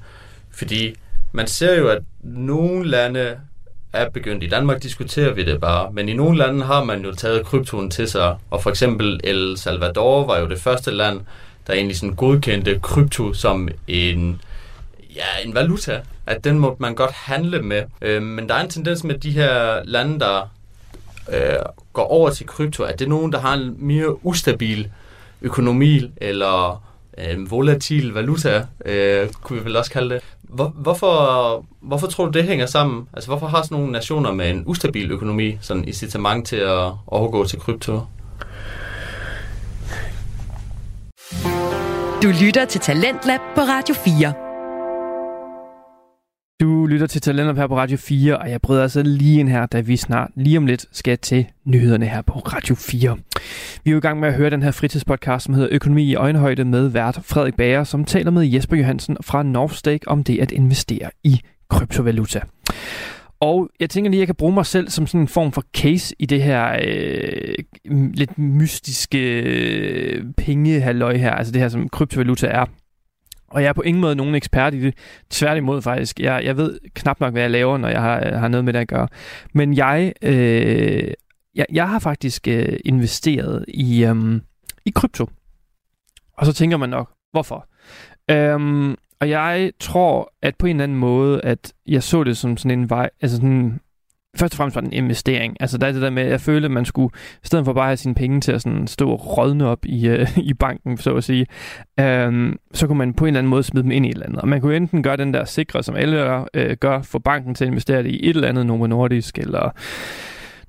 Fordi 0.52 0.96
man 1.32 1.48
ser 1.48 1.78
jo, 1.78 1.88
at 1.88 2.02
nogle 2.24 2.90
lande 2.90 3.38
er 3.94 4.10
begyndt. 4.10 4.44
I 4.44 4.48
Danmark 4.48 4.84
diskuterer 4.84 5.34
vi 5.34 5.44
det 5.44 5.62
bare, 5.62 5.92
men 5.94 6.10
i 6.10 6.14
nogle 6.14 6.38
lande 6.38 6.66
har 6.66 6.84
man 6.84 7.02
jo 7.06 7.12
taget 7.16 7.46
kryptoen 7.46 7.90
til 7.90 8.08
sig. 8.08 8.36
Og 8.50 8.64
for 8.64 8.70
eksempel 8.70 9.20
El 9.24 9.58
Salvador 9.58 10.26
var 10.26 10.40
jo 10.40 10.48
det 10.48 10.60
første 10.60 10.92
land, 10.92 11.22
der 11.68 11.74
egentlig 11.74 11.98
sådan 11.98 12.16
godkendte 12.16 12.80
krypto 12.82 13.34
som 13.34 13.70
en, 13.88 14.42
ja, 15.16 15.46
en 15.46 15.54
valuta. 15.54 16.02
At 16.26 16.44
den 16.44 16.60
må 16.60 16.76
man 16.80 16.96
godt 16.96 17.12
handle 17.12 17.62
med. 17.62 17.84
Øh, 18.02 18.24
men 18.24 18.50
der 18.50 18.56
er 18.56 18.64
en 18.64 18.70
tendens 18.70 19.04
med 19.04 19.16
de 19.16 19.32
her 19.32 19.84
lande, 19.84 20.20
der 20.20 20.52
øh, 21.34 21.56
går 21.94 22.04
over 22.04 22.30
til 22.30 22.48
krypto, 22.48 22.84
at 22.84 23.00
det 23.00 23.06
er 23.06 23.10
nogen, 23.10 23.32
der 23.32 23.40
har 23.40 23.54
en 23.54 23.76
mere 23.78 24.26
ustabil 24.26 24.92
økonomi 25.42 26.12
eller 26.18 26.84
øh, 27.18 27.52
volatil 27.52 28.14
valuta, 28.14 28.66
øh, 28.86 29.30
kunne 29.42 29.60
vi 29.60 29.66
vel 29.66 29.76
også 29.76 29.92
kalde 29.92 30.14
det. 30.16 30.24
Hvor, 30.42 30.68
hvorfor, 30.68 31.66
hvorfor 31.82 32.08
tror 32.08 32.26
du, 32.26 32.32
det 32.32 32.44
hænger 32.44 32.66
sammen? 32.66 33.08
Altså, 33.14 33.30
hvorfor 33.30 33.48
har 33.48 33.62
sådan 33.62 33.78
nogle 33.78 33.92
nationer 33.92 34.32
med 34.32 34.50
en 34.50 34.64
ustabil 34.66 35.12
økonomi 35.12 35.58
sådan 35.62 35.86
incitament 35.86 36.48
til 36.48 36.56
at 36.56 36.92
overgå 37.08 37.46
til 37.46 37.60
krypto? 37.60 38.00
Du 42.24 42.28
lytter 42.42 42.66
til 42.70 42.82
Talentlab 42.82 43.40
på 43.56 43.62
Radio 43.62 43.96
4. 43.96 44.51
Du 46.62 46.86
lytter 46.86 47.08
til 47.08 47.22
Talenter 47.22 47.54
her 47.54 47.68
på 47.68 47.78
Radio 47.78 47.98
4, 47.98 48.38
og 48.38 48.50
jeg 48.50 48.62
bryder 48.62 48.82
altså 48.84 49.04
lige 49.04 49.40
ind 49.40 49.50
her, 49.50 49.66
da 49.66 49.80
vi 49.80 49.98
snart 49.98 50.32
lige 50.36 50.58
om 50.58 50.66
lidt 50.66 50.86
skal 50.92 51.18
til 51.18 51.46
nyhederne 51.66 52.06
her 52.06 52.22
på 52.22 52.34
Radio 52.34 52.76
4. 52.76 53.18
Vi 53.84 53.90
er 53.90 53.92
jo 53.92 53.98
i 53.98 54.02
gang 54.02 54.20
med 54.20 54.28
at 54.28 54.34
høre 54.34 54.50
den 54.50 54.64
her 54.64 54.72
fritidspodcast, 54.72 55.46
som 55.46 55.54
hedder 55.54 55.70
Økonomi 55.72 56.04
i 56.04 56.16
øjenhøjde 56.16 56.66
med 56.66 56.88
vært 56.88 57.20
Frederik 57.24 57.56
Bager, 57.56 57.84
som 57.84 58.06
taler 58.06 58.32
med 58.32 58.46
Jesper 58.46 58.78
Johansen 58.78 59.18
fra 59.22 59.44
Northstake 59.44 60.08
om 60.08 60.24
det 60.24 60.40
at 60.40 60.52
investere 60.52 61.10
i 61.24 61.42
kryptovaluta. 61.70 62.42
Og 63.40 63.70
jeg 63.80 63.90
tænker 63.90 64.12
lige, 64.12 64.20
at 64.20 64.22
jeg 64.22 64.28
kan 64.28 64.36
bruge 64.36 64.54
mig 64.54 64.66
selv 64.66 64.90
som 64.90 65.08
sådan 65.08 65.22
en 65.22 65.28
form 65.28 65.52
for 65.52 65.64
case 65.78 66.16
i 66.20 66.26
det 66.26 66.44
her 66.44 66.80
øh, 66.84 67.56
lidt 68.14 68.38
mystiske 68.38 69.42
øh, 69.42 70.24
pengehalløj 70.38 71.18
her, 71.18 71.32
altså 71.32 71.54
det 71.54 71.62
her, 71.62 71.70
som 71.70 71.90
kryptovaluta 71.90 72.48
er. 72.48 72.66
Og 73.52 73.64
jeg 73.64 73.70
er 73.70 73.74
på 73.74 73.82
ingen 73.82 74.02
måde 74.02 74.16
nogen 74.16 74.36
ekspert 74.36 74.74
i 74.74 74.82
det. 74.82 74.94
Tværtimod 75.30 75.82
faktisk. 75.82 76.20
Jeg, 76.20 76.42
jeg 76.44 76.58
ved 76.58 76.80
knap 76.94 77.20
nok, 77.20 77.32
hvad 77.34 77.42
jeg 77.42 77.52
laver, 77.52 77.78
når 77.78 77.90
jeg 77.90 78.02
har, 78.02 78.38
har 78.38 78.48
noget 78.48 78.66
med 78.66 78.74
det 78.74 78.80
at 78.80 78.88
gøre. 78.88 79.08
Men 79.54 79.74
jeg, 79.78 80.14
øh, 80.22 81.12
jeg, 81.56 81.66
jeg 81.72 81.90
har 81.90 82.00
faktisk 82.00 82.48
øh, 82.48 82.80
investeret 82.86 83.66
i, 83.68 84.06
øh, 84.06 84.42
i 84.86 84.92
krypto. 84.96 85.28
Og 86.38 86.46
så 86.46 86.54
tænker 86.54 86.78
man 86.78 86.90
nok, 86.90 87.12
hvorfor? 87.32 87.68
Øhm, 88.30 88.96
og 89.20 89.30
jeg 89.30 89.72
tror, 89.80 90.34
at 90.42 90.56
på 90.58 90.66
en 90.66 90.76
eller 90.76 90.84
anden 90.84 90.98
måde, 90.98 91.42
at 91.42 91.74
jeg 91.88 92.04
så 92.04 92.24
det 92.24 92.38
som 92.38 92.58
sådan 92.58 92.80
en 92.80 92.90
vej, 92.90 93.10
altså 93.22 93.38
sådan 93.38 93.80
først 94.38 94.54
og 94.54 94.58
fremmest 94.58 94.76
var 94.76 94.82
det 94.82 94.88
en 94.88 95.04
investering. 95.04 95.58
Altså 95.60 95.78
der 95.78 95.88
er 95.88 95.92
det 95.92 96.02
der 96.02 96.10
med, 96.10 96.24
at 96.24 96.30
jeg 96.30 96.42
følte, 96.42 96.66
at 96.66 96.72
man 96.72 96.86
skulle, 96.86 97.10
i 97.44 97.48
stedet 97.48 97.66
for 97.66 97.74
bare 97.74 97.84
at 97.84 97.90
have 97.90 97.98
sine 97.98 98.16
penge 98.16 98.42
til 98.42 98.52
at 98.52 98.62
sådan 98.62 98.88
stå 98.88 99.10
og 99.10 99.38
rådne 99.38 99.68
op 99.68 99.86
i, 99.86 100.08
øh, 100.08 100.38
i 100.52 100.54
banken, 100.54 100.98
så 100.98 101.16
at 101.16 101.24
sige, 101.24 101.46
øh, 102.00 102.54
så 102.74 102.88
kunne 102.88 102.98
man 102.98 103.14
på 103.14 103.26
en 103.26 103.28
eller 103.28 103.40
anden 103.40 103.50
måde 103.50 103.64
smide 103.64 103.84
dem 103.84 103.92
ind 103.92 104.06
i 104.06 104.10
et 104.10 104.14
eller 104.14 104.26
andet. 104.26 104.42
Og 104.42 104.48
man 104.48 104.62
kunne 104.62 104.76
enten 104.76 105.04
gøre 105.04 105.18
den 105.18 105.34
der 105.34 105.46
sikre, 105.46 105.84
som 105.84 105.96
alle 105.96 106.46
øh, 106.54 106.78
gør, 106.78 107.02
for 107.02 107.20
banken 107.20 107.56
til 107.56 107.66
at 107.66 107.70
investere 107.70 108.04
det 108.04 108.10
i 108.10 108.30
et 108.30 108.36
eller 108.36 108.48
andet 108.48 108.66
Novo 108.66 108.88
Nordisk, 108.88 109.38
eller 109.38 109.70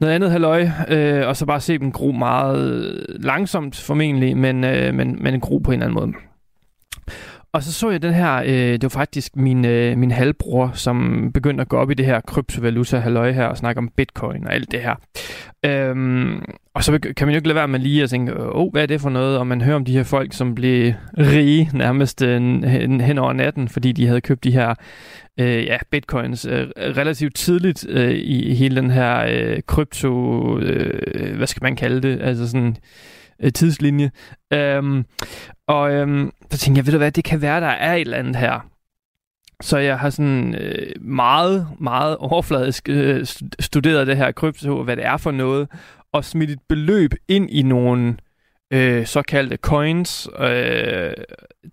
noget 0.01 0.15
andet 0.15 0.31
halløj, 0.31 0.69
øh, 0.89 1.29
og 1.29 1.37
så 1.37 1.47
bare 1.47 1.61
se 1.61 1.79
dem 1.79 1.93
gro 1.93 2.13
meget 2.13 2.97
langsomt 3.09 3.77
formentlig, 3.77 4.37
men, 4.37 4.65
øh, 4.65 4.95
men, 4.95 5.23
men 5.23 5.41
gro 5.41 5.59
på 5.59 5.71
en 5.71 5.83
eller 5.83 5.87
anden 5.87 6.13
måde. 6.13 6.32
Og 7.55 7.63
så 7.63 7.73
så 7.73 7.91
jeg 7.91 8.03
den 8.03 8.15
her, 8.15 8.37
øh, 8.37 8.73
det 8.73 8.83
var 8.83 8.89
faktisk 8.89 9.37
min, 9.37 9.65
øh, 9.65 9.99
min 9.99 10.11
halvbror, 10.11 10.71
som 10.75 11.31
begyndte 11.35 11.63
at 11.63 11.69
gå 11.69 11.77
op 11.77 11.91
i 11.91 11.95
det 11.95 12.07
her 12.07 12.21
kryptovaluta 12.21 12.99
halløj 12.99 13.33
her 13.33 13.47
og 13.47 13.57
snakke 13.57 13.79
om 13.79 13.91
bitcoin 13.97 14.47
og 14.47 14.55
alt 14.55 14.73
det 14.73 14.81
her. 14.81 14.95
Øhm, 15.65 16.43
og 16.75 16.85
så 16.85 16.99
kan 17.17 17.27
man 17.27 17.35
jo 17.35 17.37
ikke 17.37 17.49
lade 17.49 17.57
være 17.57 17.69
med 17.69 17.79
lige 17.79 18.03
at 18.03 18.11
tænke, 18.11 18.37
åh, 18.37 18.63
oh, 18.63 18.73
hvad 18.73 18.83
er 18.83 18.87
det 18.87 19.01
for 19.01 19.11
noget? 19.11 19.39
Og 19.39 19.47
man 19.47 19.61
hører 19.61 19.77
om 19.77 19.85
de 19.85 19.93
her 19.93 20.03
folk, 20.03 20.33
som 20.33 20.55
blev 20.55 20.93
rige 21.19 21.71
nærmest 21.75 22.23
øh, 22.23 22.63
hen 23.01 23.19
over 23.19 23.33
natten, 23.33 23.69
fordi 23.69 23.93
de 23.93 24.07
havde 24.07 24.21
købt 24.21 24.45
de 24.45 24.53
her 24.53 24.75
øh, 25.41 25.65
ja, 25.65 25.79
bitcoins 25.91 26.45
øh, 26.45 26.67
relativt 26.77 27.35
tidligt 27.35 27.87
øh, 27.89 28.15
i 28.15 28.55
hele 28.55 28.77
den 28.77 28.91
her 28.91 29.27
øh, 29.31 29.61
krypto, 29.67 30.59
øh, 30.59 31.37
hvad 31.37 31.47
skal 31.47 31.63
man 31.63 31.77
kalde 31.77 32.09
det? 32.09 32.23
Altså 32.23 32.49
sådan 32.51 32.77
øh, 33.43 33.53
tidslinje. 33.53 34.11
Øhm, 34.53 35.05
og 35.67 35.93
øhm, 35.93 36.33
så 36.51 36.59
tænkte 36.59 36.79
jeg, 36.79 36.87
ved 36.87 36.93
du 36.93 36.99
hvad, 36.99 37.13
det 37.13 37.25
kan 37.25 37.43
være, 37.43 37.61
der 37.61 37.67
er 37.67 37.95
et 37.95 38.01
eller 38.01 38.19
andet 38.19 38.37
her. 38.37 38.69
Så 39.63 39.79
jeg 39.79 39.99
har 39.99 40.11
sådan 40.11 40.55
øh, 40.55 40.93
meget, 41.01 41.69
meget 41.81 42.17
overfladisk 42.17 42.89
øh, 42.89 43.27
studeret 43.61 44.07
det 44.07 44.17
her 44.17 44.33
krypto, 44.33 44.83
hvad 44.83 44.97
det 44.97 45.05
er 45.05 45.17
for 45.17 45.31
noget, 45.31 45.69
og 46.13 46.25
smidt 46.25 46.51
et 46.51 46.59
beløb 46.69 47.15
ind 47.29 47.51
i 47.51 47.63
nogle 47.63 48.17
øh, 48.73 49.07
såkaldte 49.07 49.57
coins, 49.57 50.29
øh, 50.39 51.13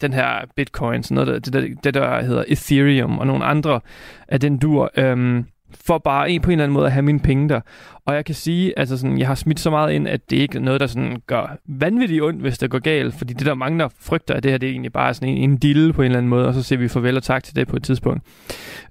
den 0.02 0.14
her 0.14 0.46
bitcoins, 0.56 1.12
noget 1.12 1.28
der, 1.28 1.40
det, 1.40 1.54
der, 1.54 1.68
det 1.84 1.94
der 1.94 2.22
hedder 2.22 2.44
Ethereum, 2.48 3.20
og 3.20 3.28
nogle 3.28 3.46
andre 3.46 3.82
af 4.28 4.40
den 4.40 4.58
dur. 4.58 4.92
Øh, 4.98 5.44
for 5.74 5.98
bare 5.98 6.32
en 6.32 6.42
på 6.42 6.50
en 6.50 6.52
eller 6.52 6.64
anden 6.64 6.74
måde 6.74 6.86
at 6.86 6.92
have 6.92 7.02
mine 7.02 7.20
penge 7.20 7.50
der. 7.50 7.62
Og 8.06 8.16
jeg 8.16 8.26
kan 8.26 8.36
sige, 8.36 8.80
altså 8.80 8.98
sådan, 8.98 9.20
jeg 9.20 9.28
har 9.28 9.36
smidt 9.36 9.60
så 9.60 9.70
meget 9.70 9.94
ind, 9.94 10.08
at 10.08 10.30
det 10.30 10.36
ikke 10.36 10.58
er 10.58 10.62
noget, 10.62 10.82
der 10.82 10.88
sådan 10.88 11.22
gør 11.28 11.58
vanvittigt 11.66 12.24
ondt, 12.24 12.42
hvis 12.42 12.58
det 12.58 12.70
går 12.70 12.80
galt. 12.80 13.16
Fordi 13.16 13.34
det 13.34 13.46
der 13.46 13.54
mange, 13.54 13.80
der 13.80 13.90
frygter, 14.00 14.34
at 14.34 14.44
det 14.44 14.52
her 14.52 14.58
det 14.58 14.68
er 14.68 14.72
egentlig 14.72 14.94
bare 14.94 15.14
sådan 15.14 15.30
en, 15.30 15.38
en 15.52 15.58
dille 15.58 15.94
på 15.94 16.02
en 16.02 16.06
eller 16.06 16.18
anden 16.18 16.30
måde, 16.30 16.48
og 16.48 16.54
så 16.54 16.64
siger 16.64 16.80
vi 16.80 16.88
farvel 16.88 17.18
og 17.18 17.24
tak 17.24 17.44
til 17.44 17.56
det 17.56 17.68
på 17.68 17.76
et 17.76 17.84
tidspunkt. 17.84 18.24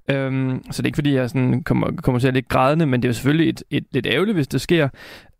Øhm, 0.09 0.61
så 0.71 0.81
det 0.81 0.85
er 0.85 0.85
ikke 0.85 0.97
fordi, 0.97 1.13
jeg 1.13 1.29
sådan 1.29 1.63
kommer, 1.63 1.91
kommer 2.03 2.19
til 2.19 2.27
at 2.27 2.33
ligge 2.33 2.49
grædende, 2.49 2.85
men 2.85 3.01
det 3.01 3.07
er 3.07 3.09
jo 3.09 3.13
selvfølgelig 3.13 3.49
et, 3.49 3.63
et, 3.69 3.83
lidt 3.91 4.07
ærgerligt, 4.07 4.35
hvis 4.35 4.47
det 4.47 4.61
sker. 4.61 4.89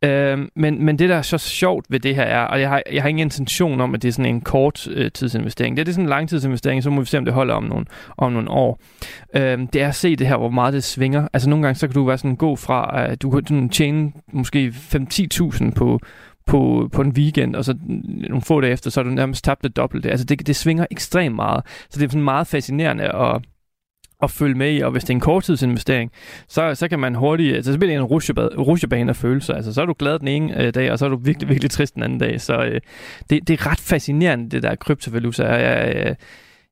Øh, 0.02 0.38
men, 0.56 0.86
men 0.86 1.00
det, 1.00 1.10
der 1.10 1.16
er 1.16 1.22
så 1.22 1.38
sjovt 1.38 1.86
ved 1.90 2.00
det 2.00 2.16
her 2.16 2.24
er, 2.24 2.44
og 2.44 2.62
jeg 2.62 2.70
har, 2.70 2.82
jeg 2.92 3.02
har 3.02 3.10
ingen 3.10 3.28
intention 3.28 3.82
om, 3.82 3.96
at 3.96 4.02
det 4.02 4.08
er 4.08 4.12
sådan 4.12 4.36
en 4.36 4.42
kort 4.42 4.88
øh, 4.88 5.12
tidsinvestering. 5.12 5.78
Det 5.78 5.82
er, 5.82 5.84
det 5.84 5.92
er 5.92 5.94
sådan 5.94 6.06
en 6.06 6.10
langtidsinvestering, 6.10 6.84
så 6.84 6.90
må 6.90 7.02
vi 7.02 7.06
se, 7.06 7.18
om 7.18 7.26
det 7.26 7.34
holder 7.34 7.54
om 7.54 7.64
nogle, 7.64 7.86
om 8.18 8.32
nogle 8.32 8.52
år. 8.52 8.80
Øh, 9.36 9.60
det 9.74 9.82
er 9.82 9.88
at 9.88 9.96
se 9.96 10.16
det 10.16 10.28
her, 10.28 10.38
hvor 10.38 10.50
meget 10.50 10.74
det 10.74 10.84
svinger. 10.84 11.28
Altså 11.34 11.50
nogle 11.50 11.64
gange, 11.64 11.80
så 11.80 11.88
kan 11.88 11.94
du 11.94 12.06
være 12.06 12.18
sådan 12.18 12.36
god 12.36 12.58
fra, 12.58 13.06
at 13.10 13.22
du 13.22 13.30
kan 13.30 13.70
tjene 13.70 14.12
måske 14.34 14.68
5-10.000 14.68 15.72
på, 15.72 16.00
på, 16.48 16.90
på 16.92 17.02
en 17.02 17.12
weekend, 17.12 17.56
og 17.56 17.66
så 17.66 17.76
nogle 18.30 18.42
få 18.42 18.62
dage 18.62 18.74
efter, 18.74 18.90
så 18.90 19.00
har 19.00 19.04
du 19.04 19.16
nærmest 19.16 19.46
tabt 19.46 19.64
det 19.64 19.76
dobbelte. 19.76 20.12
Altså 20.12 20.26
det, 20.26 20.48
det 20.48 20.56
svinger 20.56 20.86
ekstremt 20.92 21.36
meget. 21.36 21.64
Så 21.90 22.00
det 22.00 22.06
er 22.06 22.10
sådan 22.10 22.24
meget 22.24 22.48
fascinerende 22.48 23.04
at, 23.04 23.42
at 24.24 24.32
følge 24.32 24.56
med 24.56 24.74
i, 24.74 24.80
og 24.80 24.92
hvis 24.92 25.04
det 25.04 25.10
er 25.10 25.16
en 25.16 25.20
korttidsinvestering, 25.20 26.12
så, 26.48 26.76
så 26.76 26.88
kan 26.88 27.00
man 27.00 27.16
hurtigt, 27.16 27.56
altså 27.56 27.72
så 27.72 27.80
bliver 27.80 27.92
det 27.92 27.98
en 27.98 28.60
rusjebane 28.60 29.10
af 29.10 29.16
følelser. 29.16 29.54
Altså 29.54 29.74
så 29.74 29.82
er 29.82 29.86
du 29.86 29.96
glad 30.00 30.20
den 30.20 30.28
ene 30.28 30.64
øh, 30.64 30.74
dag, 30.74 30.92
og 30.92 31.00
så 31.00 31.06
er 31.06 31.10
du 31.10 31.18
virkelig, 31.18 31.50
virkelig 31.50 31.72
trist 31.72 31.96
den 31.96 32.04
anden 32.04 32.20
dag. 32.20 32.42
Så 32.42 32.54
øh, 32.54 32.82
det, 33.30 33.48
det 33.48 33.60
er 33.60 33.72
ret 33.72 33.80
fascinerende, 33.80 34.50
det 34.50 34.64
der 34.64 34.76
kryptovaluta. 34.76 35.44
Jeg, 35.44 35.96
jeg, 35.96 36.16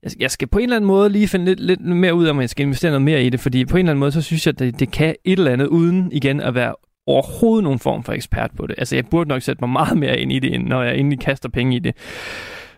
jeg, 0.04 0.12
jeg 0.20 0.32
skal 0.32 0.48
på 0.48 0.60
en 0.60 0.64
eller 0.64 0.76
anden 0.76 0.88
måde 0.88 1.10
lige 1.10 1.28
finde 1.28 1.46
lidt, 1.46 1.60
lidt 1.60 1.82
mere 1.82 2.14
ud 2.14 2.26
af, 2.26 2.30
om 2.30 2.42
jeg 2.42 2.50
skal 2.50 2.66
investere 2.66 2.92
noget 2.92 3.02
mere 3.02 3.24
i 3.24 3.30
det, 3.30 3.40
fordi 3.40 3.66
på 3.66 3.78
en 3.78 3.80
eller 3.80 3.92
anden 3.92 4.00
måde, 4.00 4.12
så 4.12 4.22
synes 4.22 4.46
jeg, 4.46 4.54
at 4.54 4.60
det, 4.60 4.80
det 4.80 4.92
kan 4.92 5.16
et 5.26 5.40
eller 5.40 5.52
andet, 5.52 5.68
uden 5.68 6.12
igen 6.12 6.42
at 6.42 6.56
være 6.56 6.76
overhovedet 7.08 7.64
nogen 7.64 7.80
form 7.80 8.04
for 8.04 8.14
ekspert 8.14 8.52
på 8.58 8.68
det. 8.68 8.76
Altså, 8.78 8.96
jeg 8.96 9.06
burde 9.06 9.30
nok 9.30 9.42
sætte 9.42 9.62
mig 9.62 9.70
meget 9.70 9.98
mere 9.98 10.20
ind 10.20 10.32
i 10.32 10.40
det, 10.40 10.62
når 10.62 10.84
jeg 10.84 10.98
endelig 10.98 11.20
kaster 11.20 11.50
penge 11.50 11.76
i 11.76 11.80
det. 11.80 11.96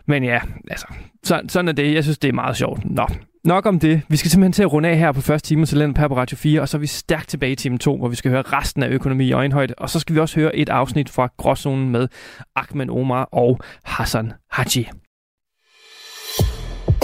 Men 0.06 0.24
ja, 0.24 0.40
altså, 0.70 0.86
så, 1.24 1.40
sådan 1.48 1.68
er 1.68 1.72
det. 1.72 1.94
Jeg 1.94 2.02
synes, 2.02 2.18
det 2.18 2.28
er 2.28 2.32
meget 2.32 2.56
sjovt. 2.56 2.90
Nå, 2.90 3.06
nok 3.44 3.66
om 3.66 3.80
det. 3.80 4.02
Vi 4.08 4.16
skal 4.16 4.30
simpelthen 4.30 4.52
til 4.52 4.62
at 4.62 4.72
runde 4.72 4.88
af 4.88 4.98
her 4.98 5.12
på 5.12 5.20
første 5.20 5.48
time 5.48 5.66
til 5.66 5.78
Talent 5.78 5.98
her 5.98 6.08
på 6.08 6.16
Radio 6.16 6.36
4, 6.36 6.60
og 6.60 6.68
så 6.68 6.76
er 6.76 6.78
vi 6.78 6.86
stærkt 6.86 7.28
tilbage 7.28 7.52
i 7.52 7.56
time 7.56 7.78
2, 7.78 7.96
hvor 7.96 8.08
vi 8.08 8.16
skal 8.16 8.30
høre 8.30 8.42
resten 8.42 8.82
af 8.82 8.88
økonomi 8.88 9.26
i 9.26 9.32
øjenhøjde, 9.32 9.74
og 9.78 9.90
så 9.90 10.00
skal 10.00 10.14
vi 10.14 10.20
også 10.20 10.40
høre 10.40 10.56
et 10.56 10.68
afsnit 10.68 11.10
fra 11.10 11.28
Gråzonen 11.36 11.90
med 11.90 12.08
Ahmed 12.56 12.90
Omar 12.90 13.28
og 13.32 13.58
Hassan 13.84 14.32
Haji. 14.50 14.88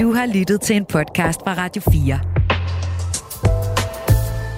Du 0.00 0.12
har 0.12 0.38
lyttet 0.38 0.60
til 0.60 0.76
en 0.76 0.84
podcast 0.84 1.40
fra 1.40 1.54
Radio 1.54 1.82
4. 1.82 2.20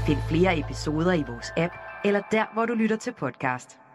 Find 0.07 0.19
flere 0.29 0.59
episoder 0.59 1.13
i 1.13 1.25
vores 1.29 1.53
app, 1.57 1.73
eller 2.05 2.21
der, 2.33 2.45
hvor 2.55 2.67
du 2.67 2.75
lytter 2.75 2.97
til 2.97 3.13
podcast. 3.19 3.88